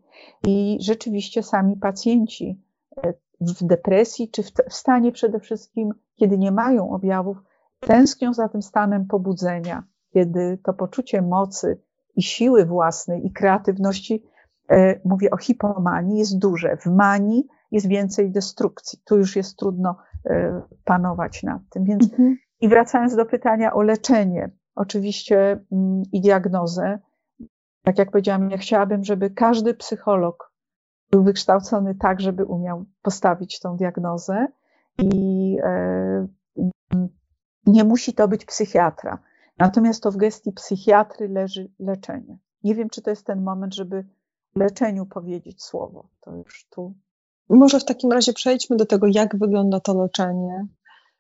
I 0.47 0.77
rzeczywiście 0.81 1.43
sami 1.43 1.77
pacjenci 1.77 2.61
e, 3.03 3.13
w 3.41 3.63
depresji, 3.63 4.29
czy 4.31 4.43
w, 4.43 4.51
w 4.69 4.73
stanie 4.73 5.11
przede 5.11 5.39
wszystkim, 5.39 5.93
kiedy 6.15 6.38
nie 6.38 6.51
mają 6.51 6.89
objawów, 6.89 7.38
tęsknią 7.86 8.34
za 8.34 8.49
tym 8.49 8.61
stanem 8.61 9.07
pobudzenia, 9.07 9.84
kiedy 10.13 10.59
to 10.63 10.73
poczucie 10.73 11.21
mocy 11.21 11.81
i 12.15 12.23
siły 12.23 12.65
własnej 12.65 13.25
i 13.25 13.31
kreatywności, 13.31 14.23
e, 14.69 14.99
mówię 15.05 15.31
o 15.31 15.38
hipomanii, 15.38 16.19
jest 16.19 16.39
duże. 16.39 16.77
W 16.77 16.86
manii 16.86 17.47
jest 17.71 17.88
więcej 17.88 18.31
destrukcji. 18.31 18.99
Tu 19.05 19.17
już 19.17 19.36
jest 19.36 19.57
trudno 19.57 19.95
e, 20.25 20.61
panować 20.86 21.43
nad 21.43 21.61
tym. 21.69 21.84
Więc 21.84 22.03
mhm. 22.03 22.38
I 22.61 22.69
wracając 22.69 23.15
do 23.15 23.25
pytania 23.25 23.73
o 23.73 23.81
leczenie, 23.81 24.51
oczywiście 24.75 25.59
mm, 25.71 26.03
i 26.11 26.21
diagnozę, 26.21 26.99
tak 27.84 27.97
jak 27.97 28.11
powiedziałam, 28.11 28.49
ja 28.49 28.57
chciałabym, 28.57 29.03
żeby 29.03 29.29
każdy 29.29 29.73
psycholog 29.73 30.53
był 31.11 31.23
wykształcony 31.23 31.95
tak, 31.95 32.21
żeby 32.21 32.45
umiał 32.45 32.86
postawić 33.01 33.59
tą 33.59 33.77
diagnozę 33.77 34.47
i 34.99 35.57
e, 35.63 36.27
nie 37.66 37.84
musi 37.84 38.14
to 38.14 38.28
być 38.28 38.45
psychiatra. 38.45 39.20
Natomiast 39.57 40.03
to 40.03 40.11
w 40.11 40.18
gestii 40.18 40.51
psychiatry 40.51 41.28
leży 41.28 41.72
leczenie. 41.80 42.38
Nie 42.64 42.76
wiem, 42.76 42.89
czy 42.89 43.01
to 43.01 43.09
jest 43.09 43.26
ten 43.26 43.43
moment, 43.43 43.76
żeby 43.76 44.05
leczeniu 44.55 45.05
powiedzieć 45.05 45.64
słowo. 45.64 46.09
To 46.22 46.36
już 46.36 46.68
tu. 46.70 46.93
Może 47.49 47.80
w 47.80 47.86
takim 47.86 48.11
razie 48.11 48.34
przejdźmy 48.34 48.78
do 48.78 48.86
tego, 48.86 49.07
jak 49.07 49.38
wygląda 49.38 49.80
to 49.80 49.93
leczenie. 50.01 50.68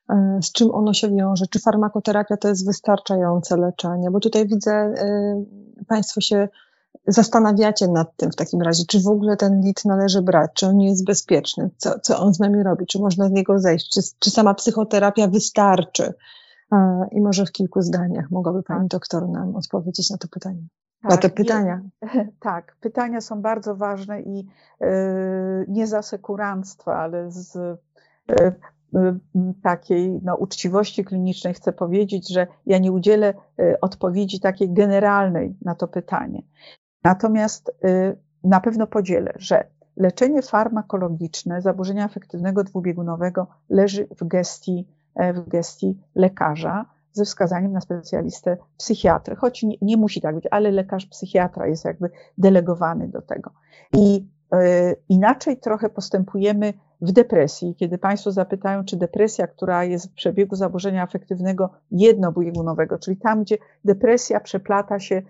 E, 0.09 0.39
z 0.41 0.51
czym 0.51 0.71
ono 0.71 0.93
się 0.93 1.15
wiąże, 1.15 1.45
czy 1.47 1.59
farmakoterapia 1.59 2.37
to 2.37 2.47
jest 2.47 2.65
wystarczające 2.65 3.57
leczenie, 3.57 4.11
bo 4.11 4.19
tutaj 4.19 4.47
widzę, 4.47 4.71
e, 4.71 5.43
Państwo 5.87 6.21
się 6.21 6.47
zastanawiacie 7.07 7.87
nad 7.87 8.15
tym 8.15 8.31
w 8.31 8.35
takim 8.35 8.61
razie, 8.61 8.83
czy 8.87 8.99
w 8.99 9.07
ogóle 9.07 9.37
ten 9.37 9.61
lit 9.61 9.85
należy 9.85 10.21
brać, 10.21 10.51
czy 10.53 10.67
on 10.67 10.77
nie 10.77 10.89
jest 10.89 11.05
bezpieczny, 11.05 11.69
co, 11.77 11.99
co 11.99 12.19
on 12.19 12.33
z 12.33 12.39
nami 12.39 12.63
robi, 12.63 12.85
czy 12.85 12.99
można 12.99 13.27
z 13.27 13.31
niego 13.31 13.59
zejść, 13.59 13.89
czy, 13.93 14.01
czy 14.19 14.31
sama 14.31 14.53
psychoterapia 14.53 15.27
wystarczy. 15.27 16.13
I 17.11 17.21
może 17.21 17.45
w 17.45 17.51
kilku 17.51 17.81
zdaniach 17.81 18.31
mogłaby 18.31 18.63
Pani 18.63 18.87
doktor 18.87 19.29
nam 19.29 19.55
odpowiedzieć 19.55 20.09
na 20.09 20.17
to 20.17 20.27
pytanie. 20.27 20.67
Tak, 21.01 21.11
na 21.11 21.17
te 21.17 21.29
pytania. 21.29 21.81
Nie, 22.01 22.31
tak, 22.39 22.75
pytania 22.81 23.21
są 23.21 23.41
bardzo 23.41 23.75
ważne 23.75 24.21
i 24.21 24.35
yy, 24.81 24.87
nie 25.67 25.87
z 25.87 25.93
asekuranstwa, 25.93 26.95
ale 26.95 27.31
z 27.31 27.55
yy, 28.29 28.53
takiej 29.63 30.19
no, 30.23 30.35
uczciwości 30.35 31.05
klinicznej 31.05 31.53
chcę 31.53 31.73
powiedzieć, 31.73 32.33
że 32.33 32.47
ja 32.65 32.77
nie 32.77 32.91
udzielę 32.91 33.33
y, 33.59 33.79
odpowiedzi 33.81 34.39
takiej 34.39 34.73
generalnej 34.73 35.55
na 35.61 35.75
to 35.75 35.87
pytanie. 35.87 36.41
Natomiast 37.03 37.69
y, 37.85 38.17
na 38.43 38.59
pewno 38.59 38.87
podzielę, 38.87 39.33
że 39.35 39.67
leczenie 39.97 40.41
farmakologiczne 40.41 41.61
zaburzenia 41.61 42.05
afektywnego 42.05 42.63
dwubiegunowego 42.63 43.47
leży 43.69 44.07
w 44.19 44.27
gestii, 44.27 44.87
e, 45.15 45.33
w 45.33 45.49
gestii 45.49 45.97
lekarza 46.15 46.85
ze 47.11 47.25
wskazaniem 47.25 47.71
na 47.71 47.81
specjalistę 47.81 48.57
psychiatrę, 48.77 49.35
choć 49.35 49.63
nie, 49.63 49.75
nie 49.81 49.97
musi 49.97 50.21
tak 50.21 50.35
być, 50.35 50.47
ale 50.51 50.71
lekarz 50.71 51.05
psychiatra 51.05 51.67
jest 51.67 51.85
jakby 51.85 52.09
delegowany 52.37 53.07
do 53.07 53.21
tego. 53.21 53.51
I 53.93 54.27
y, 54.55 54.95
inaczej 55.09 55.57
trochę 55.57 55.89
postępujemy 55.89 56.73
w 57.01 57.11
depresji, 57.11 57.75
kiedy 57.75 57.97
Państwo 57.97 58.31
zapytają, 58.31 58.85
czy 58.85 58.97
depresja, 58.97 59.47
która 59.47 59.83
jest 59.83 60.11
w 60.11 60.13
przebiegu 60.13 60.55
zaburzenia 60.55 61.03
afektywnego 61.03 61.69
jednobiegunowego, 61.91 62.99
czyli 62.99 63.17
tam, 63.17 63.43
gdzie 63.43 63.57
depresja 63.85 64.39
przeplata 64.39 64.99
się, 64.99 65.15
e, 65.15 65.23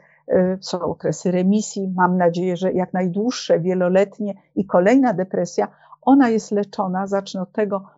są 0.61 0.81
okresy 0.81 1.31
remisji, 1.31 1.93
mam 1.95 2.17
nadzieję, 2.17 2.57
że 2.57 2.73
jak 2.73 2.93
najdłuższe, 2.93 3.59
wieloletnie 3.59 4.33
i 4.55 4.65
kolejna 4.65 5.13
depresja, 5.13 5.67
ona 6.01 6.29
jest 6.29 6.51
leczona, 6.51 7.07
zacznę 7.07 7.41
od 7.41 7.51
tego, 7.51 7.89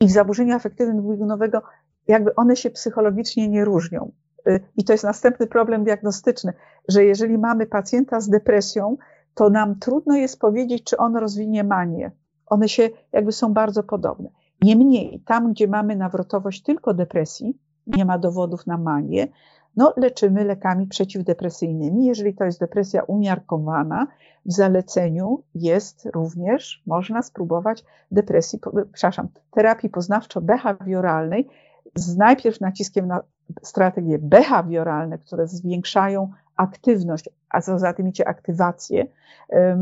i 0.00 0.06
w 0.06 0.10
zaburzeniu 0.10 0.54
afektywnym 0.54 0.98
dwubiegunowego 0.98 1.62
jakby 2.08 2.34
one 2.34 2.56
się 2.56 2.70
psychologicznie 2.70 3.48
nie 3.48 3.64
różnią. 3.64 4.12
E, 4.46 4.60
I 4.76 4.84
to 4.84 4.92
jest 4.92 5.04
następny 5.04 5.46
problem 5.46 5.84
diagnostyczny, 5.84 6.52
że 6.88 7.04
jeżeli 7.04 7.38
mamy 7.38 7.66
pacjenta 7.66 8.20
z 8.20 8.28
depresją, 8.28 8.96
to 9.34 9.50
nam 9.50 9.78
trudno 9.78 10.16
jest 10.16 10.38
powiedzieć, 10.38 10.84
czy 10.84 10.96
on 10.96 11.16
rozwinie 11.16 11.64
manię, 11.64 12.10
one 12.46 12.68
się 12.68 12.88
jakby 13.12 13.32
są 13.32 13.52
bardzo 13.52 13.82
podobne. 13.82 14.28
Niemniej, 14.62 15.22
tam, 15.26 15.52
gdzie 15.52 15.68
mamy 15.68 15.96
nawrotowość 15.96 16.62
tylko 16.62 16.94
depresji, 16.94 17.58
nie 17.86 18.04
ma 18.04 18.18
dowodów 18.18 18.66
na 18.66 18.78
manię, 18.78 19.28
no 19.76 19.92
leczymy 19.96 20.44
lekami 20.44 20.86
przeciwdepresyjnymi. 20.86 22.06
Jeżeli 22.06 22.34
to 22.34 22.44
jest 22.44 22.60
depresja 22.60 23.02
umiarkowana, 23.02 24.06
w 24.46 24.52
zaleceniu 24.52 25.42
jest 25.54 26.08
również, 26.14 26.82
można 26.86 27.22
spróbować 27.22 27.84
depresji, 28.10 28.58
przepraszam, 28.92 29.28
terapii 29.50 29.90
poznawczo-behawioralnej 29.90 31.44
z 31.94 32.16
najpierw 32.16 32.60
naciskiem 32.60 33.06
na 33.06 33.20
strategie 33.62 34.18
behawioralne, 34.18 35.18
które 35.18 35.46
zwiększają 35.46 36.30
aktywność, 36.56 37.28
a 37.50 37.60
co 37.60 37.78
za 37.78 37.92
tym 37.92 38.08
idzie 38.08 38.28
aktywację. 38.28 39.06
E, 39.52 39.76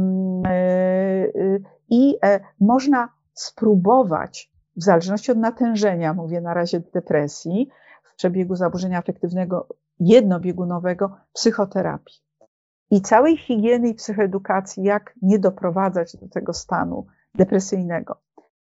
I 1.91 2.16
e, 2.24 2.41
można 2.61 3.09
spróbować, 3.34 4.51
w 4.76 4.82
zależności 4.82 5.32
od 5.32 5.39
natężenia, 5.39 6.14
mówię 6.14 6.41
na 6.41 6.55
razie 6.55 6.80
depresji, 6.80 7.68
przebiegu 8.19 8.57
zaburzenia 8.57 8.99
afektywnego 8.99 9.69
jednobiegunowego, 10.01 11.16
psychoterapii. 11.33 12.16
I 12.91 13.01
całej 13.01 13.37
higieny 13.37 13.89
i 13.89 13.95
psychoedukacji, 13.95 14.83
jak 14.83 15.14
nie 15.23 15.39
doprowadzać 15.39 16.16
do 16.16 16.29
tego 16.29 16.53
stanu 16.53 17.07
depresyjnego. 17.35 18.21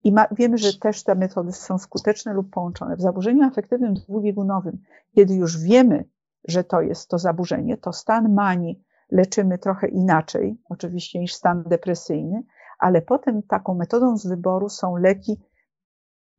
I 0.04 0.12
ma, 0.12 0.28
wiemy, 0.32 0.58
że 0.58 0.80
też 0.80 1.04
te 1.04 1.16
metody 1.16 1.52
są 1.52 1.78
skuteczne 1.78 2.34
lub 2.34 2.50
połączone. 2.50 2.96
W 2.96 3.02
zaburzeniu 3.02 3.44
afektywnym 3.44 3.94
dwubiegunowym, 3.94 4.78
kiedy 5.16 5.36
już 5.36 5.58
wiemy, 5.58 6.06
że 6.48 6.64
to 6.64 6.82
jest 6.82 7.10
to 7.10 7.18
zaburzenie, 7.18 7.78
to 7.78 7.94
stan 7.94 8.34
manii 8.34 8.84
leczymy 9.12 9.58
trochę 9.58 9.88
inaczej, 9.88 10.62
oczywiście, 10.70 11.20
niż 11.20 11.34
stan 11.34 11.64
depresyjny, 11.64 12.44
ale 12.80 13.02
potem 13.02 13.44
taką 13.44 13.74
metodą 13.74 14.18
z 14.18 14.28
wyboru 14.28 14.70
są 14.70 14.96
leki 14.96 15.38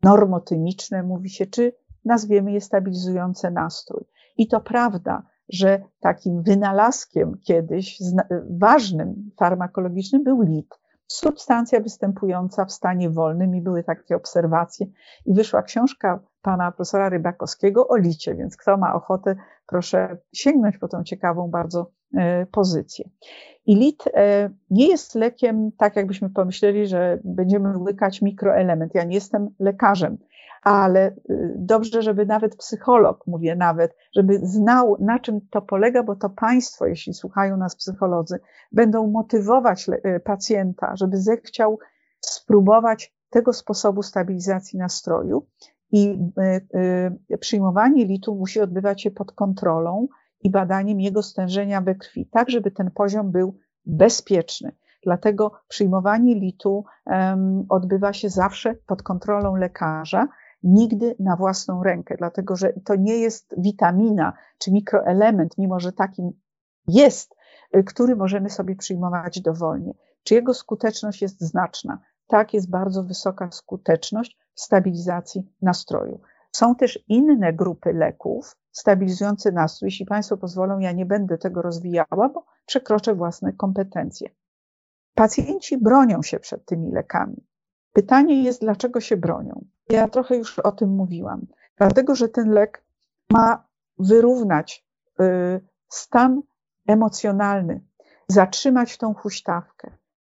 normotymiczne, 0.03 1.03
mówi 1.03 1.31
się, 1.31 1.47
czy 1.47 1.73
nazwiemy 2.05 2.53
je 2.53 2.61
stabilizujące 2.61 3.51
nastrój. 3.51 4.05
I 4.37 4.49
to 4.49 4.61
prawda, 4.61 5.23
że 5.49 5.83
takim 6.01 6.43
wynalazkiem 6.43 7.39
kiedyś 7.45 7.99
ważnym 8.51 9.31
farmakologicznym 9.39 10.25
był 10.25 10.43
lit. 10.43 10.81
Substancja 11.07 11.81
występująca 11.81 12.65
w 12.65 12.73
stanie 12.73 13.11
wolnym 13.11 13.57
i 13.57 13.63
były 13.63 13.85
takie 13.85 14.17
obserwacje. 14.17 14.87
I 15.27 15.35
wyszła 15.35 15.63
książka 15.63 16.21
pana 16.43 16.73
profesora 16.73 17.09
Rybakowskiego 17.09 17.89
o 17.89 17.97
licie, 17.97 18.35
więc 18.35 18.57
kto 18.57 18.77
ma 18.77 18.95
ochotę, 18.95 19.37
proszę 19.67 20.17
sięgnąć 20.33 20.79
po 20.79 20.89
tą 20.89 21.05
ciekawą 21.05 21.51
bardzo 21.51 21.91
e, 22.15 22.47
pozycję. 22.47 23.09
I 23.67 23.77
lit 23.77 24.05
e, 24.15 24.51
nie 24.71 24.89
jest 24.89 25.15
lekiem, 25.15 25.71
tak 25.79 25.97
jakbyśmy 25.97 26.31
pomyśleli, 26.31 26.87
że 26.87 27.19
będziemy 27.25 27.79
łykać 27.79 28.23
mikroelement. 28.23 28.95
Ja 28.95 29.05
nie 29.05 29.15
jestem 29.15 29.49
lekarzem, 29.59 30.19
ale 30.63 31.01
e, 31.07 31.15
dobrze, 31.57 32.03
żeby 32.03 32.27
nawet 32.27 32.57
psycholog, 32.57 33.27
mówię 33.27 33.57
nawet, 33.57 33.97
żeby 34.15 34.39
znał, 34.43 34.97
na 35.01 35.19
czym 35.19 35.41
to 35.51 35.63
polega, 35.63 36.03
bo 36.03 36.17
to 36.17 36.31
państwo, 36.31 36.87
jeśli 36.87 37.15
słuchają 37.15 37.57
nas 37.57 37.77
psycholodzy, 37.77 38.41
będą 38.73 39.07
motywować 39.07 39.87
pacjenta, 40.25 40.97
żeby 40.97 41.17
zechciał 41.17 41.79
spróbować 42.21 43.15
tego 43.31 43.53
sposobu 43.53 44.03
stabilizacji 44.03 44.79
nastroju. 44.79 45.47
I 45.93 46.19
y, 46.39 46.79
y, 47.31 47.39
przyjmowanie 47.39 48.05
litu 48.05 48.35
musi 48.35 48.61
odbywać 48.61 49.03
się 49.03 49.11
pod 49.11 49.33
kontrolą 49.33 50.09
i 50.43 50.51
badaniem 50.51 51.01
jego 51.01 51.23
stężenia 51.23 51.81
we 51.81 51.95
krwi, 51.95 52.27
tak 52.27 52.51
żeby 52.51 52.71
ten 52.71 52.91
poziom 52.91 53.33
był 53.33 53.59
bezpieczny. 53.87 54.73
Dlatego 55.03 55.53
przyjmowanie 55.69 56.35
litu 56.35 56.85
um, 57.07 57.67
odbywa 57.69 58.13
się 58.13 58.29
zawsze 58.29 58.75
pod 58.75 59.03
kontrolą 59.03 59.57
lekarza, 59.57 60.29
nigdy 60.63 61.17
na 61.19 61.37
własną 61.37 61.83
rękę, 61.83 62.15
dlatego 62.19 62.57
że 62.57 62.73
to 62.85 62.97
nie 62.97 63.19
jest 63.19 63.55
witamina 63.59 64.33
czy 64.59 64.73
mikroelement, 64.73 65.59
mimo 65.59 65.81
że 65.81 65.93
takim 65.93 66.33
jest, 66.89 67.35
y, 67.77 67.85
który 67.85 68.17
możemy 68.17 68.51
sobie 68.51 68.77
przyjmować 68.77 69.41
dowolnie. 69.41 69.95
Czy 70.23 70.35
jego 70.35 70.55
skuteczność 70.55 71.23
jest 71.23 71.41
znaczna? 71.41 71.99
Tak, 72.27 72.55
jest 72.55 72.71
bardzo 72.71 73.05
wysoka 73.05 73.51
skuteczność 73.51 74.39
w 74.55 74.61
stabilizacji 74.61 75.43
nastroju. 75.63 76.21
Są 76.53 76.75
też 76.75 76.99
inne 77.09 77.53
grupy 77.53 77.93
leków 77.93 78.57
stabilizujące 78.73 79.53
nastrój. 79.53 79.87
Jeśli 79.87 80.07
Państwo 80.07 80.37
pozwolą, 80.37 80.79
ja 80.79 80.93
nie 80.93 81.07
będę 81.07 81.39
tego 81.39 81.63
rozwijała, 81.63 82.29
bo 82.29 82.45
przekroczę 82.67 83.15
własne 83.15 83.53
kompetencje. 83.53 84.31
Pacjenci 85.15 85.79
bronią 85.79 86.23
się 86.23 86.41
przed 86.41 86.65
tymi 86.65 86.93
lekami. 86.93 87.47
Pytanie 87.93 88.43
jest, 88.43 88.61
dlaczego 88.61 89.01
się 89.01 89.17
bronią? 89.17 89.65
Ja 89.91 90.09
trochę 90.09 90.37
już 90.37 90.59
o 90.59 90.73
tym 90.73 90.91
mówiłam. 90.91 91.47
Dlatego, 91.77 92.15
że 92.15 92.29
ten 92.29 92.51
lek 92.51 92.85
ma 93.31 93.65
wyrównać 93.99 94.87
y, 95.21 95.25
stan 95.89 96.43
emocjonalny, 96.87 97.81
zatrzymać 98.29 98.99
tą 98.99 99.15
huśtawkę 99.15 99.91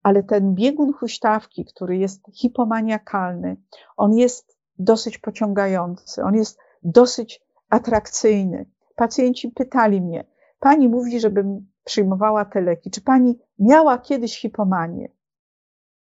ale 0.04 0.22
ten 0.22 0.54
biegun 0.54 0.92
huśtawki, 0.92 1.64
który 1.64 1.96
jest 1.96 2.22
hipomaniakalny, 2.32 3.56
on 3.96 4.12
jest 4.14 4.58
dosyć 4.78 5.18
pociągający, 5.18 6.22
on 6.22 6.34
jest 6.34 6.58
dosyć 6.82 7.42
atrakcyjny. 7.70 8.66
Pacjenci 8.96 9.48
pytali 9.48 10.00
mnie, 10.00 10.24
pani 10.60 10.88
mówi, 10.88 11.20
żebym 11.20 11.66
przyjmowała 11.84 12.44
te 12.44 12.60
leki, 12.60 12.90
czy 12.90 13.00
pani 13.00 13.38
miała 13.58 13.98
kiedyś 13.98 14.40
hipomanię 14.40 15.08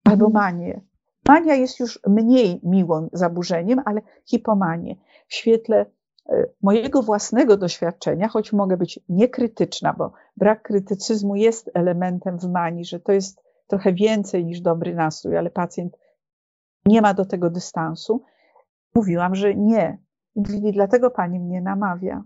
albo 0.05 0.27
mhm. 0.27 0.33
manię? 0.33 0.81
Mania 1.29 1.55
jest 1.55 1.81
już 1.81 2.01
mniej 2.07 2.61
miłym 2.63 3.09
zaburzeniem, 3.13 3.81
ale 3.85 4.01
hipomanię. 4.25 4.97
W 5.29 5.35
świetle 5.35 5.87
e, 6.29 6.47
mojego 6.63 7.03
własnego 7.03 7.57
doświadczenia, 7.57 8.29
choć 8.29 8.53
mogę 8.53 8.77
być 8.77 9.01
niekrytyczna, 9.09 9.93
bo 9.93 10.13
brak 10.37 10.63
krytycyzmu 10.63 11.37
jest 11.37 11.71
elementem 11.75 12.39
w 12.39 12.51
manii, 12.51 12.85
że 12.85 13.01
to 13.01 13.13
jest 13.13 13.43
trochę 13.67 13.93
więcej 13.93 14.45
niż 14.45 14.61
dobry 14.61 14.95
nastrój, 14.95 15.37
ale 15.37 15.51
pacjent 15.51 15.97
nie 16.87 17.03
ma 17.03 17.15
do 17.15 17.25
tego 17.25 17.51
dystansu. 17.51 18.23
Mówiłam, 18.95 19.35
że 19.35 19.55
nie. 19.55 19.99
I 20.37 20.73
dlatego 20.73 21.11
pani 21.11 21.41
mnie 21.41 21.61
namawia, 21.61 22.25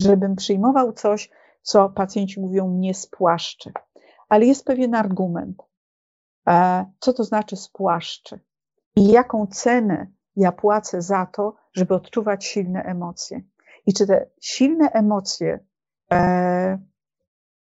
żebym 0.00 0.36
przyjmował 0.36 0.92
coś, 0.92 1.30
co 1.62 1.88
pacjenci 1.88 2.40
mówią 2.40 2.68
mnie 2.68 2.94
spłaszczy. 2.94 3.72
Ale 4.28 4.46
jest 4.46 4.64
pewien 4.64 4.94
argument. 4.94 5.62
E, 6.48 6.86
co 7.00 7.12
to 7.12 7.24
znaczy 7.24 7.56
spłaszczy? 7.56 8.40
I 8.96 9.08
jaką 9.08 9.46
cenę 9.46 10.06
ja 10.36 10.52
płacę 10.52 11.02
za 11.02 11.26
to, 11.26 11.54
żeby 11.72 11.94
odczuwać 11.94 12.44
silne 12.44 12.82
emocje? 12.82 13.40
I 13.86 13.92
czy 13.92 14.06
te 14.06 14.30
silne 14.40 14.90
emocje 14.90 15.64
e, 16.12 16.78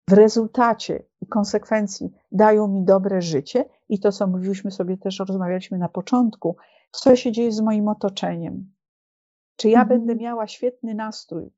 w 0.08 0.12
rezultacie 0.12 1.02
i 1.20 1.26
konsekwencji 1.26 2.10
dają 2.32 2.68
mi 2.68 2.84
dobre 2.84 3.22
życie 3.22 3.64
i 3.88 4.00
to, 4.00 4.12
co 4.12 4.26
mówiliśmy 4.26 4.70
sobie 4.70 4.96
też, 4.96 5.18
rozmawialiśmy 5.18 5.78
na 5.78 5.88
początku, 5.88 6.56
co 6.90 7.16
się 7.16 7.32
dzieje 7.32 7.52
z 7.52 7.60
moim 7.60 7.88
otoczeniem. 7.88 8.72
Czy 9.56 9.68
ja 9.68 9.80
mhm. 9.82 9.98
będę 9.98 10.22
miała 10.22 10.46
świetny 10.46 10.94
nastrój, 10.94 11.50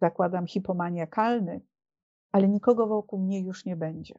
zakładam 0.00 0.46
hipomaniakalny, 0.46 1.60
ale 2.32 2.48
nikogo 2.48 2.86
wokół 2.86 3.18
mnie 3.18 3.40
już 3.40 3.64
nie 3.64 3.76
będzie. 3.76 4.14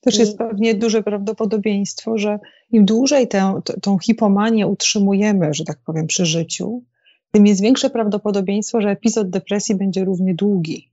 Też 0.00 0.16
I... 0.16 0.20
jest 0.20 0.38
pewnie 0.38 0.74
duże 0.74 1.02
prawdopodobieństwo, 1.02 2.18
że 2.18 2.38
im 2.70 2.84
dłużej 2.84 3.28
tę, 3.28 3.60
tą 3.82 3.98
hipomanię 3.98 4.66
utrzymujemy, 4.66 5.54
że 5.54 5.64
tak 5.64 5.78
powiem, 5.78 6.06
przy 6.06 6.26
życiu, 6.26 6.82
tym 7.30 7.46
jest 7.46 7.62
większe 7.62 7.90
prawdopodobieństwo, 7.90 8.80
że 8.80 8.90
epizod 8.90 9.30
depresji 9.30 9.74
będzie 9.74 10.04
równie 10.04 10.34
długi. 10.34 10.90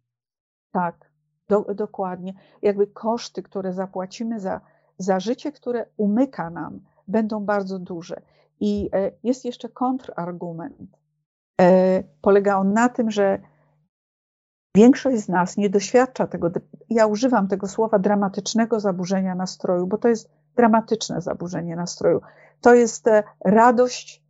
Tak, 0.71 1.11
do, 1.49 1.61
dokładnie. 1.61 2.33
Jakby 2.61 2.87
koszty, 2.87 3.43
które 3.43 3.73
zapłacimy 3.73 4.39
za, 4.39 4.61
za 4.97 5.19
życie, 5.19 5.51
które 5.51 5.85
umyka 5.97 6.49
nam, 6.49 6.79
będą 7.07 7.45
bardzo 7.45 7.79
duże. 7.79 8.21
I 8.59 8.89
e, 8.93 9.11
jest 9.23 9.45
jeszcze 9.45 9.69
kontrargument. 9.69 10.97
E, 11.61 12.03
polega 12.21 12.57
on 12.57 12.73
na 12.73 12.89
tym, 12.89 13.11
że 13.11 13.39
większość 14.75 15.17
z 15.17 15.29
nas 15.29 15.57
nie 15.57 15.69
doświadcza 15.69 16.27
tego, 16.27 16.51
ja 16.89 17.07
używam 17.07 17.47
tego 17.47 17.67
słowa 17.67 17.99
dramatycznego 17.99 18.79
zaburzenia 18.79 19.35
nastroju, 19.35 19.87
bo 19.87 19.97
to 19.97 20.07
jest 20.07 20.29
dramatyczne 20.55 21.21
zaburzenie 21.21 21.75
nastroju. 21.75 22.21
To 22.61 22.73
jest 22.73 23.07
e, 23.07 23.23
radość, 23.45 24.25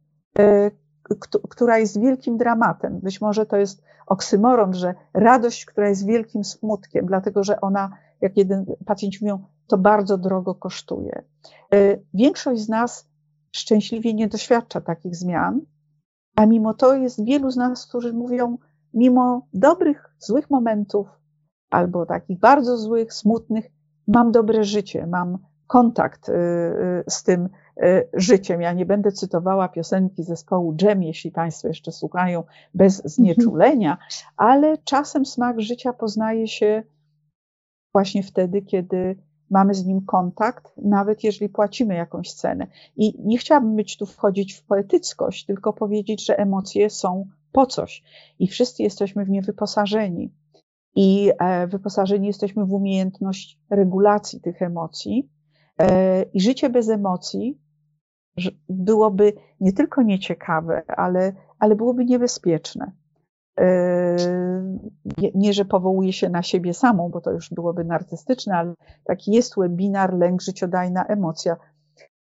która 1.50 1.78
jest 1.78 2.02
wielkim 2.02 2.38
dramatem. 2.38 3.00
Być 3.00 3.22
może 3.22 3.46
to 3.46 3.58
jest 3.58 3.84
oksymoron, 4.08 4.74
że 4.74 4.96
radość, 5.14 5.66
która 5.66 5.89
jest 5.89 6.06
wielkim 6.06 6.43
smutkiem, 6.43 7.06
dlatego 7.06 7.43
że 7.43 7.62
ona, 7.62 7.98
jak 8.22 8.38
jeden 8.38 8.66
pacjenci 8.86 9.20
mówią, 9.22 9.46
to 9.68 9.78
bardzo 9.78 10.18
drogo 10.18 10.56
kosztuje. 10.56 11.24
E, 11.74 11.98
większość 12.14 12.62
z 12.62 12.70
nas 12.70 13.10
szczęśliwie 13.52 14.14
nie 14.14 14.28
doświadcza 14.28 14.82
takich 14.82 15.16
zmian, 15.16 15.62
a 16.36 16.46
mimo 16.46 16.74
to 16.74 16.96
jest 16.96 17.26
wielu 17.26 17.52
z 17.52 17.58
nas, 17.58 17.88
którzy 17.88 18.14
mówią, 18.14 18.58
mimo 18.96 19.48
dobrych, 19.54 20.16
złych 20.20 20.50
momentów, 20.50 21.08
albo 21.70 22.06
takich 22.06 22.39
bardzo 22.39 22.78
złych, 22.78 23.14
smutnych, 23.14 23.72
mam 24.08 24.32
dobre 24.32 24.64
życie, 24.64 25.08
mam 25.08 25.38
kontakt 25.68 26.30
y, 26.30 26.34
y, 26.34 27.04
z 27.10 27.24
tym 27.24 27.50
y, 27.84 28.10
życiem. 28.14 28.62
Ja 28.62 28.74
nie 28.74 28.86
będę 28.86 29.12
cytowała 29.12 29.70
piosenki 29.70 30.24
zespołu 30.24 30.76
Dżem, 30.76 31.04
jeśli 31.04 31.32
Państwo 31.32 31.68
jeszcze 31.68 31.91
słuchają, 31.91 32.43
bez 32.74 33.02
znieczulenia, 33.06 33.98
ale 34.38 34.78
czasem 34.78 35.26
smak 35.26 35.62
życia 35.62 35.93
poznaje 35.93 36.48
się 36.48 36.84
właśnie 37.93 38.24
wtedy, 38.24 38.62
kiedy 38.62 39.16
mamy 39.50 39.74
z 39.74 39.86
nim 39.86 40.06
kontakt, 40.06 40.72
nawet 40.78 41.24
jeżeli 41.24 41.50
płacimy 41.50 41.96
jakąś 41.96 42.34
cenę. 42.34 42.68
I 42.96 43.14
nie 43.20 43.38
chciałabym 43.38 43.76
być 43.76 43.98
tu 43.98 44.06
wchodzić 44.06 44.54
w 44.54 44.66
poetyckość, 44.66 45.46
tylko 45.46 45.74
powiedzieć, 45.74 46.26
że 46.26 46.39
emocje 46.39 46.89
są 46.89 47.28
po 47.56 47.66
coś 47.66 48.03
i 48.39 48.47
wszyscy 48.47 48.84
jesteśmy 48.84 49.26
w 49.26 49.30
nie 49.30 49.41
wyposażeni. 49.41 50.34
I 50.95 51.32
e, 51.39 51.68
wyposażeni 51.68 52.28
jesteśmy 52.28 52.66
w 52.66 52.74
umiejętność 52.74 53.60
regulacji 53.70 54.41
tych 54.41 54.62
emocji, 54.62 55.30
E, 55.82 56.24
I 56.24 56.41
życie 56.41 56.70
bez 56.70 56.89
emocji 56.89 57.62
byłoby 58.70 59.34
nie 59.60 59.74
tylko 59.74 60.01
nieciekawe, 60.01 60.84
ale, 60.88 61.34
ale 61.60 61.76
byłoby 61.76 62.06
niebezpieczne. 62.06 62.91
E, 63.60 64.16
nie, 65.36 65.53
że 65.53 65.66
powołuje 65.66 66.14
się 66.14 66.30
na 66.30 66.43
siebie 66.43 66.74
samą, 66.74 67.10
bo 67.10 67.22
to 67.22 67.32
już 67.32 67.49
byłoby 67.49 67.84
narcystyczne, 67.84 68.56
ale 68.56 68.74
taki 69.03 69.32
jest 69.32 69.56
webinar 69.58 70.14
Lęk, 70.14 70.41
życiodajna 70.41 71.06
emocja. 71.06 71.58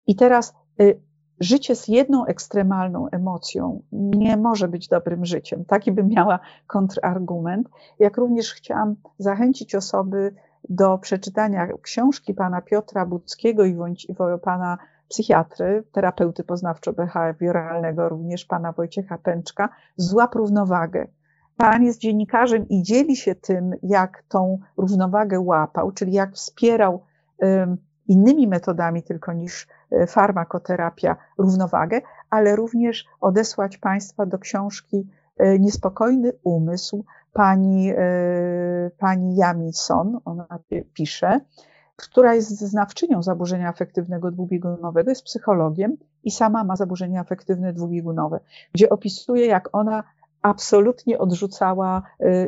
I 0.07 0.15
teraz 0.15 0.53
życie 1.39 1.75
z 1.75 1.87
jedną 1.87 2.25
ekstremalną 2.25 3.09
emocją 3.09 3.81
nie 3.91 4.37
może 4.37 4.67
być 4.67 4.87
dobrym 4.87 5.25
życiem. 5.25 5.65
Taki 5.65 5.91
bym 5.91 6.07
miała 6.07 6.39
kontrargument. 6.67 7.69
Jak 7.99 8.17
również 8.17 8.53
chciałam 8.53 8.95
zachęcić 9.17 9.75
osoby 9.75 10.35
do 10.69 10.97
przeczytania 10.97 11.67
książki 11.81 12.33
pana 12.33 12.61
Piotra 12.61 13.05
Budzkiego 13.05 13.65
i 13.65 13.77
pana 14.41 14.77
psychiatry, 15.07 15.83
terapeuty 15.91 16.43
poznawczo-behawioralnego, 16.43 18.09
również 18.09 18.45
pana 18.45 18.71
Wojciecha 18.71 19.17
Pęczka, 19.17 19.69
Złap 19.95 20.35
równowagę. 20.35 21.07
Pan 21.57 21.83
jest 21.83 21.99
dziennikarzem 21.99 22.67
i 22.69 22.83
dzieli 22.83 23.15
się 23.15 23.35
tym, 23.35 23.71
jak 23.83 24.23
tą 24.29 24.59
równowagę 24.77 25.39
łapał, 25.39 25.91
czyli 25.91 26.13
jak 26.13 26.33
wspierał 26.33 27.03
innymi 28.07 28.47
metodami 28.47 29.03
tylko 29.03 29.33
niż 29.33 29.67
e, 29.91 30.07
farmakoterapia 30.07 31.15
równowagę, 31.37 32.01
ale 32.29 32.55
również 32.55 33.05
odesłać 33.21 33.77
Państwa 33.77 34.25
do 34.25 34.39
książki 34.39 35.07
e, 35.37 35.59
Niespokojny 35.59 36.31
umysł 36.43 37.05
pani, 37.33 37.91
e, 37.97 38.91
pani 38.97 39.35
Jamison, 39.35 40.19
ona 40.25 40.47
pisze, 40.93 41.39
która 41.95 42.33
jest 42.33 42.59
znawczynią 42.59 43.23
zaburzenia 43.23 43.69
afektywnego 43.69 44.31
dwubiegunowego, 44.31 45.09
jest 45.09 45.23
psychologiem 45.23 45.97
i 46.23 46.31
sama 46.31 46.63
ma 46.63 46.75
zaburzenie 46.75 47.19
afektywne 47.19 47.73
dwubiegunowe, 47.73 48.39
gdzie 48.73 48.89
opisuje, 48.89 49.45
jak 49.45 49.69
ona 49.71 50.03
absolutnie 50.41 51.17
odrzucała 51.19 52.03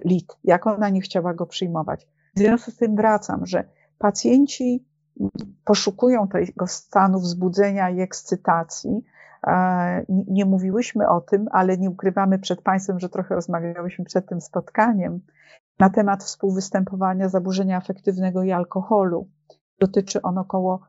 lit, 0.05 0.37
jak 0.43 0.67
ona 0.67 0.89
nie 0.89 1.01
chciała 1.01 1.33
go 1.33 1.45
przyjmować. 1.45 2.07
W 2.35 2.39
związku 2.39 2.71
z 2.71 2.77
tym 2.77 2.95
wracam, 2.95 3.45
że 3.45 3.63
pacjenci 3.97 4.85
poszukują 5.65 6.27
tego 6.27 6.67
stanu 6.67 7.19
wzbudzenia 7.19 7.89
i 7.89 8.01
ekscytacji. 8.01 9.03
Nie 10.07 10.45
mówiłyśmy 10.45 11.09
o 11.09 11.21
tym, 11.21 11.45
ale 11.51 11.77
nie 11.77 11.89
ukrywamy 11.89 12.39
przed 12.39 12.61
Państwem, 12.61 12.99
że 12.99 13.09
trochę 13.09 13.35
rozmawiałyśmy 13.35 14.05
przed 14.05 14.29
tym 14.29 14.41
spotkaniem 14.41 15.19
na 15.79 15.89
temat 15.89 16.23
współwystępowania 16.23 17.29
zaburzenia 17.29 17.77
afektywnego 17.77 18.43
i 18.43 18.51
alkoholu. 18.51 19.27
Dotyczy 19.79 20.21
on 20.21 20.37
około 20.37 20.87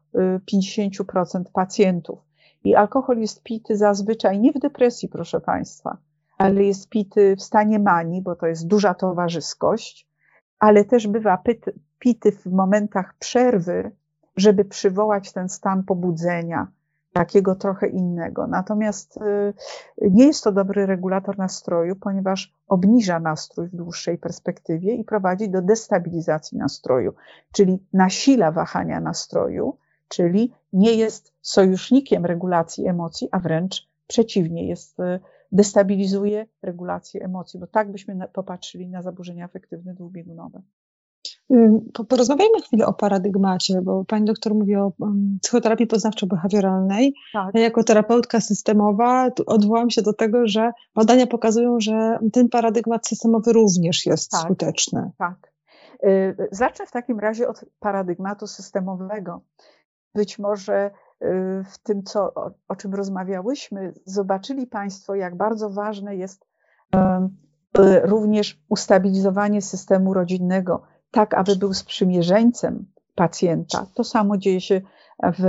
50% 0.53 1.41
y, 1.41 1.45
pacjentów. 1.53 2.19
I 2.65 2.75
alkohol 2.75 3.19
jest 3.19 3.43
pity 3.43 3.77
zazwyczaj 3.77 4.41
nie 4.41 4.53
w 4.53 4.59
depresji, 4.59 5.09
proszę 5.09 5.41
Państwa, 5.41 5.97
ale 6.39 6.65
jest 6.65 6.89
pity 6.89 7.37
w 7.37 7.43
stanie 7.43 7.79
manii, 7.79 8.23
bo 8.23 8.37
to 8.37 8.47
jest 8.47 8.67
duża 8.67 8.95
towarzyskość, 8.95 10.09
ale 10.59 10.85
też 10.85 11.07
bywa 11.07 11.43
pity 11.99 12.33
w 12.33 12.47
momentach 12.47 13.15
przerwy, 13.19 13.93
żeby 14.39 14.65
przywołać 14.65 15.33
ten 15.33 15.49
stan 15.49 15.85
pobudzenia, 15.85 16.67
takiego 17.13 17.55
trochę 17.55 17.89
innego. 17.89 18.47
Natomiast 18.47 19.17
y, 19.17 19.55
nie 20.11 20.27
jest 20.27 20.45
to 20.45 20.53
dobry 20.53 20.87
regulator 20.87 21.39
nastroju, 21.39 21.97
ponieważ 21.97 22.53
obniża 22.69 23.21
nastrój 23.21 23.69
w 23.69 23.77
dłuższej 23.77 24.19
perspektywie 24.19 24.95
i 24.95 25.05
prowadzi 25.05 25.51
do 25.51 25.63
destabilizacji 25.63 26.59
nastroju, 26.59 27.15
czyli 27.53 27.87
nasila 27.93 28.53
wahania 28.53 29.01
nastroju, 29.01 29.79
czyli 30.09 30.53
nie 30.73 30.95
jest 30.95 31.33
sojusznikiem 31.41 32.27
regulacji 32.27 32.87
emocji, 32.87 33.29
a 33.33 33.39
wręcz 33.39 33.89
przeciwnie, 34.07 34.69
jest, 34.69 35.01
y, 35.01 35.21
destabilizuje 35.53 36.47
regulację 36.63 37.25
emocji, 37.25 37.61
bo 37.61 37.67
tak 37.67 37.93
byśmy 37.93 38.29
popatrzyli 38.33 38.89
na 38.89 39.03
zaburzenia 39.03 39.45
afektywne 39.45 39.95
dwubiegunowe. 39.95 40.63
Porozmawiajmy 42.09 42.63
chwilę 42.63 42.87
o 42.87 42.93
paradygmacie, 42.93 43.83
bo 43.83 44.05
pani 44.05 44.25
doktor 44.25 44.55
mówi 44.55 44.77
o 44.77 44.93
psychoterapii 45.43 45.87
poznawczo-behawioralnej. 45.87 47.13
Tak. 47.33 47.55
Ja 47.55 47.61
jako 47.61 47.85
terapeutka 47.85 48.41
systemowa 48.41 49.31
odwołam 49.47 49.91
się 49.91 50.03
do 50.03 50.13
tego, 50.13 50.47
że 50.47 50.73
badania 50.95 51.27
pokazują, 51.27 51.81
że 51.81 52.19
ten 52.33 52.49
paradygmat 52.49 53.07
systemowy 53.07 53.53
również 53.53 54.07
jest 54.07 54.31
tak. 54.31 54.41
skuteczny. 54.41 55.11
Tak. 55.19 55.53
Y, 56.05 56.49
zacznę 56.51 56.87
w 56.87 56.91
takim 56.91 57.19
razie 57.19 57.49
od 57.49 57.65
paradygmatu 57.81 58.47
systemowego. 58.47 59.41
Być 60.15 60.39
może 60.39 60.91
y, 61.23 61.65
w 61.73 61.79
tym, 61.83 62.03
co, 62.03 62.35
o, 62.35 62.51
o 62.69 62.77
czym 62.77 62.95
rozmawiałyśmy, 62.95 63.95
zobaczyli 64.05 64.67
Państwo, 64.67 65.15
jak 65.15 65.37
bardzo 65.37 65.71
ważne 65.71 66.17
jest 66.17 66.47
y, 66.97 68.01
również 68.05 68.61
ustabilizowanie 68.69 69.63
systemu 69.63 70.15
rodzinnego 70.15 70.83
tak 71.11 71.35
aby 71.35 71.57
był 71.57 71.75
sprzymierzeńcem 71.75 72.87
pacjenta. 73.15 73.87
To 73.95 74.05
samo 74.05 74.37
dzieje 74.37 74.61
się 74.61 74.81
w, 75.23 75.43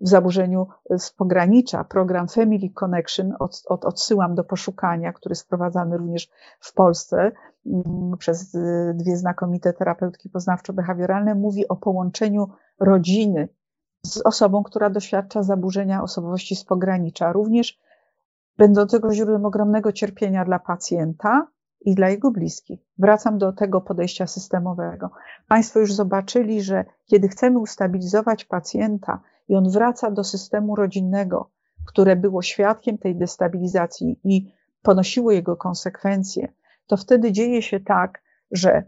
w 0.00 0.08
zaburzeniu 0.08 0.66
z 0.98 1.10
pogranicza. 1.10 1.84
Program 1.84 2.28
Family 2.28 2.70
Connection 2.70 3.34
od, 3.38 3.62
od, 3.66 3.84
odsyłam 3.84 4.34
do 4.34 4.44
poszukania, 4.44 5.12
który 5.12 5.32
jest 5.32 5.42
wprowadzany 5.42 5.96
również 5.96 6.28
w 6.60 6.74
Polsce 6.74 7.32
mm, 7.66 8.16
przez 8.18 8.56
dwie 8.94 9.16
znakomite 9.16 9.72
terapeutki 9.72 10.30
poznawczo-behawioralne, 10.30 11.34
mówi 11.34 11.68
o 11.68 11.76
połączeniu 11.76 12.48
rodziny 12.80 13.48
z 14.02 14.20
osobą, 14.20 14.62
która 14.62 14.90
doświadcza 14.90 15.42
zaburzenia 15.42 16.02
osobowości 16.02 16.56
z 16.56 16.64
pogranicza, 16.64 17.32
również 17.32 17.78
będącego 18.58 19.14
źródłem 19.14 19.44
ogromnego 19.44 19.92
cierpienia 19.92 20.44
dla 20.44 20.58
pacjenta, 20.58 21.46
i 21.80 21.94
dla 21.94 22.08
jego 22.08 22.30
bliskich. 22.30 22.80
Wracam 22.98 23.38
do 23.38 23.52
tego 23.52 23.80
podejścia 23.80 24.26
systemowego. 24.26 25.10
Państwo 25.48 25.80
już 25.80 25.92
zobaczyli, 25.92 26.62
że 26.62 26.84
kiedy 27.06 27.28
chcemy 27.28 27.58
ustabilizować 27.58 28.44
pacjenta 28.44 29.20
i 29.48 29.54
on 29.56 29.70
wraca 29.70 30.10
do 30.10 30.24
systemu 30.24 30.76
rodzinnego, 30.76 31.50
które 31.86 32.16
było 32.16 32.42
świadkiem 32.42 32.98
tej 32.98 33.16
destabilizacji 33.16 34.20
i 34.24 34.52
ponosiło 34.82 35.32
jego 35.32 35.56
konsekwencje, 35.56 36.52
to 36.86 36.96
wtedy 36.96 37.32
dzieje 37.32 37.62
się 37.62 37.80
tak, 37.80 38.22
że 38.50 38.82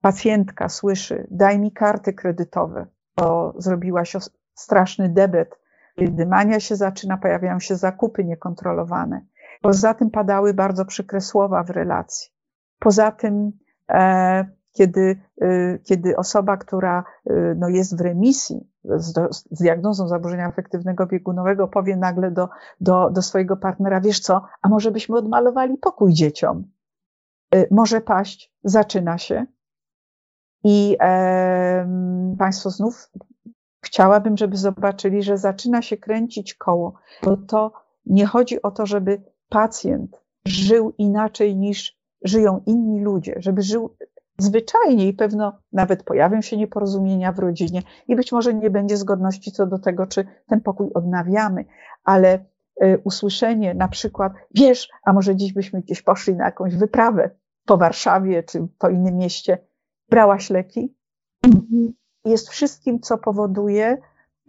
pacjentka 0.00 0.68
słyszy: 0.68 1.26
Daj 1.30 1.58
mi 1.58 1.72
karty 1.72 2.12
kredytowe, 2.12 2.86
bo 3.16 3.54
zrobiłaś 3.58 4.16
straszny 4.54 5.08
debet. 5.08 5.60
Kiedy 5.98 6.26
mania 6.26 6.60
się 6.60 6.76
zaczyna, 6.76 7.16
pojawiają 7.16 7.60
się 7.60 7.76
zakupy 7.76 8.24
niekontrolowane. 8.24 9.26
Poza 9.60 9.94
tym 9.94 10.10
padały 10.10 10.54
bardzo 10.54 10.84
przykre 10.84 11.20
słowa 11.20 11.62
w 11.62 11.70
relacji. 11.70 12.30
Poza 12.78 13.12
tym, 13.12 13.52
e, 13.90 14.46
kiedy, 14.72 15.20
e, 15.40 15.78
kiedy 15.78 16.16
osoba, 16.16 16.56
która 16.56 17.04
e, 17.26 17.32
no, 17.56 17.68
jest 17.68 17.98
w 17.98 18.00
remisji 18.00 18.70
z, 18.84 19.34
z 19.34 19.58
diagnozą 19.58 20.08
zaburzenia 20.08 20.46
afektywnego 20.46 21.06
biegunowego, 21.06 21.68
powie 21.68 21.96
nagle 21.96 22.30
do, 22.30 22.48
do, 22.80 23.10
do 23.10 23.22
swojego 23.22 23.56
partnera, 23.56 24.00
wiesz 24.00 24.20
co, 24.20 24.42
a 24.62 24.68
może 24.68 24.90
byśmy 24.90 25.16
odmalowali 25.16 25.78
pokój 25.78 26.12
dzieciom? 26.12 26.64
Może 27.70 28.00
paść, 28.00 28.52
zaczyna 28.64 29.18
się. 29.18 29.46
I 30.64 30.96
e, 31.00 31.88
Państwo 32.38 32.70
znów 32.70 33.10
chciałabym, 33.84 34.36
żeby 34.36 34.56
zobaczyli, 34.56 35.22
że 35.22 35.38
zaczyna 35.38 35.82
się 35.82 35.96
kręcić 35.96 36.54
koło, 36.54 36.94
bo 37.22 37.36
to 37.36 37.72
nie 38.06 38.26
chodzi 38.26 38.62
o 38.62 38.70
to, 38.70 38.86
żeby 38.86 39.22
pacjent 39.50 40.20
żył 40.44 40.92
inaczej 40.98 41.56
niż 41.56 42.00
żyją 42.24 42.62
inni 42.66 43.00
ludzie, 43.00 43.34
żeby 43.38 43.62
żył 43.62 43.96
zwyczajnie 44.38 45.08
i 45.08 45.12
pewno 45.12 45.52
nawet 45.72 46.02
pojawią 46.02 46.40
się 46.40 46.56
nieporozumienia 46.56 47.32
w 47.32 47.38
rodzinie 47.38 47.82
i 48.08 48.16
być 48.16 48.32
może 48.32 48.54
nie 48.54 48.70
będzie 48.70 48.96
zgodności 48.96 49.52
co 49.52 49.66
do 49.66 49.78
tego, 49.78 50.06
czy 50.06 50.26
ten 50.46 50.60
pokój 50.60 50.90
odnawiamy, 50.94 51.64
ale 52.04 52.44
y, 52.82 53.00
usłyszenie 53.04 53.74
na 53.74 53.88
przykład, 53.88 54.32
wiesz, 54.54 54.88
a 55.04 55.12
może 55.12 55.36
dziś 55.36 55.52
byśmy 55.52 55.80
gdzieś 55.80 56.02
poszli 56.02 56.34
na 56.34 56.44
jakąś 56.44 56.76
wyprawę 56.76 57.30
po 57.66 57.76
Warszawie 57.76 58.42
czy 58.42 58.68
po 58.78 58.88
innym 58.88 59.16
mieście, 59.16 59.58
brałaś 60.08 60.50
leki? 60.50 60.94
Jest 62.24 62.48
wszystkim, 62.48 63.00
co 63.00 63.18
powoduje, 63.18 63.98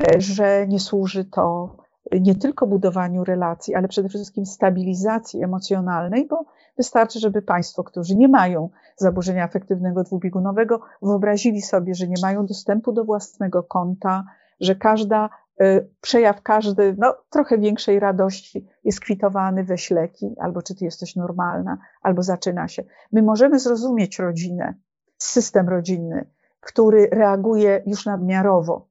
e, 0.04 0.22
że 0.22 0.68
nie 0.68 0.80
służy 0.80 1.26
to 1.26 1.78
nie 2.12 2.36
tylko 2.36 2.68
budowaniu 2.68 3.24
relacji, 3.24 3.76
ale 3.76 3.88
przede 3.88 4.10
wszystkim 4.10 4.45
stabilizacji 4.45 5.43
emocjonalnej, 5.43 6.28
bo 6.28 6.45
wystarczy, 6.78 7.20
żeby 7.20 7.41
Państwo, 7.41 7.84
którzy 7.84 8.16
nie 8.16 8.28
mają 8.28 8.70
zaburzenia 8.97 9.43
afektywnego 9.43 10.04
dwubiegunowego, 10.04 10.82
wyobrazili 11.02 11.62
sobie, 11.62 11.95
że 11.95 12.08
nie 12.08 12.22
mają 12.22 12.45
dostępu 12.45 12.91
do 12.91 13.04
własnego 13.04 13.64
konta, 13.64 14.24
że 14.60 14.76
każda 14.76 15.30
y, 15.62 15.89
przejaw 16.02 16.41
każdy, 16.41 16.95
no, 16.97 17.16
trochę 17.30 17.58
większej 17.58 17.99
radości 17.99 18.68
jest 18.84 18.99
kwitowany 18.99 19.64
we 19.64 19.78
śleki, 19.78 20.36
albo 20.39 20.62
czy 20.62 20.76
ty 20.76 20.86
jesteś 20.86 21.16
normalna, 21.16 21.78
albo 22.02 22.24
zaczyna 22.24 22.68
się. 22.68 22.84
My 23.12 23.22
możemy 23.22 23.60
zrozumieć 23.60 24.20
rodzinę, 24.20 24.74
system 25.18 25.70
rodzinny, 25.70 26.30
który 26.60 27.10
reaguje 27.12 27.84
już 27.86 28.06
nadmiarowo, 28.06 28.91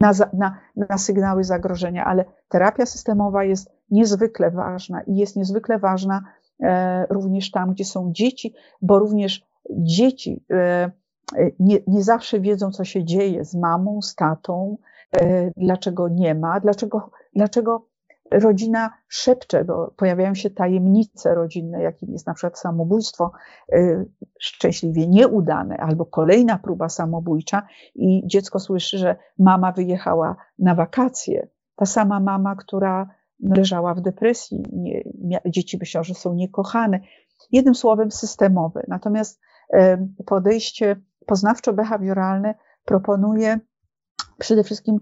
na, 0.00 0.12
na, 0.32 0.58
na 0.76 0.98
sygnały 0.98 1.44
zagrożenia, 1.44 2.04
ale 2.04 2.24
terapia 2.48 2.86
systemowa 2.86 3.44
jest 3.44 3.70
niezwykle 3.90 4.50
ważna 4.50 5.02
i 5.02 5.16
jest 5.16 5.36
niezwykle 5.36 5.78
ważna 5.78 6.22
e, 6.62 7.06
również 7.10 7.50
tam, 7.50 7.72
gdzie 7.72 7.84
są 7.84 8.12
dzieci, 8.12 8.54
bo 8.82 8.98
również 8.98 9.46
dzieci 9.70 10.44
e, 10.50 10.90
nie, 11.58 11.78
nie 11.86 12.02
zawsze 12.02 12.40
wiedzą, 12.40 12.70
co 12.70 12.84
się 12.84 13.04
dzieje 13.04 13.44
z 13.44 13.54
mamą, 13.54 14.02
z 14.02 14.14
tatą, 14.14 14.76
e, 15.20 15.50
dlaczego 15.56 16.08
nie 16.08 16.34
ma, 16.34 16.60
dlaczego, 16.60 17.10
dlaczego 17.34 17.89
rodzina 18.30 18.90
szepcze, 19.08 19.64
bo 19.64 19.94
pojawiają 19.96 20.34
się 20.34 20.50
tajemnice 20.50 21.34
rodzinne, 21.34 21.82
jakim 21.82 22.12
jest 22.12 22.26
na 22.26 22.34
przykład 22.34 22.58
samobójstwo 22.58 23.32
y, 23.74 24.06
szczęśliwie 24.40 25.08
nieudane 25.08 25.76
albo 25.76 26.06
kolejna 26.06 26.58
próba 26.58 26.88
samobójcza 26.88 27.66
i 27.94 28.22
dziecko 28.26 28.58
słyszy, 28.58 28.98
że 28.98 29.16
mama 29.38 29.72
wyjechała 29.72 30.36
na 30.58 30.74
wakacje. 30.74 31.48
Ta 31.76 31.86
sama 31.86 32.20
mama, 32.20 32.56
która 32.56 33.08
leżała 33.42 33.94
w 33.94 34.00
depresji, 34.00 34.62
nie, 35.18 35.40
dzieci 35.46 35.78
myślą, 35.80 36.04
że 36.04 36.14
są 36.14 36.34
niekochane. 36.34 37.00
Jednym 37.52 37.74
słowem 37.74 38.10
systemowe. 38.10 38.82
Natomiast 38.88 39.40
podejście 40.26 40.96
poznawczo-behawioralne 41.26 42.54
proponuje 42.84 43.58
przede 44.38 44.64
wszystkim 44.64 45.00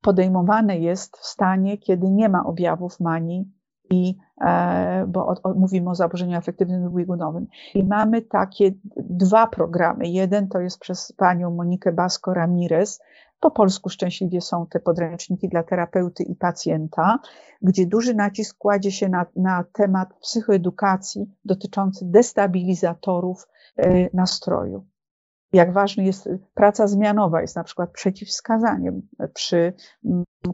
podejmowane 0.00 0.78
jest 0.78 1.16
w 1.16 1.26
stanie, 1.26 1.78
kiedy 1.78 2.10
nie 2.10 2.28
ma 2.28 2.44
objawów 2.44 3.00
manii 3.00 3.52
i 3.90 4.16
bo 5.06 5.26
o, 5.26 5.34
o, 5.42 5.54
mówimy 5.54 5.90
o 5.90 5.94
zaburzeniu 5.94 6.36
afektywnym 6.36 6.84
dwubiegunowym. 6.88 7.46
I 7.74 7.84
mamy 7.84 8.22
takie 8.22 8.72
dwa 8.96 9.46
programy. 9.46 10.08
Jeden 10.08 10.48
to 10.48 10.60
jest 10.60 10.78
przez 10.80 11.12
panią 11.12 11.50
Monikę 11.50 11.92
Basko 11.92 12.34
Ramirez, 12.34 13.00
po 13.44 13.50
polsku 13.50 13.88
szczęśliwie 13.88 14.40
są 14.40 14.66
te 14.66 14.80
podręczniki 14.80 15.48
dla 15.48 15.62
terapeuty 15.62 16.22
i 16.22 16.34
pacjenta, 16.34 17.18
gdzie 17.62 17.86
duży 17.86 18.14
nacisk 18.14 18.58
kładzie 18.58 18.92
się 18.92 19.08
na, 19.08 19.26
na 19.36 19.64
temat 19.72 20.14
psychoedukacji 20.20 21.26
dotyczący 21.44 22.04
destabilizatorów 22.04 23.48
y, 23.78 24.10
nastroju. 24.14 24.84
Jak 25.54 25.72
ważna 25.72 26.02
jest 26.02 26.28
praca 26.54 26.86
zmianowa, 26.86 27.40
jest 27.40 27.56
na 27.56 27.64
przykład 27.64 27.90
przeciwwskazaniem 27.90 29.02
przy, 29.34 29.72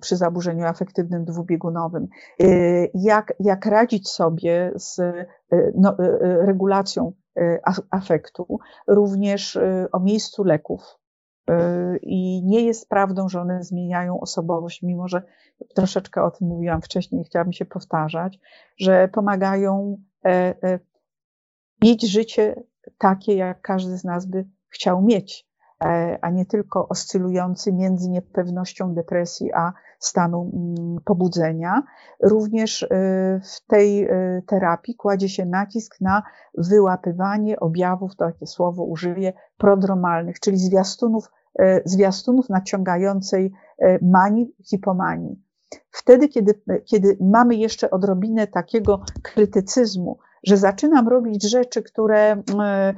przy 0.01 0.17
zaburzeniu 0.17 0.65
afektywnym 0.65 1.25
dwubiegunowym. 1.25 2.09
Y, 2.43 2.91
jak, 2.95 3.33
jak 3.41 3.67
radzić 3.67 4.09
sobie 4.09 4.73
z 4.75 4.99
y, 4.99 5.73
no, 5.77 5.97
regulacją 6.21 7.13
afektu, 7.91 8.59
również 8.87 9.59
o 9.93 10.01
miejscu 10.01 10.45
leków 10.45 11.01
i 12.03 12.43
nie 12.45 12.61
jest 12.61 12.89
prawdą, 12.89 13.29
że 13.29 13.41
one 13.41 13.63
zmieniają 13.63 14.21
osobowość, 14.21 14.83
mimo 14.83 15.09
że 15.09 15.23
troszeczkę 15.75 16.23
o 16.23 16.31
tym 16.31 16.49
mówiłam 16.49 16.83
wcześniej 16.83 17.25
chciałabym 17.25 17.53
się 17.53 17.65
powtarzać, 17.65 18.39
że 18.79 19.09
pomagają 19.09 19.97
e, 20.25 20.29
e, 20.63 20.79
mieć 21.83 22.11
życie 22.11 22.63
takie, 22.99 23.35
jak 23.35 23.61
każdy 23.61 23.99
z 23.99 24.05
nas 24.05 24.27
by 24.27 24.45
chciał 24.71 25.03
mieć, 25.03 25.47
e, 25.85 26.19
a 26.23 26.31
nie 26.31 26.47
tylko 26.47 26.89
oscylujący 26.89 27.73
między 27.73 28.11
niepewnością 28.11 28.95
depresji 28.95 29.53
a 29.53 29.73
stanu 29.99 30.51
mm, 30.55 31.01
pobudzenia. 31.05 31.83
Również 32.23 32.89
w 33.55 33.67
tej 33.67 34.09
terapii 34.47 34.95
kładzie 34.95 35.29
się 35.29 35.47
nacisk 35.47 36.01
na 36.01 36.23
wyłapywanie 36.59 37.61
objawów, 37.61 38.17
to 38.17 38.25
takie 38.25 38.47
słowo 38.47 38.85
użyję, 38.85 39.33
prodromalnych, 39.59 40.41
czyli 40.41 40.59
zwiastunów 40.59 41.31
E, 41.59 41.83
zwiastunów 41.85 42.49
naciągającej 42.49 43.53
e, 43.79 43.99
manii, 44.05 44.55
hipomanii. 44.65 45.43
Wtedy, 45.91 46.29
kiedy, 46.29 46.63
kiedy 46.85 47.17
mamy 47.21 47.57
jeszcze 47.57 47.91
odrobinę 47.91 48.47
takiego 48.47 49.01
krytycyzmu, 49.23 50.19
że 50.47 50.57
zaczynam 50.57 51.09
robić 51.09 51.51
rzeczy, 51.51 51.83
które, 51.83 52.43
e, 52.61 52.95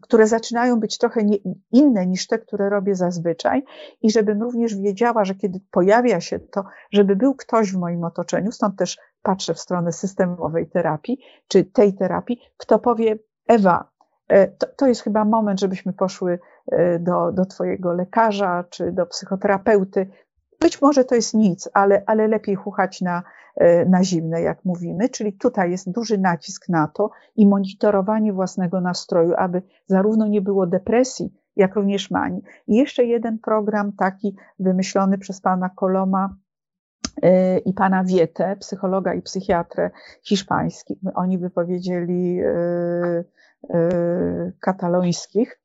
które 0.00 0.26
zaczynają 0.26 0.80
być 0.80 0.98
trochę 0.98 1.24
nie, 1.24 1.36
inne 1.72 2.06
niż 2.06 2.26
te, 2.26 2.38
które 2.38 2.68
robię 2.70 2.94
zazwyczaj, 2.94 3.62
i 4.02 4.10
żebym 4.10 4.42
również 4.42 4.76
wiedziała, 4.76 5.24
że 5.24 5.34
kiedy 5.34 5.60
pojawia 5.70 6.20
się 6.20 6.38
to, 6.38 6.64
żeby 6.92 7.16
był 7.16 7.34
ktoś 7.34 7.72
w 7.72 7.78
moim 7.78 8.04
otoczeniu, 8.04 8.52
stąd 8.52 8.76
też 8.76 8.98
patrzę 9.22 9.54
w 9.54 9.60
stronę 9.60 9.92
systemowej 9.92 10.70
terapii, 10.70 11.18
czy 11.48 11.64
tej 11.64 11.94
terapii, 11.94 12.40
kto 12.56 12.78
powie, 12.78 13.18
Ewa, 13.48 13.90
to, 14.58 14.66
to 14.76 14.86
jest 14.86 15.02
chyba 15.02 15.24
moment, 15.24 15.60
żebyśmy 15.60 15.92
poszły 15.92 16.38
E, 16.72 16.98
do, 16.98 17.32
do 17.32 17.46
Twojego 17.46 17.92
lekarza 17.92 18.64
czy 18.70 18.92
do 18.92 19.06
psychoterapeuty. 19.06 20.10
Być 20.60 20.82
może 20.82 21.04
to 21.04 21.14
jest 21.14 21.34
nic, 21.34 21.68
ale, 21.74 22.02
ale 22.06 22.28
lepiej 22.28 22.54
chuchać 22.54 23.00
na, 23.00 23.22
e, 23.56 23.84
na 23.84 24.04
zimne, 24.04 24.42
jak 24.42 24.64
mówimy. 24.64 25.08
Czyli 25.08 25.32
tutaj 25.32 25.70
jest 25.70 25.90
duży 25.90 26.18
nacisk 26.18 26.68
na 26.68 26.88
to 26.88 27.10
i 27.36 27.46
monitorowanie 27.46 28.32
własnego 28.32 28.80
nastroju, 28.80 29.34
aby 29.36 29.62
zarówno 29.86 30.26
nie 30.26 30.40
było 30.40 30.66
depresji, 30.66 31.34
jak 31.56 31.74
również 31.74 32.10
manii. 32.10 32.42
I 32.66 32.76
jeszcze 32.76 33.04
jeden 33.04 33.38
program 33.38 33.92
taki 33.92 34.36
wymyślony 34.58 35.18
przez 35.18 35.40
pana 35.40 35.68
Koloma 35.68 36.36
e, 37.22 37.58
i 37.58 37.72
pana 37.72 38.04
Wietę, 38.04 38.56
psychologa 38.56 39.14
i 39.14 39.22
psychiatrę 39.22 39.90
hiszpańskich. 40.22 40.98
Oni 41.14 41.38
by 41.38 41.50
powiedzieli 41.50 42.40
katalońskich. 44.60 45.57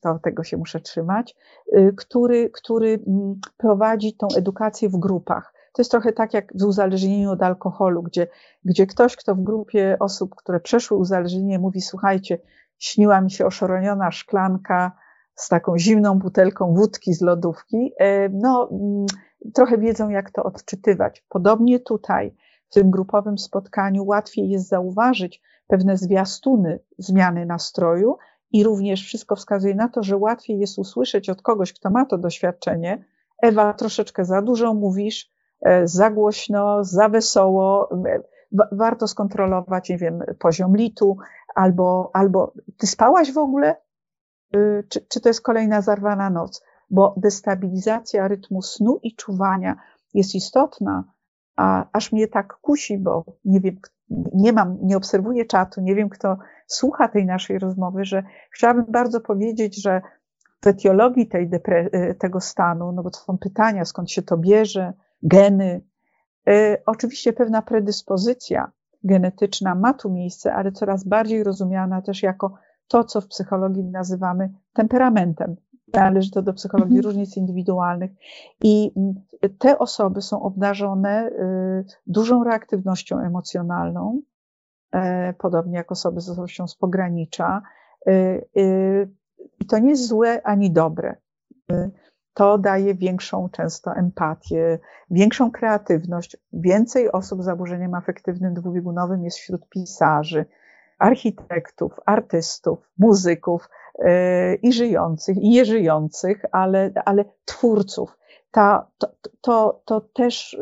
To 0.00 0.18
tego 0.18 0.44
się 0.44 0.56
muszę 0.56 0.80
trzymać, 0.80 1.36
y, 1.76 1.92
który, 1.96 2.50
który 2.50 2.98
mm, 3.06 3.40
prowadzi 3.56 4.16
tą 4.16 4.26
edukację 4.36 4.88
w 4.88 4.96
grupach. 4.96 5.52
To 5.72 5.82
jest 5.82 5.90
trochę 5.90 6.12
tak 6.12 6.34
jak 6.34 6.52
w 6.54 6.64
uzależnieniu 6.64 7.30
od 7.30 7.42
alkoholu, 7.42 8.02
gdzie, 8.02 8.26
gdzie 8.64 8.86
ktoś, 8.86 9.16
kto 9.16 9.34
w 9.34 9.42
grupie 9.42 9.96
osób, 10.00 10.34
które 10.34 10.60
przeszły 10.60 10.96
uzależnienie, 10.96 11.58
mówi: 11.58 11.80
Słuchajcie, 11.80 12.38
śniła 12.78 13.20
mi 13.20 13.30
się 13.30 13.46
oszoroniona 13.46 14.10
szklanka 14.10 14.92
z 15.34 15.48
taką 15.48 15.78
zimną 15.78 16.18
butelką 16.18 16.74
wódki 16.74 17.14
z 17.14 17.20
lodówki. 17.20 17.92
E, 17.98 18.28
no, 18.28 18.68
mm, 18.72 19.06
trochę 19.54 19.78
wiedzą, 19.78 20.08
jak 20.08 20.30
to 20.30 20.42
odczytywać. 20.42 21.24
Podobnie 21.28 21.80
tutaj, 21.80 22.36
w 22.70 22.74
tym 22.74 22.90
grupowym 22.90 23.38
spotkaniu, 23.38 24.04
łatwiej 24.04 24.48
jest 24.48 24.68
zauważyć 24.68 25.42
pewne 25.66 25.96
zwiastuny 25.96 26.80
zmiany 26.98 27.46
nastroju 27.46 28.16
i 28.56 28.64
również 28.64 29.04
wszystko 29.04 29.36
wskazuje 29.36 29.74
na 29.74 29.88
to, 29.88 30.02
że 30.02 30.16
łatwiej 30.16 30.58
jest 30.58 30.78
usłyszeć 30.78 31.28
od 31.28 31.42
kogoś, 31.42 31.72
kto 31.72 31.90
ma 31.90 32.04
to 32.04 32.18
doświadczenie, 32.18 33.04
Ewa, 33.42 33.74
troszeczkę 33.74 34.24
za 34.24 34.42
dużo 34.42 34.74
mówisz, 34.74 35.30
e, 35.60 35.88
za 35.88 36.10
głośno, 36.10 36.84
za 36.84 37.08
wesoło, 37.08 37.90
e, 38.06 38.20
warto 38.72 39.08
skontrolować, 39.08 39.88
nie 39.88 39.98
wiem, 39.98 40.22
poziom 40.38 40.76
litu, 40.76 41.16
albo, 41.54 42.10
albo 42.12 42.52
ty 42.78 42.86
spałaś 42.86 43.32
w 43.32 43.38
ogóle, 43.38 43.76
y, 44.56 44.84
czy, 44.88 45.00
czy 45.00 45.20
to 45.20 45.28
jest 45.28 45.42
kolejna 45.42 45.82
zarwana 45.82 46.30
noc, 46.30 46.62
bo 46.90 47.14
destabilizacja 47.16 48.28
rytmu 48.28 48.62
snu 48.62 48.98
i 49.02 49.14
czuwania 49.14 49.76
jest 50.14 50.34
istotna, 50.34 51.04
a 51.56 51.86
aż 51.92 52.12
mnie 52.12 52.28
tak 52.28 52.54
kusi, 52.54 52.98
bo 52.98 53.24
nie 53.44 53.60
wiem, 53.60 53.76
nie 54.34 54.52
mam, 54.52 54.78
nie 54.82 54.96
obserwuję 54.96 55.44
czatu, 55.44 55.80
nie 55.80 55.94
wiem, 55.94 56.08
kto 56.08 56.38
słucha 56.66 57.08
tej 57.08 57.26
naszej 57.26 57.58
rozmowy, 57.58 58.04
że 58.04 58.22
chciałabym 58.50 58.84
bardzo 58.88 59.20
powiedzieć, 59.20 59.82
że 59.82 60.00
w 60.64 60.66
etiologii 60.66 61.28
tej 61.28 61.50
y, 61.94 62.14
tego 62.14 62.40
stanu, 62.40 62.92
no 62.92 63.02
bo 63.02 63.10
to 63.10 63.18
są 63.18 63.38
pytania, 63.38 63.84
skąd 63.84 64.10
się 64.10 64.22
to 64.22 64.36
bierze, 64.36 64.92
geny, 65.22 65.80
y, 66.48 66.82
oczywiście 66.86 67.32
pewna 67.32 67.62
predyspozycja 67.62 68.72
genetyczna 69.04 69.74
ma 69.74 69.94
tu 69.94 70.10
miejsce, 70.10 70.54
ale 70.54 70.72
coraz 70.72 71.04
bardziej 71.04 71.44
rozumiana 71.44 72.02
też 72.02 72.22
jako 72.22 72.58
to, 72.88 73.04
co 73.04 73.20
w 73.20 73.26
psychologii 73.26 73.84
nazywamy 73.84 74.52
temperamentem. 74.72 75.56
Należy 75.94 76.30
to 76.30 76.42
do 76.42 76.52
psychologii 76.52 76.96
mhm. 76.96 77.04
różnic 77.04 77.36
indywidualnych. 77.36 78.10
I 78.62 78.92
te 79.58 79.78
osoby 79.78 80.22
są 80.22 80.42
obdarzone 80.42 81.28
y, 81.28 81.84
dużą 82.06 82.44
reaktywnością 82.44 83.18
emocjonalną, 83.18 84.20
E, 84.96 85.34
podobnie 85.38 85.76
jak 85.76 85.92
osoby 85.92 86.20
z 86.20 86.28
osobowością 86.28 86.68
z 86.68 86.76
pogranicza. 86.76 87.62
E, 88.06 88.12
e, 88.12 88.42
I 89.60 89.66
to 89.66 89.78
nie 89.78 89.90
jest 89.90 90.06
złe 90.06 90.42
ani 90.42 90.70
dobre. 90.70 91.16
To 92.34 92.58
daje 92.58 92.94
większą 92.94 93.48
często 93.48 93.94
empatię, 93.94 94.78
większą 95.10 95.50
kreatywność. 95.50 96.36
Więcej 96.52 97.12
osób 97.12 97.42
z 97.42 97.44
zaburzeniem 97.44 97.94
afektywnym 97.94 98.54
dwubiegunowym 98.54 99.24
jest 99.24 99.38
wśród 99.38 99.68
pisarzy, 99.68 100.46
architektów, 100.98 101.92
artystów, 102.06 102.78
muzyków 102.98 103.68
i 104.62 104.72
żyjących, 104.72 105.36
i 105.36 105.48
nieżyjących, 105.48 106.42
ale, 106.52 106.92
ale 107.04 107.24
twórców. 107.44 108.18
Ta, 108.50 108.90
to, 108.98 109.08
to, 109.40 109.82
to 109.84 110.00
też 110.00 110.58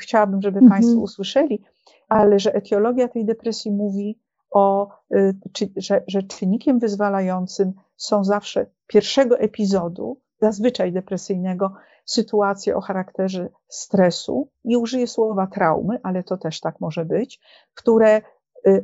chciałabym, 0.00 0.42
żeby 0.42 0.58
mhm. 0.58 0.70
Państwo 0.70 1.00
usłyszeli, 1.00 1.64
ale 2.08 2.38
że 2.38 2.54
etiologia 2.54 3.08
tej 3.08 3.24
depresji 3.24 3.70
mówi 3.70 4.18
o, 4.52 4.88
y, 5.14 5.34
że, 5.76 6.02
że 6.06 6.22
czynnikiem 6.22 6.78
wyzwalającym 6.78 7.72
są 7.96 8.24
zawsze 8.24 8.66
pierwszego 8.86 9.38
epizodu, 9.38 10.20
zazwyczaj 10.40 10.92
depresyjnego, 10.92 11.72
sytuacje 12.04 12.76
o 12.76 12.80
charakterze 12.80 13.48
stresu. 13.68 14.50
Nie 14.64 14.78
użyję 14.78 15.06
słowa 15.06 15.46
traumy, 15.46 16.00
ale 16.02 16.22
to 16.22 16.36
też 16.36 16.60
tak 16.60 16.80
może 16.80 17.04
być, 17.04 17.40
które 17.74 18.18
y, 18.18 18.22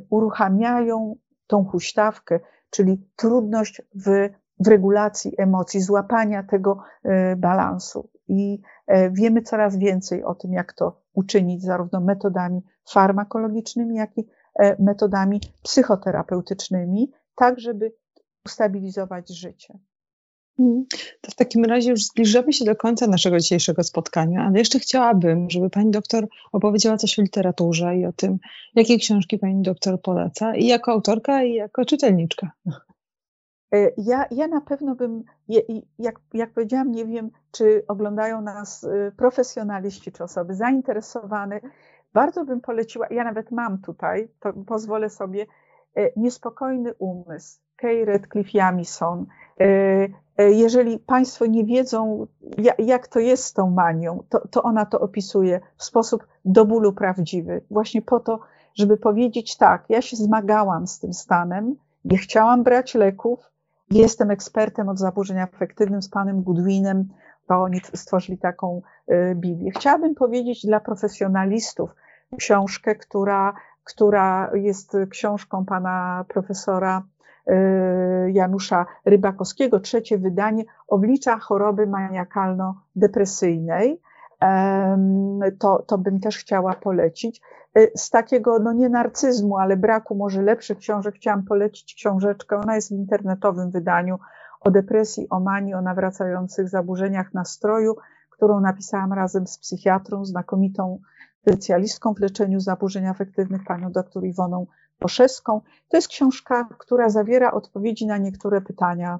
uruchamiają 0.09 1.15
tą 1.47 1.65
huśtawkę, 1.65 2.39
czyli 2.69 3.07
trudność 3.15 3.81
w, 3.95 4.29
w 4.59 4.67
regulacji 4.67 5.33
emocji, 5.37 5.81
złapania 5.81 6.43
tego 6.43 6.83
y, 7.05 7.35
balansu. 7.35 8.09
I 8.27 8.61
e, 8.87 9.09
wiemy 9.11 9.41
coraz 9.41 9.77
więcej 9.77 10.23
o 10.23 10.35
tym, 10.35 10.53
jak 10.53 10.73
to 10.73 11.01
uczynić, 11.13 11.63
zarówno 11.63 12.01
metodami 12.01 12.61
farmakologicznymi, 12.89 13.95
jak 13.95 14.17
i 14.17 14.27
e, 14.59 14.83
metodami 14.83 15.41
psychoterapeutycznymi, 15.63 17.11
tak 17.35 17.59
żeby 17.59 17.93
ustabilizować 18.45 19.29
życie. 19.29 19.79
To 21.21 21.31
w 21.31 21.35
takim 21.35 21.65
razie 21.65 21.91
już 21.91 22.03
zbliżamy 22.03 22.53
się 22.53 22.65
do 22.65 22.75
końca 22.75 23.07
naszego 23.07 23.39
dzisiejszego 23.39 23.83
spotkania, 23.83 24.45
ale 24.45 24.59
jeszcze 24.59 24.79
chciałabym, 24.79 25.49
żeby 25.49 25.69
pani 25.69 25.91
doktor 25.91 26.27
opowiedziała 26.51 26.97
coś 26.97 27.19
o 27.19 27.21
literaturze 27.21 27.97
i 27.97 28.05
o 28.05 28.13
tym, 28.13 28.37
jakie 28.75 28.97
książki 28.97 29.37
pani 29.37 29.61
doktor 29.61 30.01
poleca 30.01 30.55
i 30.55 30.67
jako 30.67 30.91
autorka, 30.91 31.43
i 31.43 31.53
jako 31.53 31.85
czytelniczka. 31.85 32.51
E, 33.73 33.91
ja, 33.97 34.25
ja 34.31 34.47
na 34.47 34.61
pewno 34.61 34.95
bym, 34.95 35.23
jak, 35.99 36.15
jak 36.33 36.53
powiedziałam, 36.53 36.91
nie 36.91 37.05
wiem, 37.05 37.31
czy 37.51 37.83
oglądają 37.87 38.41
nas 38.41 38.83
y, 38.83 39.11
profesjonaliści, 39.17 40.11
czy 40.11 40.23
osoby 40.23 40.55
zainteresowane. 40.55 41.59
Bardzo 42.13 42.45
bym 42.45 42.61
poleciła, 42.61 43.07
ja 43.11 43.23
nawet 43.23 43.51
mam 43.51 43.81
tutaj, 43.81 44.27
to 44.39 44.53
pozwolę 44.53 45.09
sobie, 45.09 45.45
e, 45.95 46.11
Niespokojny 46.15 46.93
umysł, 46.93 47.59
Kay 47.75 48.05
Redcliffe 48.05 48.57
Jamison. 48.57 49.25
E, 49.59 50.51
jeżeli 50.51 50.99
Państwo 50.99 51.45
nie 51.45 51.65
wiedzą, 51.65 52.27
jak 52.77 53.07
to 53.07 53.19
jest 53.19 53.43
z 53.43 53.53
tą 53.53 53.69
manią, 53.69 54.23
to, 54.29 54.47
to 54.47 54.63
ona 54.63 54.85
to 54.85 54.99
opisuje 54.99 55.59
w 55.77 55.83
sposób 55.83 56.27
do 56.45 56.65
bólu 56.65 56.93
prawdziwy. 56.93 57.61
Właśnie 57.71 58.01
po 58.01 58.19
to, 58.19 58.39
żeby 58.75 58.97
powiedzieć 58.97 59.57
tak, 59.57 59.85
ja 59.89 60.01
się 60.01 60.17
zmagałam 60.17 60.87
z 60.87 60.99
tym 60.99 61.13
stanem, 61.13 61.75
nie 62.05 62.17
chciałam 62.17 62.63
brać 62.63 62.95
leków, 62.95 63.49
Jestem 63.91 64.31
ekspertem 64.31 64.89
od 64.89 64.99
zaburzeń 64.99 65.39
afektywnych 65.39 66.03
z 66.03 66.09
panem 66.09 66.43
Goodwinem, 66.43 67.09
bo 67.47 67.55
oni 67.55 67.81
stworzyli 67.93 68.37
taką 68.37 68.81
y, 69.11 69.35
Biblię. 69.35 69.71
Chciałabym 69.71 70.15
powiedzieć 70.15 70.65
dla 70.65 70.79
profesjonalistów 70.79 71.95
książkę, 72.37 72.95
która, 72.95 73.53
która 73.83 74.51
jest 74.53 74.97
książką 75.09 75.65
pana 75.65 76.25
profesora 76.27 77.03
Janusza 78.27 78.85
Rybakowskiego, 79.05 79.79
trzecie 79.79 80.17
wydanie, 80.17 80.63
oblicza 80.87 81.39
choroby 81.39 81.87
maniakalno-depresyjnej. 81.87 83.99
To, 85.59 85.83
to 85.87 85.97
bym 85.97 86.19
też 86.19 86.37
chciała 86.37 86.73
polecić. 86.73 87.41
Y, 87.77 87.91
z 87.95 88.09
takiego, 88.09 88.59
no 88.59 88.73
nie 88.73 88.89
narcyzmu, 88.89 89.57
ale 89.57 89.77
braku 89.77 90.15
może 90.15 90.41
lepszych 90.41 90.77
książek, 90.77 91.15
chciałam 91.15 91.43
polecić 91.43 91.95
książeczkę. 91.95 92.57
Ona 92.57 92.75
jest 92.75 92.89
w 92.89 92.91
internetowym 92.91 93.71
wydaniu 93.71 94.19
o 94.61 94.71
depresji, 94.71 95.29
o 95.29 95.39
manii, 95.39 95.73
o 95.73 95.81
nawracających 95.81 96.69
zaburzeniach 96.69 97.33
nastroju, 97.33 97.95
którą 98.29 98.59
napisałam 98.59 99.13
razem 99.13 99.47
z 99.47 99.57
psychiatrą, 99.57 100.25
znakomitą 100.25 100.99
specjalistką 101.41 102.13
w 102.13 102.19
leczeniu 102.19 102.59
zaburzeń 102.59 103.07
afektywnych, 103.07 103.63
panią 103.63 103.91
doktor 103.91 104.23
Iwoną 104.23 104.65
Poszeską. 104.99 105.61
To 105.89 105.97
jest 105.97 106.07
książka, 106.07 106.67
która 106.77 107.09
zawiera 107.09 107.51
odpowiedzi 107.51 108.05
na 108.05 108.17
niektóre 108.17 108.61
pytania 108.61 109.19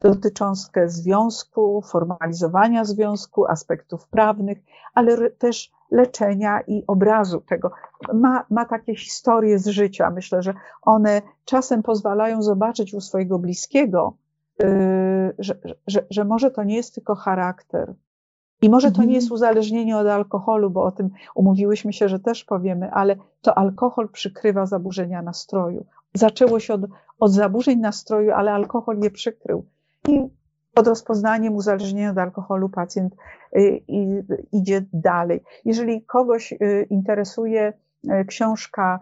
dotyczące 0.00 0.88
związku, 0.88 1.82
formalizowania 1.82 2.84
związku, 2.84 3.46
aspektów 3.46 4.08
prawnych, 4.08 4.58
ale 4.94 5.30
też 5.30 5.72
leczenia 5.90 6.60
i 6.60 6.84
obrazu 6.86 7.40
tego. 7.40 7.70
Ma, 8.14 8.44
ma 8.50 8.64
takie 8.64 8.96
historie 8.96 9.58
z 9.58 9.66
życia. 9.66 10.10
Myślę, 10.10 10.42
że 10.42 10.54
one 10.82 11.22
czasem 11.44 11.82
pozwalają 11.82 12.42
zobaczyć 12.42 12.94
u 12.94 13.00
swojego 13.00 13.38
bliskiego, 13.38 14.16
yy, 14.58 14.66
że, 15.38 15.58
że, 15.86 16.06
że 16.10 16.24
może 16.24 16.50
to 16.50 16.64
nie 16.64 16.76
jest 16.76 16.94
tylko 16.94 17.14
charakter. 17.14 17.94
I 18.62 18.70
może 18.70 18.92
to 18.92 19.04
nie 19.04 19.14
jest 19.14 19.26
mhm. 19.26 19.34
uzależnienie 19.34 19.98
od 19.98 20.06
alkoholu, 20.06 20.70
bo 20.70 20.84
o 20.84 20.92
tym 20.92 21.10
umówiłyśmy 21.34 21.92
się, 21.92 22.08
że 22.08 22.18
też 22.20 22.44
powiemy, 22.44 22.90
ale 22.90 23.16
to 23.42 23.58
alkohol 23.58 24.08
przykrywa 24.08 24.66
zaburzenia 24.66 25.22
nastroju. 25.22 25.86
Zaczęło 26.14 26.60
się 26.60 26.74
od, 26.74 26.80
od 27.20 27.32
zaburzeń 27.32 27.78
nastroju, 27.78 28.32
ale 28.32 28.52
alkohol 28.52 28.98
je 29.02 29.10
przykrył. 29.10 29.64
I 30.08 30.20
pod 30.74 30.86
rozpoznaniem 30.86 31.54
uzależnienia 31.54 32.10
od 32.10 32.18
alkoholu 32.18 32.68
pacjent 32.68 33.14
y, 33.56 33.82
idzie 34.52 34.84
dalej. 34.92 35.40
Jeżeli 35.64 36.02
kogoś 36.02 36.52
y, 36.52 36.86
interesuje 36.90 37.72
książka 38.26 39.00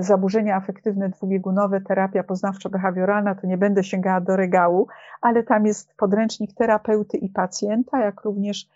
Zaburzenia 0.00 0.56
afektywne 0.56 1.08
dwubiegunowe, 1.08 1.80
terapia 1.80 2.22
poznawczo-behawioralna, 2.22 3.40
to 3.40 3.46
nie 3.46 3.58
będę 3.58 3.84
sięgała 3.84 4.20
do 4.20 4.36
regału, 4.36 4.86
ale 5.20 5.42
tam 5.42 5.66
jest 5.66 5.94
podręcznik 5.96 6.54
terapeuty 6.54 7.16
i 7.16 7.28
pacjenta, 7.28 8.00
jak 8.00 8.20
również 8.20 8.68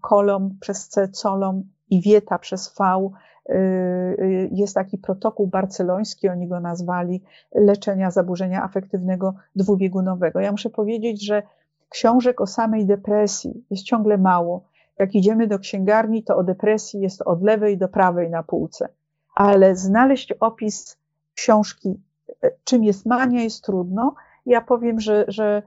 kolom 0.00 0.56
przez 0.60 0.88
C, 0.88 1.08
colom 1.08 1.62
i 1.90 2.02
wieta 2.02 2.38
przez 2.38 2.74
V 2.78 3.10
y, 3.50 4.48
jest 4.52 4.74
taki 4.74 4.98
protokół 4.98 5.46
barceloński, 5.46 6.28
oni 6.28 6.48
go 6.48 6.60
nazwali, 6.60 7.22
leczenia 7.54 8.10
zaburzenia 8.10 8.62
afektywnego 8.62 9.34
dwubiegunowego. 9.56 10.40
Ja 10.40 10.52
muszę 10.52 10.70
powiedzieć, 10.70 11.26
że 11.26 11.42
książek 11.88 12.40
o 12.40 12.46
samej 12.46 12.86
depresji 12.86 13.64
jest 13.70 13.82
ciągle 13.82 14.18
mało. 14.18 14.64
Jak 14.98 15.14
idziemy 15.14 15.46
do 15.46 15.58
księgarni, 15.58 16.24
to 16.24 16.36
o 16.36 16.44
depresji 16.44 17.00
jest 17.00 17.22
od 17.22 17.42
lewej 17.42 17.78
do 17.78 17.88
prawej 17.88 18.30
na 18.30 18.42
półce. 18.42 18.88
Ale 19.34 19.76
znaleźć 19.76 20.32
opis 20.32 20.98
książki, 21.34 22.00
e, 22.42 22.50
czym 22.64 22.84
jest 22.84 23.06
mania, 23.06 23.42
jest 23.42 23.64
trudno. 23.64 24.14
Ja 24.46 24.60
powiem, 24.60 25.00
że, 25.00 25.24
że 25.28 25.62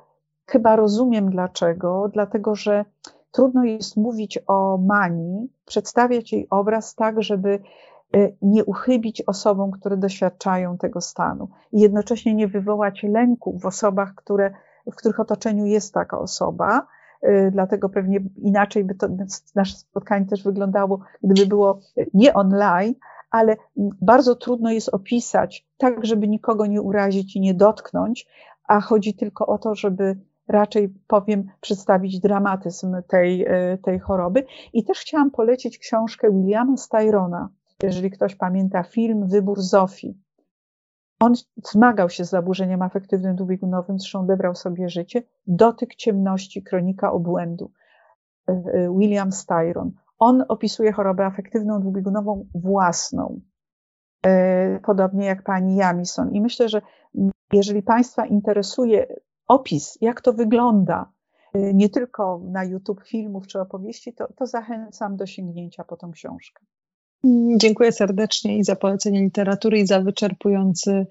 chyba 0.45 0.75
rozumiem 0.75 1.29
dlaczego. 1.29 2.09
Dlatego, 2.13 2.55
że 2.55 2.85
trudno 3.31 3.63
jest 3.63 3.97
mówić 3.97 4.39
o 4.47 4.77
manii, 4.77 5.49
przedstawiać 5.65 6.33
jej 6.33 6.47
obraz 6.49 6.95
tak, 6.95 7.23
żeby 7.23 7.59
e, 8.15 8.29
nie 8.41 8.65
uchybić 8.65 9.23
osobom, 9.27 9.71
które 9.71 9.97
doświadczają 9.97 10.77
tego 10.77 11.01
stanu 11.01 11.49
i 11.71 11.79
jednocześnie 11.79 12.33
nie 12.33 12.47
wywołać 12.47 13.03
lęku 13.03 13.59
w 13.59 13.65
osobach, 13.65 14.15
które, 14.15 14.53
w 14.91 14.95
których 14.95 15.19
otoczeniu 15.19 15.65
jest 15.65 15.93
taka 15.93 16.19
osoba. 16.19 16.87
E, 17.21 17.51
dlatego 17.51 17.89
pewnie 17.89 18.19
inaczej 18.37 18.83
by 18.83 18.95
to 18.95 19.07
nasze 19.55 19.77
spotkanie 19.77 20.25
też 20.25 20.43
wyglądało, 20.43 20.99
gdyby 21.23 21.45
było 21.47 21.79
nie 22.13 22.33
online, 22.33 22.93
ale 23.31 23.55
bardzo 24.01 24.35
trudno 24.35 24.71
jest 24.71 24.89
opisać 24.89 25.67
tak, 25.77 26.05
żeby 26.05 26.27
nikogo 26.27 26.65
nie 26.65 26.81
urazić 26.81 27.35
i 27.35 27.41
nie 27.41 27.53
dotknąć, 27.53 28.27
a 28.67 28.81
chodzi 28.81 29.13
tylko 29.13 29.47
o 29.47 29.57
to, 29.57 29.75
żeby 29.75 30.17
raczej 30.47 30.93
powiem 31.07 31.47
przedstawić 31.61 32.19
dramatyzm 32.19 32.95
tej, 33.07 33.45
e, 33.47 33.77
tej 33.77 33.99
choroby. 33.99 34.45
I 34.73 34.83
też 34.83 34.99
chciałam 34.99 35.31
polecić 35.31 35.77
książkę 35.77 36.31
Williama 36.31 36.77
Styrona, 36.77 37.49
jeżeli 37.83 38.11
ktoś 38.11 38.35
pamięta 38.35 38.83
film 38.83 39.27
Wybór 39.27 39.61
Zofii. 39.61 40.17
On 41.21 41.33
zmagał 41.71 42.09
się 42.09 42.25
z 42.25 42.29
zaburzeniem 42.29 42.81
afektywnym 42.81 43.35
dwubiegunowym, 43.35 43.99
zresztą 43.99 44.19
odebrał 44.19 44.55
sobie 44.55 44.89
życie. 44.89 45.23
Dotyk 45.47 45.95
ciemności, 45.95 46.63
kronika 46.63 47.11
obłędu. 47.11 47.71
E, 48.49 48.51
e, 48.51 48.97
William 48.97 49.31
Styron. 49.31 49.91
On 50.19 50.43
opisuje 50.47 50.91
chorobę 50.91 51.25
afektywną 51.25 51.79
dwubiegunową 51.79 52.47
własną, 52.55 53.41
podobnie 54.85 55.25
jak 55.25 55.43
pani 55.43 55.75
Jamison. 55.75 56.31
I 56.31 56.41
myślę, 56.41 56.69
że 56.69 56.81
jeżeli 57.53 57.83
Państwa 57.83 58.25
interesuje 58.25 59.15
opis, 59.47 59.97
jak 60.01 60.21
to 60.21 60.33
wygląda, 60.33 61.11
nie 61.53 61.89
tylko 61.89 62.41
na 62.43 62.63
YouTube 62.63 63.03
filmów 63.03 63.47
czy 63.47 63.61
opowieści, 63.61 64.13
to, 64.13 64.33
to 64.33 64.45
zachęcam 64.45 65.17
do 65.17 65.25
sięgnięcia 65.25 65.83
po 65.83 65.97
tą 65.97 66.11
książkę. 66.11 66.65
Dziękuję 67.57 67.91
serdecznie 67.91 68.57
i 68.57 68.63
za 68.63 68.75
polecenie 68.75 69.21
literatury, 69.21 69.79
i 69.79 69.87
za 69.87 70.01
wyczerpujący 70.01 70.91
y, 70.91 71.05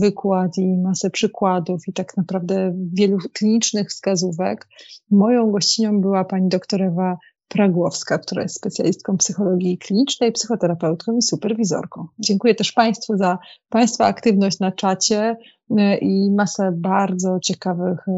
wykład 0.00 0.58
i 0.58 0.78
masę 0.78 1.10
przykładów 1.10 1.88
i 1.88 1.92
tak 1.92 2.16
naprawdę 2.16 2.74
wielu 2.92 3.18
klinicznych 3.32 3.88
wskazówek. 3.88 4.68
Moją 5.10 5.50
gościnią 5.50 6.00
była 6.00 6.24
pani 6.24 6.48
doktor 6.48 6.82
Ewa 6.82 7.18
Pragłowska, 7.48 8.18
która 8.18 8.42
jest 8.42 8.56
specjalistką 8.56 9.16
psychologii 9.16 9.78
klinicznej, 9.78 10.32
psychoterapeutką 10.32 11.16
i 11.16 11.22
superwizorką. 11.22 12.06
Dziękuję 12.18 12.54
też 12.54 12.72
Państwu 12.72 13.16
za 13.16 13.38
Państwa 13.68 14.06
aktywność 14.06 14.60
na 14.60 14.72
czacie 14.72 15.36
e, 15.78 15.98
i 15.98 16.30
masę 16.30 16.72
bardzo 16.76 17.38
ciekawych, 17.40 18.08
e, 18.08 18.12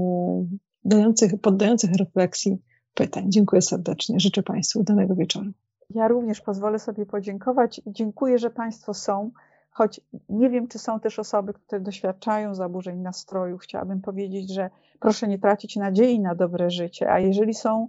dających, 0.84 1.32
poddających 1.40 1.90
refleksji 1.92 2.58
pytań. 2.94 3.24
Dziękuję 3.28 3.62
serdecznie. 3.62 4.20
Życzę 4.20 4.42
Państwu 4.42 4.80
udanego 4.80 5.14
wieczoru. 5.14 5.50
Ja 5.90 6.08
również 6.08 6.40
pozwolę 6.40 6.78
sobie 6.78 7.06
podziękować. 7.06 7.80
Dziękuję, 7.86 8.38
że 8.38 8.50
Państwo 8.50 8.94
są, 8.94 9.30
choć 9.70 10.00
nie 10.28 10.50
wiem, 10.50 10.68
czy 10.68 10.78
są 10.78 11.00
też 11.00 11.18
osoby, 11.18 11.52
które 11.54 11.80
doświadczają 11.80 12.54
zaburzeń 12.54 12.98
nastroju. 12.98 13.58
Chciałabym 13.58 14.00
powiedzieć, 14.00 14.54
że 14.54 14.70
proszę 15.00 15.28
nie 15.28 15.38
tracić 15.38 15.76
nadziei 15.76 16.20
na 16.20 16.34
dobre 16.34 16.70
życie, 16.70 17.12
a 17.12 17.18
jeżeli 17.18 17.54
są 17.54 17.88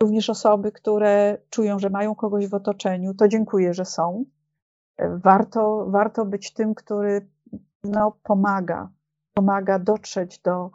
również 0.00 0.30
osoby, 0.30 0.72
które 0.72 1.38
czują, 1.50 1.78
że 1.78 1.90
mają 1.90 2.14
kogoś 2.14 2.48
w 2.48 2.54
otoczeniu, 2.54 3.14
to 3.14 3.28
dziękuję, 3.28 3.74
że 3.74 3.84
są. 3.84 4.24
Warto, 4.98 5.86
warto 5.88 6.24
być 6.24 6.52
tym, 6.52 6.74
który 6.74 7.28
no, 7.84 8.16
pomaga, 8.22 8.90
pomaga 9.34 9.78
dotrzeć 9.78 10.38
do, 10.38 10.70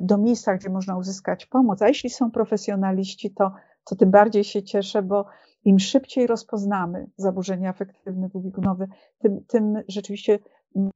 do 0.00 0.18
miejsca, 0.18 0.54
gdzie 0.54 0.70
można 0.70 0.96
uzyskać 0.96 1.46
pomoc. 1.46 1.82
A 1.82 1.88
jeśli 1.88 2.10
są 2.10 2.30
profesjonaliści, 2.30 3.30
to, 3.30 3.52
to 3.84 3.96
tym 3.96 4.10
bardziej 4.10 4.44
się 4.44 4.62
cieszę, 4.62 5.02
bo 5.02 5.26
im 5.64 5.78
szybciej 5.78 6.26
rozpoznamy 6.26 7.10
zaburzenia 7.16 7.70
afektywne 7.70 8.28
dwubiegunowe, 8.28 8.88
tym, 9.18 9.44
tym 9.44 9.82
rzeczywiście 9.88 10.38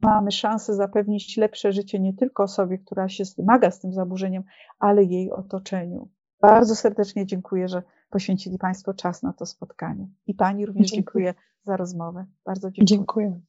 mamy 0.02 0.32
szansę 0.32 0.74
zapewnić 0.74 1.36
lepsze 1.36 1.72
życie 1.72 2.00
nie 2.00 2.14
tylko 2.14 2.42
osobie, 2.42 2.78
która 2.78 3.08
się 3.08 3.24
zmaga 3.24 3.70
z 3.70 3.80
tym 3.80 3.92
zaburzeniem, 3.92 4.42
ale 4.78 5.04
jej 5.04 5.32
otoczeniu. 5.32 6.08
Bardzo 6.40 6.74
serdecznie 6.74 7.26
dziękuję, 7.26 7.68
że 7.68 7.82
poświęcili 8.10 8.58
Państwo 8.58 8.94
czas 8.94 9.22
na 9.22 9.32
to 9.32 9.46
spotkanie. 9.46 10.08
I 10.26 10.34
Pani 10.34 10.66
również 10.66 10.90
dziękuję, 10.90 11.24
dziękuję 11.24 11.34
za 11.64 11.76
rozmowę. 11.76 12.26
Bardzo 12.44 12.70
dziękuję. 12.70 12.86
Dziękuję. 12.86 13.40